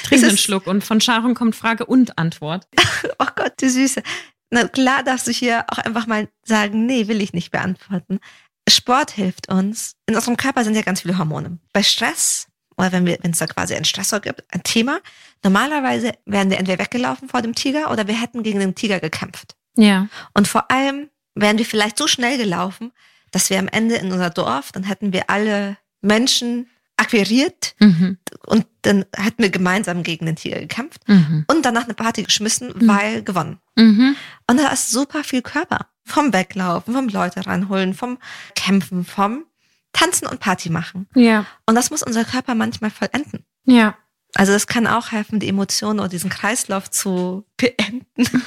trinke 0.04 0.26
einen 0.28 0.38
Schluck 0.38 0.66
und 0.66 0.84
von 0.84 1.00
Sharon 1.00 1.34
kommt 1.34 1.56
Frage 1.56 1.86
und 1.86 2.18
Antwort. 2.18 2.66
Oh 3.18 3.26
Gott, 3.36 3.52
die 3.60 3.68
Süße. 3.68 4.02
Na 4.50 4.68
klar 4.68 5.02
darfst 5.02 5.26
du 5.26 5.32
hier 5.32 5.64
auch 5.68 5.78
einfach 5.78 6.06
mal 6.06 6.28
sagen, 6.44 6.86
nee, 6.86 7.08
will 7.08 7.20
ich 7.20 7.32
nicht 7.32 7.50
beantworten. 7.50 8.20
Sport 8.68 9.10
hilft 9.10 9.48
uns. 9.48 9.96
In 10.06 10.14
unserem 10.14 10.36
Körper 10.36 10.64
sind 10.64 10.74
ja 10.74 10.82
ganz 10.82 11.02
viele 11.02 11.18
Hormone. 11.18 11.58
Bei 11.72 11.82
Stress, 11.82 12.48
oder 12.76 12.92
wenn 12.92 13.06
wir, 13.06 13.18
wenn 13.22 13.32
es 13.32 13.38
da 13.38 13.46
quasi 13.46 13.74
einen 13.74 13.84
Stressor 13.84 14.20
gibt, 14.20 14.42
ein 14.52 14.62
Thema, 14.62 15.00
normalerweise 15.42 16.12
wären 16.24 16.50
wir 16.50 16.58
entweder 16.58 16.82
weggelaufen 16.82 17.28
vor 17.28 17.42
dem 17.42 17.54
Tiger 17.54 17.90
oder 17.90 18.06
wir 18.06 18.20
hätten 18.20 18.42
gegen 18.42 18.60
den 18.60 18.74
Tiger 18.74 19.00
gekämpft. 19.00 19.56
Ja. 19.76 20.08
Und 20.32 20.48
vor 20.48 20.70
allem 20.70 21.10
wären 21.34 21.58
wir 21.58 21.66
vielleicht 21.66 21.98
so 21.98 22.06
schnell 22.06 22.38
gelaufen, 22.38 22.92
dass 23.30 23.50
wir 23.50 23.58
am 23.58 23.68
Ende 23.68 23.96
in 23.96 24.12
unser 24.12 24.30
Dorf, 24.30 24.72
dann 24.72 24.84
hätten 24.84 25.12
wir 25.12 25.28
alle 25.28 25.76
Menschen 26.00 26.70
akquiriert 26.96 27.74
Mhm. 27.80 28.18
und 28.46 28.66
dann 28.82 29.04
hätten 29.16 29.42
wir 29.42 29.50
gemeinsam 29.50 30.02
gegen 30.02 30.26
den 30.26 30.36
Tiger 30.36 30.60
gekämpft 30.60 31.06
Mhm. 31.08 31.44
und 31.48 31.64
danach 31.64 31.84
eine 31.84 31.94
Party 31.94 32.22
geschmissen, 32.22 32.68
Mhm. 32.68 32.88
weil 32.88 33.22
gewonnen. 33.22 33.58
Mhm. 33.76 34.16
Und 34.48 34.60
da 34.60 34.68
ist 34.68 34.90
super 34.90 35.24
viel 35.24 35.42
Körper. 35.42 35.88
Vom 36.04 36.32
Weglaufen, 36.32 36.94
vom 36.94 37.08
Leute 37.08 37.46
ranholen, 37.46 37.94
vom 37.94 38.18
Kämpfen, 38.54 39.04
vom 39.04 39.44
Tanzen 39.92 40.26
und 40.28 40.40
Party 40.40 40.70
machen. 40.70 41.08
Ja. 41.14 41.46
Und 41.66 41.74
das 41.76 41.90
muss 41.90 42.02
unser 42.02 42.24
Körper 42.24 42.54
manchmal 42.54 42.90
vollenden. 42.90 43.44
Ja. 43.64 43.96
Also 44.34 44.52
das 44.52 44.66
kann 44.66 44.86
auch 44.86 45.12
helfen, 45.12 45.38
die 45.40 45.48
Emotionen 45.48 46.00
oder 46.00 46.08
diesen 46.08 46.30
Kreislauf 46.30 46.90
zu 46.90 47.46
beenden. 47.56 48.06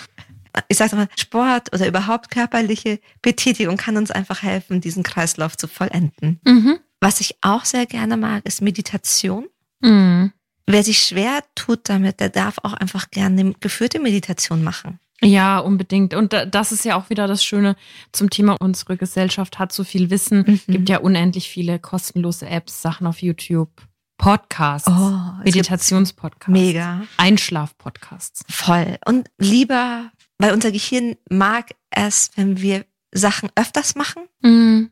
Ich 0.69 0.77
sage 0.77 0.95
mal, 0.95 1.07
Sport 1.15 1.71
oder 1.71 1.87
überhaupt 1.87 2.31
körperliche 2.31 2.99
Betätigung 3.21 3.77
kann 3.77 3.95
uns 3.95 4.09
einfach 4.09 4.41
helfen, 4.41 4.81
diesen 4.81 5.03
Kreislauf 5.03 5.55
zu 5.55 5.67
vollenden. 5.67 6.39
Mhm. 6.45 6.79
Was 6.99 7.19
ich 7.21 7.35
auch 7.41 7.65
sehr 7.65 7.85
gerne 7.85 8.17
mag, 8.17 8.45
ist 8.45 8.61
Meditation. 8.61 9.47
Mhm. 9.81 10.31
Wer 10.65 10.83
sich 10.83 10.99
schwer 10.99 11.43
tut 11.55 11.87
damit, 11.89 12.19
der 12.19 12.29
darf 12.29 12.57
auch 12.63 12.73
einfach 12.73 13.09
gerne 13.11 13.39
eine 13.39 13.53
geführte 13.59 13.99
Meditation 13.99 14.63
machen. 14.63 14.99
Ja, 15.21 15.59
unbedingt. 15.59 16.13
Und 16.13 16.33
da- 16.33 16.45
das 16.45 16.71
ist 16.71 16.85
ja 16.85 16.95
auch 16.95 17.09
wieder 17.09 17.25
das 17.27 17.43
Schöne 17.43 17.75
zum 18.11 18.29
Thema, 18.29 18.55
unsere 18.59 18.97
Gesellschaft 18.97 19.57
hat 19.59 19.71
so 19.71 19.83
viel 19.83 20.09
Wissen. 20.09 20.43
Mhm. 20.67 20.71
Gibt 20.71 20.89
ja 20.89 20.99
unendlich 20.99 21.49
viele 21.49 21.79
kostenlose 21.79 22.47
Apps, 22.47 22.81
Sachen 22.81 23.07
auf 23.07 23.21
YouTube, 23.21 23.71
Podcasts, 24.17 24.87
Oh, 24.89 25.19
Meditationspodcasts, 25.43 26.51
Mega. 26.51 27.03
Einschlafpodcasts. 27.17 28.43
Voll. 28.49 28.97
Und 29.05 29.29
lieber, 29.37 30.11
weil 30.37 30.53
unser 30.53 30.71
Gehirn 30.71 31.15
mag 31.29 31.71
es, 31.89 32.31
wenn 32.35 32.61
wir 32.61 32.85
Sachen 33.11 33.49
öfters 33.55 33.95
machen, 33.95 34.23
Mhm. 34.41 34.91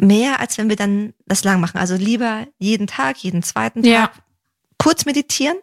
Mehr 0.00 0.40
als 0.40 0.58
wenn 0.58 0.68
wir 0.68 0.76
dann 0.76 1.12
das 1.26 1.44
lang 1.44 1.60
machen. 1.60 1.78
Also 1.78 1.94
lieber 1.94 2.46
jeden 2.58 2.86
Tag, 2.86 3.18
jeden 3.18 3.42
zweiten 3.42 3.82
Tag 3.82 3.90
Ja. 3.92 4.10
kurz 4.78 5.04
meditieren, 5.04 5.56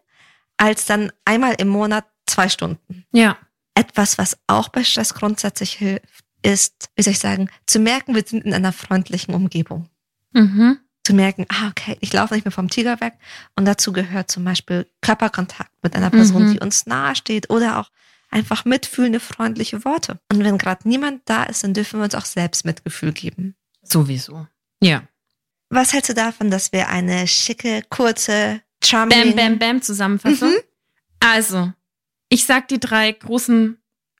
als 0.57 0.85
dann 0.85 1.11
einmal 1.25 1.55
im 1.57 1.67
Monat 1.67 2.05
zwei 2.25 2.49
Stunden. 2.49 3.05
Ja. 3.11 3.37
Etwas, 3.73 4.17
was 4.17 4.37
auch 4.47 4.69
bei 4.69 4.83
Stress 4.83 5.13
grundsätzlich 5.13 5.73
hilft, 5.73 6.23
ist, 6.43 6.89
wie 6.95 7.03
soll 7.03 7.13
ich 7.13 7.19
sagen, 7.19 7.49
zu 7.65 7.79
merken, 7.79 8.15
wir 8.15 8.23
sind 8.25 8.45
in 8.45 8.53
einer 8.53 8.73
freundlichen 8.73 9.33
Umgebung. 9.33 9.89
Mhm. 10.33 10.79
Zu 11.03 11.13
merken, 11.13 11.45
ah, 11.49 11.69
okay, 11.69 11.97
ich 12.01 12.11
laufe 12.13 12.33
nicht 12.33 12.45
mehr 12.45 12.51
vom 12.51 12.69
Tiger 12.69 12.99
weg. 13.01 13.13
Und 13.55 13.65
dazu 13.65 13.93
gehört 13.93 14.29
zum 14.29 14.43
Beispiel 14.43 14.87
Körperkontakt 15.01 15.71
mit 15.81 15.95
einer 15.95 16.09
Person, 16.09 16.47
Mhm. 16.47 16.53
die 16.53 16.59
uns 16.59 16.85
nahe 16.85 17.15
steht 17.15 17.49
oder 17.49 17.79
auch 17.79 17.89
einfach 18.29 18.65
mitfühlende, 18.65 19.19
freundliche 19.19 19.85
Worte. 19.85 20.19
Und 20.31 20.43
wenn 20.43 20.57
gerade 20.57 20.87
niemand 20.87 21.21
da 21.25 21.43
ist, 21.43 21.63
dann 21.63 21.73
dürfen 21.73 21.99
wir 21.99 22.03
uns 22.05 22.15
auch 22.15 22.25
selbst 22.25 22.65
Mitgefühl 22.65 23.13
geben. 23.13 23.55
Sowieso. 23.87 24.47
Ja. 24.81 25.03
Was 25.69 25.93
hältst 25.93 26.09
du 26.09 26.13
davon, 26.13 26.49
dass 26.49 26.71
wir 26.71 26.87
eine 26.87 27.27
schicke, 27.27 27.81
kurze, 27.89 28.61
charming... 28.83 29.35
Bam, 29.35 29.35
bam, 29.35 29.59
bam, 29.59 29.81
Zusammenfassung. 29.81 30.49
Mhm. 30.49 30.61
Also, 31.19 31.73
ich 32.29 32.45
sag 32.45 32.67
die 32.67 32.79
drei 32.79 33.11
großen 33.11 33.77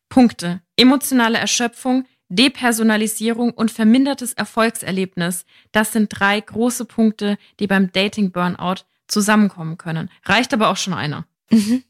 Punkte. 0.10 0.62
Emotionale 0.76 1.38
Erschöpfung, 1.38 2.06
Depersonalisierung 2.30 3.52
und 3.52 3.72
vermindertes 3.72 4.34
Erfolgserlebnis. 4.34 5.46
Das 5.72 5.94
sind 5.94 6.10
drei 6.10 6.42
große 6.42 6.86
Punkte, 6.86 7.38
die 7.60 7.68
beim 7.68 7.92
Dating-Burnout 7.92 8.84
zusammenkommen 9.08 9.78
können. 9.78 10.10
Reicht 10.26 10.54
aber 10.54 10.70
auch 10.70 10.78
schon 10.78 10.94
einer. 10.94 11.26
Mhm. 11.50 11.84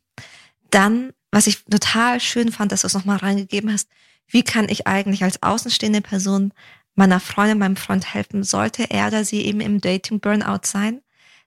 Dann, 0.70 1.14
was 1.32 1.48
ich 1.48 1.64
total 1.66 2.20
schön 2.20 2.52
fand, 2.52 2.72
dass 2.72 2.82
du 2.82 2.88
es 2.88 2.94
nochmal 2.94 3.18
reingegeben 3.18 3.72
hast, 3.72 3.90
wie 4.28 4.44
kann 4.44 4.70
ich 4.70 4.86
eigentlich 4.86 5.24
als 5.24 5.42
außenstehende 5.42 6.02
Person 6.02 6.54
meiner 6.98 7.20
Freundin, 7.20 7.58
meinem 7.60 7.76
Freund 7.76 8.14
helfen, 8.14 8.44
sollte 8.44 8.90
er 8.90 9.08
oder 9.08 9.24
sie 9.24 9.42
eben 9.46 9.62
im 9.62 9.80
Dating-Burnout 9.82 10.62
sein? 10.64 11.02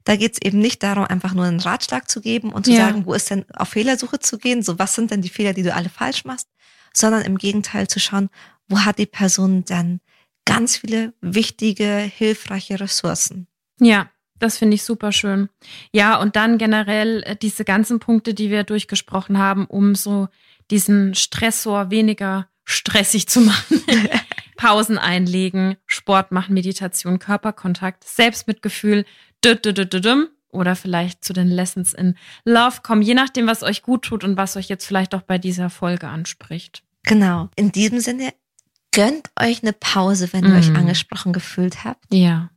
Da 0.04 0.16
geht 0.16 0.32
es 0.32 0.42
eben 0.42 0.58
nicht 0.58 0.82
darum, 0.82 1.04
einfach 1.04 1.34
nur 1.34 1.44
einen 1.44 1.60
Ratschlag 1.60 2.08
zu 2.08 2.20
geben 2.20 2.52
und 2.52 2.64
zu 2.64 2.72
Ja. 2.72 2.86
sagen, 2.86 3.04
wo 3.04 3.12
ist 3.12 3.28
denn 3.30 3.44
auf 3.54 3.68
Fehlersuche 3.70 4.18
zu 4.18 4.38
gehen, 4.38 4.62
so 4.62 4.78
was 4.78 4.94
sind 4.94 5.10
denn 5.10 5.20
die 5.22 5.28
Fehler, 5.28 5.52
die 5.52 5.62
du 5.62 5.74
alle 5.74 5.90
falsch 5.90 6.24
machst, 6.24 6.48
sondern 6.94 7.22
im 7.22 7.36
Gegenteil 7.36 7.86
zu 7.88 8.00
schauen, 8.00 8.30
wo 8.68 8.80
hat 8.80 8.98
die 8.98 9.06
Person 9.06 9.64
dann 9.66 10.00
ganz 10.46 10.78
viele 10.78 11.12
wichtige, 11.20 11.98
hilfreiche 11.98 12.80
Ressourcen. 12.80 13.46
Ja, 13.78 14.08
das 14.38 14.56
finde 14.56 14.76
ich 14.76 14.84
super 14.84 15.12
schön. 15.12 15.48
Ja, 15.92 16.16
und 16.18 16.34
dann 16.34 16.56
generell 16.56 17.22
äh, 17.24 17.36
diese 17.36 17.64
ganzen 17.64 18.00
Punkte, 18.00 18.32
die 18.32 18.50
wir 18.50 18.64
durchgesprochen 18.64 19.36
haben, 19.38 19.66
um 19.66 19.94
so 19.94 20.28
diesen 20.70 21.14
Stressor 21.14 21.90
weniger 21.90 22.48
stressig 22.64 23.28
zu 23.28 23.40
machen. 23.42 23.82
Pausen 24.60 24.98
einlegen, 24.98 25.76
Sport 25.86 26.32
machen, 26.32 26.52
Meditation, 26.52 27.18
Körperkontakt, 27.18 28.04
Selbstmitgefühl, 28.04 29.06
oder 30.52 30.76
vielleicht 30.76 31.24
zu 31.24 31.32
den 31.32 31.48
Lessons 31.48 31.94
in 31.94 32.14
Love 32.44 32.82
kommen, 32.82 33.00
je 33.00 33.14
nachdem, 33.14 33.46
was 33.46 33.62
euch 33.62 33.80
gut 33.82 34.02
tut 34.02 34.22
und 34.22 34.36
was 34.36 34.58
euch 34.58 34.68
jetzt 34.68 34.84
vielleicht 34.84 35.14
auch 35.14 35.22
bei 35.22 35.38
dieser 35.38 35.70
Folge 35.70 36.08
anspricht. 36.08 36.82
Genau. 37.04 37.48
In 37.56 37.72
diesem 37.72 38.00
Sinne, 38.00 38.34
gönnt 38.92 39.30
euch 39.40 39.62
eine 39.62 39.72
Pause, 39.72 40.30
wenn 40.34 40.44
ihr 40.44 40.54
euch 40.56 40.68
Mhm. 40.68 40.76
angesprochen 40.76 41.32
gefühlt 41.32 41.84
habt. 41.84 42.12
Ja. 42.12 42.50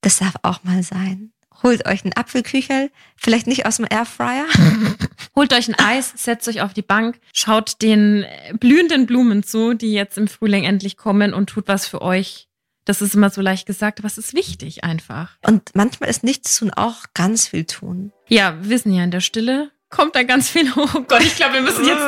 Das 0.00 0.18
darf 0.18 0.34
auch 0.42 0.64
mal 0.64 0.82
sein. 0.82 1.32
Holt 1.62 1.86
euch 1.86 2.04
einen 2.04 2.12
Apfelküchel, 2.14 2.90
vielleicht 3.16 3.46
nicht 3.46 3.66
aus 3.66 3.76
dem 3.76 3.86
Airfryer. 3.88 4.46
Holt 5.36 5.52
euch 5.52 5.68
ein 5.68 5.74
Eis, 5.74 6.12
setzt 6.16 6.48
euch 6.48 6.60
auf 6.60 6.74
die 6.74 6.82
Bank, 6.82 7.18
schaut 7.32 7.80
den 7.82 8.24
blühenden 8.58 9.06
Blumen 9.06 9.42
zu, 9.42 9.74
die 9.74 9.92
jetzt 9.92 10.18
im 10.18 10.28
Frühling 10.28 10.64
endlich 10.64 10.96
kommen 10.96 11.32
und 11.34 11.48
tut 11.48 11.68
was 11.68 11.86
für 11.86 12.02
euch. 12.02 12.48
Das 12.84 13.00
ist 13.00 13.14
immer 13.14 13.30
so 13.30 13.40
leicht 13.40 13.66
gesagt, 13.66 13.98
aber 14.00 14.06
es 14.06 14.18
ist 14.18 14.34
wichtig 14.34 14.84
einfach. 14.84 15.38
Und 15.46 15.70
manchmal 15.74 16.10
ist 16.10 16.22
nichts 16.22 16.58
tun 16.58 16.70
auch 16.70 17.04
ganz 17.14 17.48
viel 17.48 17.64
tun. 17.64 18.12
Ja, 18.28 18.56
wir 18.62 18.68
wissen 18.68 18.92
ja, 18.92 19.04
in 19.04 19.10
der 19.10 19.20
Stille 19.20 19.70
kommt 19.94 20.14
da 20.16 20.22
ganz 20.22 20.48
viel 20.50 20.74
hoch. 20.74 20.88
Oh 20.94 21.00
Gott, 21.00 21.22
ich 21.22 21.36
glaube, 21.36 21.54
wir 21.54 21.60
müssen 21.62 21.84
jetzt, 21.86 22.00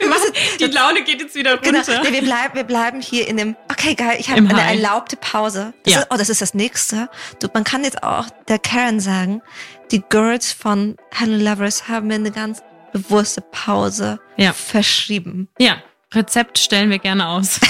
wir 0.00 0.08
müssen, 0.08 0.32
die 0.60 0.64
Laune 0.66 1.02
geht 1.02 1.20
jetzt 1.20 1.34
wieder 1.34 1.56
Genau. 1.58 1.78
runter. 1.78 2.00
Nee, 2.02 2.12
wir, 2.12 2.22
bleiben, 2.22 2.54
wir 2.54 2.64
bleiben 2.64 3.00
hier 3.00 3.26
in 3.28 3.36
dem, 3.36 3.56
okay, 3.70 3.94
geil, 3.94 4.16
ich 4.18 4.28
habe 4.30 4.40
eine 4.48 4.60
erlaubte 4.62 5.16
Pause. 5.16 5.72
Das 5.84 5.94
Ja. 5.94 6.00
ist, 6.00 6.06
oh, 6.10 6.16
das 6.16 6.28
ist 6.28 6.40
das 6.42 6.54
nächste. 6.54 7.08
Du, 7.40 7.48
man 7.54 7.64
kann 7.64 7.84
jetzt 7.84 8.02
auch 8.02 8.26
der 8.48 8.58
Karen 8.58 9.00
sagen, 9.00 9.42
die 9.90 10.02
Girls 10.08 10.52
von 10.52 10.96
Hello 11.14 11.36
Lovers 11.50 11.88
haben 11.88 12.08
mir 12.08 12.16
eine 12.16 12.30
ganz 12.30 12.62
bewusste 12.92 13.40
Pause 13.40 14.18
Ja. 14.36 14.52
verschrieben. 14.52 15.48
Ja, 15.58 15.76
Rezept 16.14 16.58
stellen 16.58 16.90
wir 16.90 16.98
gerne 16.98 17.28
aus. 17.28 17.60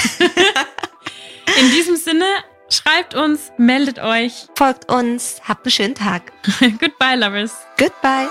in 1.61 1.71
diesem 1.73 1.97
Sinne, 1.97 2.25
schreibt 2.71 3.15
uns, 3.15 3.51
meldet 3.57 3.99
euch. 3.99 4.47
Folgt 4.57 4.91
uns, 4.91 5.41
habt 5.47 5.65
einen 5.67 5.73
schönen 5.73 5.95
Tag. 5.95 6.33
Goodbye, 6.81 7.17
Lovers. 7.17 7.53
Goodbye. 7.77 8.29